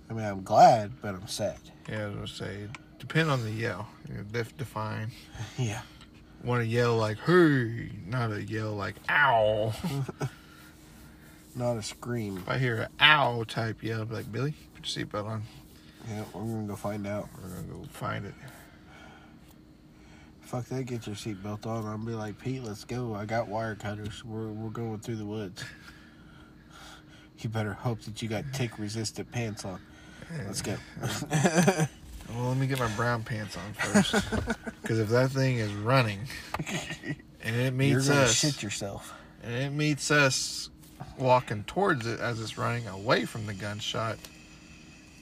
I 0.10 0.14
mean, 0.14 0.26
I'm 0.26 0.42
glad, 0.44 1.00
but 1.04 1.14
I'm 1.14 1.28
sad. 1.28 1.60
Yeah, 1.88 2.06
I 2.06 2.06
was 2.08 2.16
gonna 2.16 2.28
say, 2.28 2.68
depend 3.00 3.30
on 3.30 3.44
the 3.44 3.52
yell. 3.52 3.88
Def- 4.32 4.56
define. 4.58 5.12
Yeah. 5.58 5.82
Want 6.44 6.62
to 6.62 6.68
yell 6.68 6.96
like 6.98 7.18
"Hey," 7.26 7.90
not 8.06 8.32
a 8.32 8.44
yell 8.44 8.74
like 8.74 8.96
"Ow." 9.10 9.74
Not 11.58 11.78
a 11.78 11.82
scream. 11.82 12.38
if 12.38 12.50
I 12.50 12.58
hear 12.58 12.82
an 12.82 12.90
"Ow" 13.00 13.46
type 13.46 13.82
yell, 13.82 14.02
I'll 14.02 14.06
be 14.06 14.16
like, 14.16 14.32
"Billy, 14.32 14.54
put 14.76 14.96
your 14.96 15.06
seatbelt 15.06 15.26
on. 15.26 15.44
Yeah, 16.08 16.24
we're 16.34 16.42
gonna 16.42 16.68
go 16.68 16.76
find 16.76 17.08
out. 17.08 17.30
We're 17.42 17.50
gonna 17.50 17.62
go 17.64 17.84
find 17.94 18.26
it." 18.26 18.34
Fuck 20.42 20.66
that, 20.66 20.84
get 20.86 21.08
your 21.08 21.16
seatbelt 21.16 21.66
on. 21.66 21.86
I'll 21.86 21.98
be 21.98 22.12
like, 22.12 22.38
Pete, 22.38 22.64
let's 22.64 22.84
go. 22.84 23.16
I 23.16 23.26
got 23.26 23.48
wire 23.48 23.74
cutters. 23.74 24.24
We're, 24.24 24.50
we're 24.50 24.70
going 24.70 25.00
through 25.00 25.16
the 25.16 25.26
woods. 25.26 25.64
You 27.40 27.50
better 27.50 27.74
hope 27.74 28.02
that 28.02 28.22
you 28.22 28.30
got 28.30 28.44
tick 28.54 28.78
resistant 28.78 29.32
pants 29.32 29.66
on. 29.66 29.80
Let's 30.46 30.62
go. 30.62 30.76
Well, 32.30 32.50
let 32.50 32.58
me 32.58 32.68
get 32.68 32.80
my 32.80 32.88
brown 32.96 33.24
pants 33.24 33.56
on 33.58 33.74
first, 33.74 34.14
because 34.82 35.00
if 35.00 35.10
that 35.10 35.32
thing 35.32 35.58
is 35.58 35.72
running 35.74 36.20
and 37.42 37.56
it 37.56 37.74
meets 37.74 37.92
You're 37.92 38.16
gonna 38.16 38.26
us, 38.26 38.34
shit 38.34 38.64
yourself. 38.64 39.14
and 39.44 39.54
it 39.54 39.70
meets 39.72 40.10
us 40.12 40.70
walking 41.20 41.64
towards 41.66 42.06
it 42.08 42.20
as 42.20 42.42
it's 42.42 42.58
running 42.58 42.88
away 42.88 43.26
from 43.26 43.46
the 43.46 43.54
gunshot, 43.54 44.18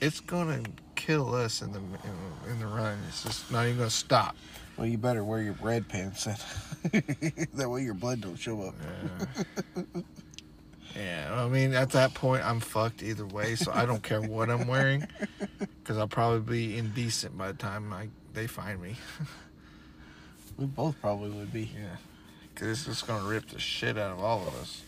it's 0.01 0.19
gonna 0.21 0.61
kill 0.95 1.35
us 1.35 1.61
in 1.61 1.71
the 1.73 1.79
in, 1.79 2.51
in 2.51 2.59
the 2.59 2.67
run. 2.67 2.97
It's 3.09 3.23
just 3.23 3.51
not 3.51 3.65
even 3.65 3.77
gonna 3.79 3.89
stop. 3.89 4.35
Well, 4.77 4.87
you 4.87 4.97
better 4.97 5.23
wear 5.23 5.41
your 5.41 5.55
red 5.61 5.87
pants 5.87 6.23
then. 6.23 7.03
that 7.53 7.69
way 7.69 7.83
your 7.83 7.93
blood 7.93 8.21
don't 8.21 8.37
show 8.37 8.61
up. 8.63 8.75
Yeah, 10.95 11.43
I 11.43 11.47
mean, 11.47 11.73
at 11.73 11.89
that 11.91 12.13
point, 12.13 12.43
I'm 12.43 12.59
fucked 12.59 13.01
either 13.03 13.25
way, 13.25 13.55
so 13.55 13.71
I 13.73 13.85
don't 13.85 14.03
care 14.03 14.21
what 14.21 14.49
I'm 14.51 14.67
wearing, 14.67 15.07
because 15.83 15.97
I'll 15.97 16.07
probably 16.07 16.67
be 16.67 16.77
indecent 16.77 17.37
by 17.37 17.47
the 17.51 17.57
time 17.57 17.91
I 17.91 18.07
they 18.33 18.47
find 18.47 18.81
me. 18.81 18.95
We 20.55 20.67
both 20.67 21.01
probably 21.01 21.31
would 21.31 21.51
be. 21.51 21.71
Yeah, 21.75 21.95
because 22.53 22.69
it's 22.69 22.85
just 22.85 23.07
gonna 23.07 23.27
rip 23.27 23.49
the 23.49 23.59
shit 23.59 23.97
out 23.97 24.11
of 24.11 24.19
all 24.19 24.47
of 24.47 24.55
us. 24.61 24.83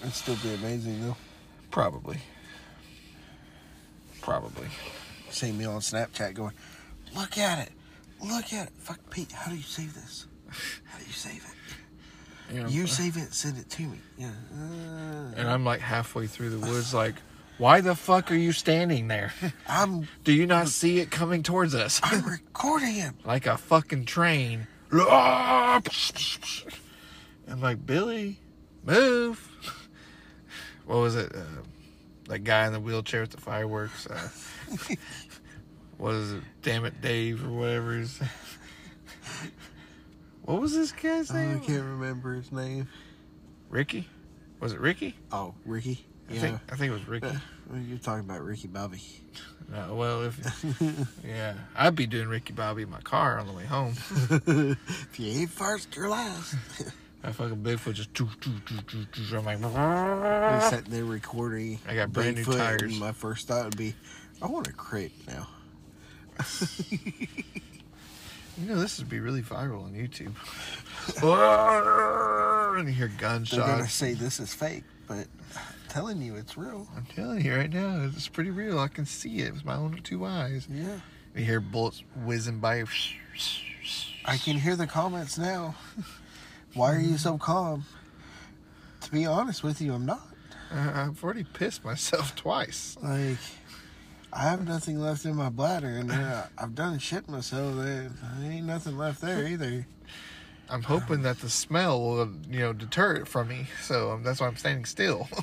It'd 0.00 0.12
still 0.14 0.36
be 0.42 0.52
amazing 0.54 1.00
though. 1.00 1.16
Probably. 1.70 2.18
Probably. 4.20 4.66
See 5.30 5.52
me 5.52 5.64
on 5.64 5.80
Snapchat 5.80 6.34
going, 6.34 6.54
look 7.14 7.38
at 7.38 7.68
it, 7.68 7.72
look 8.20 8.52
at 8.52 8.66
it. 8.66 8.72
Fuck 8.78 8.98
Pete, 9.10 9.30
how 9.30 9.50
do 9.50 9.56
you 9.56 9.62
save 9.62 9.94
this? 9.94 10.26
How 10.84 10.98
do 10.98 11.04
you 11.04 11.12
save 11.12 11.36
it? 11.44 12.54
You, 12.54 12.62
know, 12.62 12.68
You 12.68 12.86
save 12.86 13.16
it, 13.16 13.32
send 13.32 13.58
it 13.58 13.70
to 13.70 13.82
me. 13.82 13.98
Yeah. 14.18 14.30
Uh, 14.52 15.34
and 15.36 15.48
I'm 15.48 15.64
like 15.64 15.80
halfway 15.80 16.26
through 16.26 16.50
the 16.50 16.66
woods, 16.66 16.92
like, 16.92 17.14
why 17.58 17.80
the 17.80 17.94
fuck 17.94 18.30
are 18.32 18.36
you 18.36 18.52
standing 18.52 19.08
there? 19.08 19.32
I'm 19.68 20.08
Do 20.24 20.32
you 20.32 20.46
not 20.46 20.68
see 20.68 20.98
it 20.98 21.10
coming 21.10 21.42
towards 21.42 21.74
us? 21.74 22.00
I'm 22.02 22.24
recording 22.24 22.94
him. 22.94 23.16
like 23.24 23.46
a 23.46 23.56
fucking 23.56 24.06
train. 24.06 24.66
I'm 24.92 25.82
like, 27.60 27.84
Billy, 27.84 28.38
move. 28.84 29.48
What 30.86 30.96
was 30.96 31.16
it? 31.16 31.34
Uh, 31.34 31.42
that 32.28 32.40
guy 32.40 32.66
in 32.66 32.72
the 32.72 32.80
wheelchair 32.80 33.22
with 33.22 33.30
the 33.30 33.40
fireworks. 33.40 34.06
Uh, 34.06 34.28
what 35.98 36.14
is 36.14 36.32
it? 36.32 36.42
Damn 36.62 36.84
it, 36.84 37.00
Dave, 37.00 37.44
or 37.44 37.50
whatever. 37.50 37.92
His... 37.92 38.20
what 40.42 40.60
was 40.60 40.74
this 40.74 40.92
guy's 40.92 41.30
Oh, 41.30 41.36
I 41.36 41.58
can't 41.64 41.84
remember 41.84 42.34
his 42.34 42.52
name. 42.52 42.88
Ricky? 43.68 44.08
Was 44.60 44.72
it 44.72 44.80
Ricky? 44.80 45.16
Oh, 45.32 45.54
Ricky. 45.64 46.06
I 46.30 46.34
Yeah. 46.34 46.40
think 46.40 46.60
I 46.72 46.76
think 46.76 46.90
it 46.90 46.94
was 46.94 47.06
Ricky. 47.08 47.26
Uh, 47.26 47.34
well, 47.70 47.80
You're 47.80 47.98
talking 47.98 48.20
about 48.24 48.42
Ricky 48.42 48.68
Bobby. 48.68 49.02
No, 49.70 49.94
well, 49.94 50.22
if 50.24 50.64
yeah, 51.24 51.54
I'd 51.76 51.94
be 51.96 52.06
doing 52.06 52.28
Ricky 52.28 52.52
Bobby 52.52 52.82
in 52.82 52.90
my 52.90 53.00
car 53.00 53.38
on 53.38 53.46
the 53.46 53.52
way 53.52 53.64
home. 53.64 53.94
if 54.30 55.18
you 55.18 55.40
ain't 55.40 55.50
first, 55.50 55.94
you're 55.96 56.08
last. 56.08 56.54
I 57.24 57.32
fucking 57.32 57.62
Bigfoot 57.62 57.94
just. 57.94 58.12
Doo, 58.12 58.28
doo, 58.42 58.52
doo, 58.66 58.76
doo, 58.86 59.06
doo. 59.10 59.36
I'm 59.38 59.44
like, 59.46 59.58
We're 59.62 60.60
sitting 60.68 60.90
there 60.92 61.04
recording. 61.06 61.78
I 61.88 61.94
got 61.94 62.12
brand 62.12 62.36
new 62.36 62.44
tires. 62.44 62.98
My 63.00 63.12
first 63.12 63.48
thought 63.48 63.64
would 63.64 63.76
be, 63.78 63.94
I 64.42 64.46
want 64.46 64.68
a 64.68 64.72
crate 64.72 65.12
now. 65.26 65.48
You 68.56 68.66
know, 68.68 68.78
this 68.78 68.98
would 68.98 69.08
be 69.08 69.20
really 69.20 69.42
viral 69.42 69.84
on 69.84 69.94
YouTube. 69.94 70.34
and 72.78 72.88
you 72.88 72.94
hear 72.94 73.08
gunshots. 73.18 73.56
They're 73.56 73.66
gonna 73.66 73.88
say 73.88 74.14
this 74.14 74.38
is 74.38 74.52
fake, 74.54 74.84
but 75.08 75.26
I'm 75.56 75.62
telling 75.94 76.20
you, 76.20 76.34
it's 76.34 76.58
real. 76.58 76.88
I'm 76.96 77.06
telling 77.14 77.44
you 77.44 77.54
right 77.54 77.72
now, 77.72 78.10
it's 78.12 78.26
pretty 78.26 78.50
real. 78.50 78.80
I 78.80 78.88
can 78.88 79.06
see 79.06 79.38
it 79.38 79.52
with 79.52 79.64
my 79.64 79.76
own 79.76 80.00
two 80.02 80.24
eyes. 80.24 80.66
Yeah. 80.68 80.98
You 81.36 81.44
hear 81.44 81.60
bullets 81.60 82.02
whizzing 82.24 82.58
by. 82.58 82.82
I 84.24 84.36
can 84.38 84.56
hear 84.56 84.74
the 84.74 84.88
comments 84.88 85.38
now. 85.38 85.76
Why 86.74 86.96
are 86.96 86.98
you 86.98 87.16
so 87.16 87.38
calm? 87.38 87.84
To 89.02 89.10
be 89.12 89.24
honest 89.24 89.62
with 89.62 89.80
you, 89.80 89.94
I'm 89.94 90.04
not. 90.04 90.26
Uh, 90.72 90.90
I've 90.94 91.22
already 91.22 91.44
pissed 91.44 91.84
myself 91.84 92.34
twice. 92.36 92.96
Like, 93.00 93.38
I 94.32 94.42
have 94.42 94.66
nothing 94.66 94.98
left 94.98 95.24
in 95.24 95.36
my 95.36 95.48
bladder, 95.48 95.86
and 95.86 96.10
uh, 96.10 96.46
I've 96.58 96.74
done 96.74 96.98
shit 96.98 97.28
myself. 97.28 97.76
There 97.76 98.10
ain't 98.42 98.66
nothing 98.66 98.98
left 98.98 99.20
there 99.20 99.46
either. 99.46 99.86
I'm 100.68 100.82
hoping 100.82 101.22
that 101.22 101.38
the 101.38 101.50
smell 101.50 102.00
will, 102.00 102.32
you 102.50 102.58
know, 102.58 102.72
deter 102.72 103.14
it 103.14 103.28
from 103.28 103.46
me. 103.46 103.66
So 103.82 104.10
um, 104.10 104.24
that's 104.24 104.40
why 104.40 104.48
I'm 104.48 104.56
standing 104.56 104.86
still. 104.86 105.28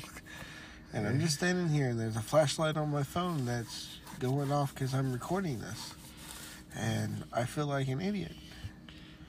And 0.94 1.06
I'm 1.06 1.20
just 1.20 1.34
standing 1.34 1.68
here, 1.68 1.88
and 1.88 1.98
there's 1.98 2.16
a 2.16 2.20
flashlight 2.20 2.76
on 2.76 2.90
my 2.90 3.02
phone 3.02 3.46
that's 3.46 3.98
going 4.18 4.52
off 4.52 4.74
because 4.74 4.92
I'm 4.94 5.12
recording 5.12 5.58
this. 5.60 5.94
And 6.76 7.24
I 7.32 7.44
feel 7.44 7.66
like 7.66 7.88
an 7.88 8.00
idiot. 8.00 8.32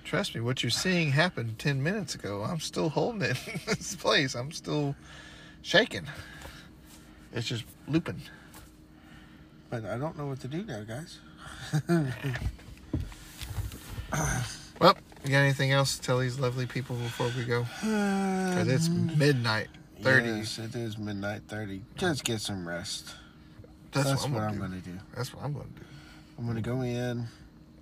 Trust 0.03 0.35
me, 0.35 0.41
what 0.41 0.61
you're 0.61 0.69
seeing 0.69 1.11
happened 1.11 1.59
10 1.59 1.81
minutes 1.81 2.15
ago. 2.15 2.43
I'm 2.43 2.59
still 2.59 2.89
holding 2.89 3.21
it 3.21 3.37
in 3.47 3.59
this 3.67 3.95
place. 3.95 4.35
I'm 4.35 4.51
still 4.51 4.95
shaking. 5.61 6.05
It's 7.31 7.47
just 7.47 7.63
looping. 7.87 8.21
But 9.69 9.85
I 9.85 9.97
don't 9.97 10.17
know 10.17 10.27
what 10.27 10.41
to 10.41 10.47
do 10.47 10.63
now, 10.63 10.83
guys. 10.83 11.19
Well, 14.79 14.97
you 15.23 15.31
got 15.31 15.37
anything 15.37 15.71
else 15.71 15.97
to 15.97 16.01
tell 16.01 16.19
these 16.19 16.39
lovely 16.39 16.65
people 16.65 16.97
before 16.97 17.31
we 17.37 17.45
go? 17.45 17.65
Because 17.79 18.67
it's 18.67 18.89
midnight 19.17 19.69
30. 20.03 20.27
Yes, 20.29 20.59
it 20.59 20.75
is 20.75 20.97
midnight 20.97 21.41
30. 21.47 21.81
Just 21.97 22.23
get 22.23 22.41
some 22.41 22.67
rest. 22.67 23.15
That's, 23.91 24.07
That's, 24.09 24.21
what 24.21 24.27
I'm 24.27 24.33
what 24.33 24.39
going 24.39 24.49
I'm 24.49 24.53
to 24.53 24.59
do. 24.59 24.69
going 24.69 24.81
to 24.81 24.89
do. 24.89 24.99
That's 25.15 25.33
what 25.33 25.43
I'm 25.45 25.53
going 25.53 25.65
to 25.67 25.79
do. 25.79 25.85
I'm 26.37 26.43
going 26.45 26.55
to 26.55 26.61
go 26.61 26.81
in, 26.81 27.27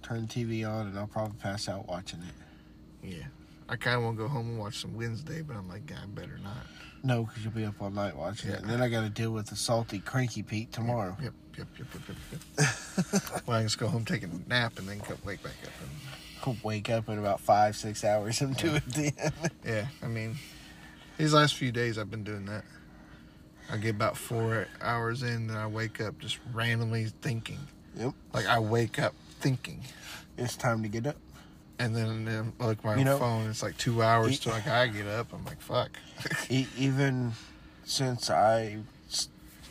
turn 0.03 0.27
the 0.27 0.27
TV 0.27 0.69
on, 0.69 0.87
and 0.87 0.99
I'll 0.99 1.07
probably 1.07 1.37
pass 1.41 1.69
out 1.69 1.87
watching 1.87 2.19
it. 2.21 3.07
Yeah. 3.07 3.23
I 3.69 3.77
kind 3.77 3.97
of 3.97 4.03
want 4.03 4.17
to 4.17 4.23
go 4.23 4.27
home 4.27 4.49
and 4.49 4.59
watch 4.59 4.79
some 4.81 4.95
Wednesday, 4.95 5.41
but 5.41 5.55
I'm 5.55 5.69
like, 5.69 5.85
God, 5.85 5.99
I 6.03 6.07
better 6.07 6.37
not. 6.43 6.57
No, 7.03 7.23
because 7.23 7.43
you'll 7.43 7.53
be 7.53 7.63
up 7.65 7.81
all 7.81 7.89
night 7.89 8.15
watching 8.15 8.49
Yeah. 8.49 8.57
it. 8.57 8.61
And 8.63 8.69
then 8.69 8.81
I 8.81 8.89
got 8.89 9.01
to 9.01 9.09
deal 9.09 9.31
with 9.31 9.47
the 9.47 9.55
salty, 9.55 9.99
cranky 9.99 10.43
Pete 10.43 10.71
tomorrow. 10.73 11.15
Yep, 11.23 11.33
yep, 11.57 11.67
yep, 11.79 11.87
yep, 11.93 12.17
yep. 12.31 12.41
yep. 12.59 13.43
well, 13.47 13.57
I 13.57 13.59
can 13.61 13.67
just 13.67 13.77
go 13.79 13.87
home, 13.87 14.03
take 14.03 14.23
a 14.23 14.29
nap, 14.47 14.77
and 14.77 14.87
then 14.87 14.99
come 14.99 15.17
wake 15.25 15.41
back 15.41 15.53
up. 15.63 15.71
And, 15.81 15.89
I'll 16.43 16.57
wake 16.63 16.89
up 16.89 17.07
in 17.07 17.17
about 17.19 17.39
five, 17.39 17.75
six 17.77 18.03
hours 18.03 18.41
and 18.41 18.57
do 18.57 18.75
it 18.75 18.83
then. 18.87 19.13
yeah, 19.65 19.85
I 20.03 20.07
mean, 20.07 20.35
these 21.17 21.33
last 21.33 21.55
few 21.55 21.71
days 21.71 21.97
I've 21.97 22.11
been 22.11 22.23
doing 22.23 22.45
that. 22.45 22.63
I 23.71 23.77
get 23.77 23.91
about 23.95 24.17
four 24.17 24.67
hours 24.81 25.23
in, 25.23 25.47
then 25.47 25.55
I 25.57 25.67
wake 25.67 26.01
up 26.01 26.19
just 26.19 26.39
randomly 26.53 27.05
thinking. 27.21 27.59
Yep. 27.95 28.13
Like 28.33 28.45
I 28.47 28.59
wake 28.59 28.99
up 28.99 29.13
thinking. 29.39 29.81
It's 30.37 30.55
time 30.55 30.81
to 30.83 30.89
get 30.89 31.07
up. 31.07 31.15
And 31.79 31.95
then, 31.95 32.25
then 32.25 32.53
look 32.59 32.83
my 32.83 32.95
You 32.95 33.05
know, 33.05 33.17
phone. 33.17 33.49
It's 33.49 33.63
like 33.63 33.77
two 33.77 34.03
hours 34.03 34.33
e- 34.33 34.37
till 34.37 34.51
like 34.51 34.67
I 34.67 34.87
get 34.87 35.07
up. 35.07 35.33
I'm 35.33 35.43
like, 35.45 35.61
fuck. 35.61 35.89
E- 36.49 36.67
even 36.77 37.31
since 37.85 38.29
I 38.29 38.77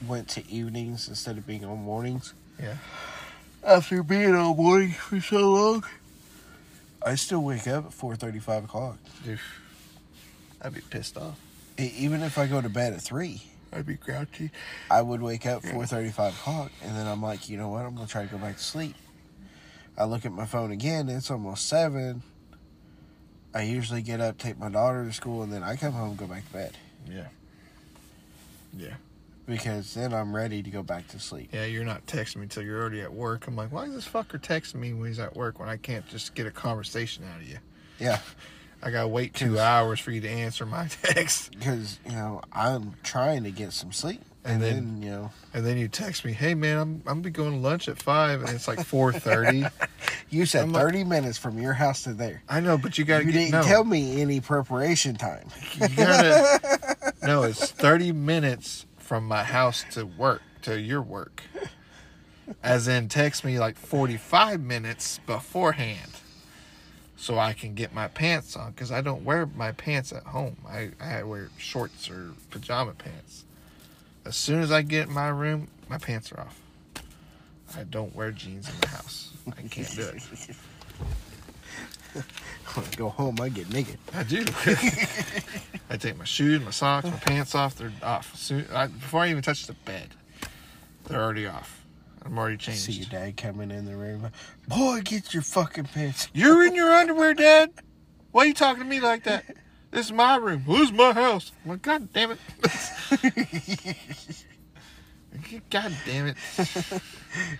went 0.07 0.29
to 0.31 0.51
evenings 0.51 1.09
instead 1.09 1.37
of 1.39 1.47
being 1.47 1.65
on 1.65 1.79
mornings. 1.79 2.33
Yeah. 2.61 2.77
After 3.63 4.03
being 4.03 4.35
on 4.35 4.57
morning 4.57 4.93
for 4.93 5.21
so 5.21 5.51
long, 5.53 5.85
I 7.05 7.15
still 7.17 7.43
wake 7.43 7.69
up 7.69 7.87
at 7.87 7.93
four 7.93 8.17
thirty, 8.17 8.39
five 8.39 8.65
o'clock. 8.65 8.97
Dude, 9.25 9.39
I'd 10.63 10.75
be 10.75 10.81
pissed 10.81 11.17
off. 11.17 11.39
Even 11.79 12.23
if 12.23 12.37
I 12.39 12.47
go 12.47 12.61
to 12.61 12.69
bed 12.69 12.93
at 12.93 13.01
three, 13.01 13.43
I'd 13.73 13.87
be 13.87 13.95
grouchy. 13.95 14.51
I 14.91 15.01
would 15.03 15.23
wake 15.23 15.47
up 15.47 15.65
four 15.65 15.87
thirty, 15.87 16.11
five 16.11 16.35
o'clock, 16.35 16.71
and 16.83 16.95
then 16.97 17.07
I'm 17.07 17.23
like, 17.23 17.49
you 17.49 17.57
know 17.57 17.69
what? 17.69 17.85
I'm 17.87 17.95
gonna 17.95 18.07
try 18.07 18.25
to 18.27 18.31
go 18.31 18.39
back 18.39 18.57
to 18.57 18.63
sleep. 18.63 18.95
I 19.97 20.05
look 20.05 20.25
at 20.27 20.33
my 20.33 20.47
phone 20.47 20.71
again. 20.71 21.09
It's 21.09 21.31
almost 21.31 21.69
seven. 21.69 22.23
I 23.55 23.63
usually 23.63 24.03
get 24.03 24.21
up, 24.21 24.39
take 24.39 24.59
my 24.59 24.69
daughter 24.71 25.05
to 25.05 25.13
school, 25.13 25.43
and 25.43 25.53
then 25.53 25.63
I 25.63 25.77
come 25.77 25.93
home, 25.93 26.15
go 26.17 26.27
back 26.27 26.47
to 26.47 26.53
bed 26.53 26.77
Yeah. 27.11 27.27
Yeah. 28.77 28.95
because 29.45 29.93
then 29.95 30.15
I'm 30.15 30.35
ready 30.35 30.63
to 30.63 30.71
go 30.71 30.85
back 30.85 31.09
to 31.09 31.19
sleep. 31.19 31.51
Yeah, 31.53 31.65
you're 31.65 31.83
not 31.85 32.07
texting 32.07 32.37
me 32.37 32.47
till 32.47 32.63
you're 32.63 32.81
already 32.81 33.01
at 33.01 33.13
work. 33.13 33.49
I'm 33.49 33.57
like, 33.57 33.73
why 33.73 33.85
is 33.87 33.95
this 33.95 34.07
fucker 34.09 34.41
texting 34.41 34.77
me 34.77 34.93
when 34.93 35.09
he's 35.09 35.19
at 35.19 35.35
work 35.35 35.59
when 35.59 35.69
I 35.69 35.77
can't 35.79 36.07
just 36.07 36.37
get 36.37 36.47
a 36.47 36.53
conversation 36.53 37.25
out 37.35 37.41
of 37.41 37.49
you? 37.49 37.59
Yeah. 37.99 38.21
I 38.83 38.91
gotta 38.91 39.09
wait 39.09 39.35
two 39.35 39.59
hours 39.59 40.01
for 40.01 40.11
you 40.11 40.21
to 40.23 40.29
answer 40.29 40.65
my 40.67 40.87
text. 41.03 41.51
because 41.59 41.99
you 42.07 42.13
know 42.13 42.41
I'm 42.53 42.95
trying 43.03 43.45
to 43.45 43.51
get 43.51 43.73
some 43.73 43.93
sleep, 43.93 44.23
And 44.45 44.55
and, 44.55 44.63
then- 44.63 44.75
then, 44.95 45.03
you 45.03 45.11
know 45.11 45.31
And 45.53 45.67
then 45.67 45.77
you 45.79 45.89
text 45.89 46.25
me, 46.25 46.33
hey 46.33 46.55
man, 46.55 46.79
I'm 46.79 47.03
I'm 47.07 47.21
be 47.23 47.31
going 47.31 47.53
to 47.53 47.59
lunch 47.59 47.89
at 47.89 48.01
five, 48.01 48.41
and 48.43 48.51
it's 48.51 48.67
like 48.69 48.85
four 48.85 49.13
thirty. 49.13 49.65
you 50.31 50.47
said 50.47 50.63
I'm 50.65 50.73
like- 50.73 50.83
thirty 50.83 51.05
minutes 51.05 51.37
from 51.39 51.59
your 51.59 51.75
house 51.75 52.05
to 52.05 52.15
there. 52.15 52.43
I 52.49 52.61
know, 52.61 52.79
but 52.79 52.97
you 52.99 53.05
gotta 53.05 53.25
You 53.25 53.33
get 53.33 53.39
didn't 53.39 53.53
no. 53.53 53.63
tell 53.63 53.85
me 53.85 54.21
any 54.23 54.41
preparation 54.41 55.17
time. 55.17 55.49
You 55.81 55.89
gotta 55.97 57.13
no. 57.23 57.43
It's 57.43 57.71
thirty 57.71 58.13
minutes 58.13 58.87
from 58.97 59.27
my 59.27 59.45
house 59.45 59.85
to 59.93 60.05
work 60.07 60.41
to 60.63 60.81
your 60.81 61.03
work. 61.03 61.43
As 62.63 62.89
in, 62.89 63.09
text 63.09 63.45
me 63.45 63.59
like 63.59 63.77
forty-five 63.77 64.61
minutes 64.61 65.21
beforehand, 65.27 66.11
so 67.21 67.39
I 67.39 67.53
can 67.53 67.75
get 67.75 67.93
my 67.93 68.09
pants 68.09 68.57
on. 68.57 68.73
Because 68.73 68.91
I 68.91 69.03
don't 69.03 69.25
wear 69.25 69.47
my 69.47 69.73
pants 69.73 70.11
at 70.13 70.25
home. 70.25 70.57
I 70.67 70.91
I 71.01 71.23
wear 71.23 71.51
shorts 71.59 72.11
or 72.11 72.33
pajama 72.51 72.95
pants. 72.95 73.45
As 74.25 74.37
soon 74.37 74.63
as 74.63 74.73
I 74.73 74.83
get 74.83 75.09
in 75.09 75.15
my 75.15 75.29
room, 75.29 75.69
my 75.89 75.99
pants 75.99 76.33
are 76.33 76.41
off. 76.41 76.61
I 77.77 77.85
don't 77.85 78.15
wear 78.17 78.33
jeans 78.33 78.69
in 78.69 78.81
the 78.81 78.89
house. 78.89 79.33
I 79.47 79.63
can't 79.69 79.95
do 79.95 80.03
it. 80.03 80.23
When 82.75 82.87
I 82.87 82.95
go 82.97 83.09
home, 83.09 83.37
I 83.41 83.49
get 83.49 83.73
naked. 83.73 83.99
I 84.15 84.23
do. 84.25 84.45
I 85.91 85.97
take 85.97 86.17
my 86.17 86.25
shoes, 86.25 86.61
my 86.61 86.71
socks, 86.71 87.07
my 87.07 87.17
pants 87.17 87.55
off. 87.55 87.77
They're 87.77 87.93
off. 88.03 88.37
Soon, 88.37 88.67
I, 88.73 88.87
before 88.87 89.23
I 89.23 89.31
even 89.31 89.43
touch 89.43 89.67
the 89.67 89.73
bed, 89.73 90.09
they're 91.07 91.23
already 91.23 91.47
off. 91.47 91.80
I'm 92.25 92.39
already 92.39 92.57
changed. 92.57 92.83
See 92.83 92.93
your 92.93 93.09
dad 93.09 93.37
coming 93.37 93.71
in 93.71 93.85
the 93.87 93.97
room. 93.97 94.31
Boy, 94.69 95.01
get 95.03 95.33
your 95.33 95.43
fucking 95.43 95.85
pants. 95.85 96.29
You're 96.35 96.65
in 96.65 96.75
your 96.75 96.91
underwear, 96.91 97.35
Dad. 97.35 97.71
Why 98.33 98.43
are 98.43 98.47
you 98.47 98.55
talking 98.55 98.83
to 98.83 98.89
me 98.89 99.01
like 99.01 99.25
that? 99.25 99.45
This 99.93 100.07
is 100.07 100.13
my 100.13 100.37
room. 100.37 100.63
This 100.69 100.83
is 100.83 100.93
my 100.93 101.13
house. 101.13 101.51
I'm 101.65 101.73
like, 101.73 101.83
God 101.83 102.13
damn 102.13 102.31
it. 102.31 102.39
God 105.69 105.93
damn 106.07 106.29
it. 106.29 106.37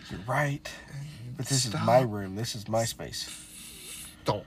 You're 0.09 0.21
right. 0.29 0.71
But 1.37 1.47
this 1.47 1.65
Stop. 1.65 1.81
is 1.81 1.87
my 1.89 2.01
room. 2.03 2.37
This 2.37 2.55
is 2.55 2.69
my 2.69 2.85
space. 2.85 3.29
Stop. 4.23 4.45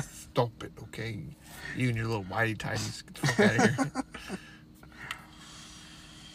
Stop 0.00 0.62
it, 0.62 0.70
okay? 0.84 1.18
You 1.76 1.88
and 1.88 1.96
your 1.96 2.06
little 2.06 2.22
whitey 2.22 2.56
tighties. 2.56 3.04
Get 3.04 3.14
the 3.14 3.26
fuck 3.26 3.40
out 3.40 3.56
of 3.56 3.74
here. 3.76 4.04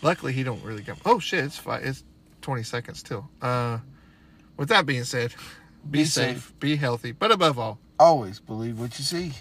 Luckily, 0.02 0.34
he 0.34 0.44
don't 0.44 0.62
really 0.66 0.84
come. 0.84 0.98
Oh 1.06 1.20
shit! 1.20 1.46
It's 1.46 1.58
five. 1.58 1.86
It's 1.86 2.04
twenty 2.44 2.62
seconds 2.64 3.00
still. 3.00 3.28
Uh, 3.42 3.80
with 4.58 4.70
that 4.70 4.86
being 4.86 5.04
said, 5.06 5.32
be, 5.90 6.00
Be 6.00 6.06
safe, 6.06 6.36
safe. 6.36 6.60
be 6.60 6.76
healthy, 6.76 7.12
but 7.12 7.32
above 7.32 7.58
all, 7.58 7.80
Always 8.00 8.40
believe 8.40 8.80
what 8.80 8.98
you 9.00 9.04
see. 9.06 9.32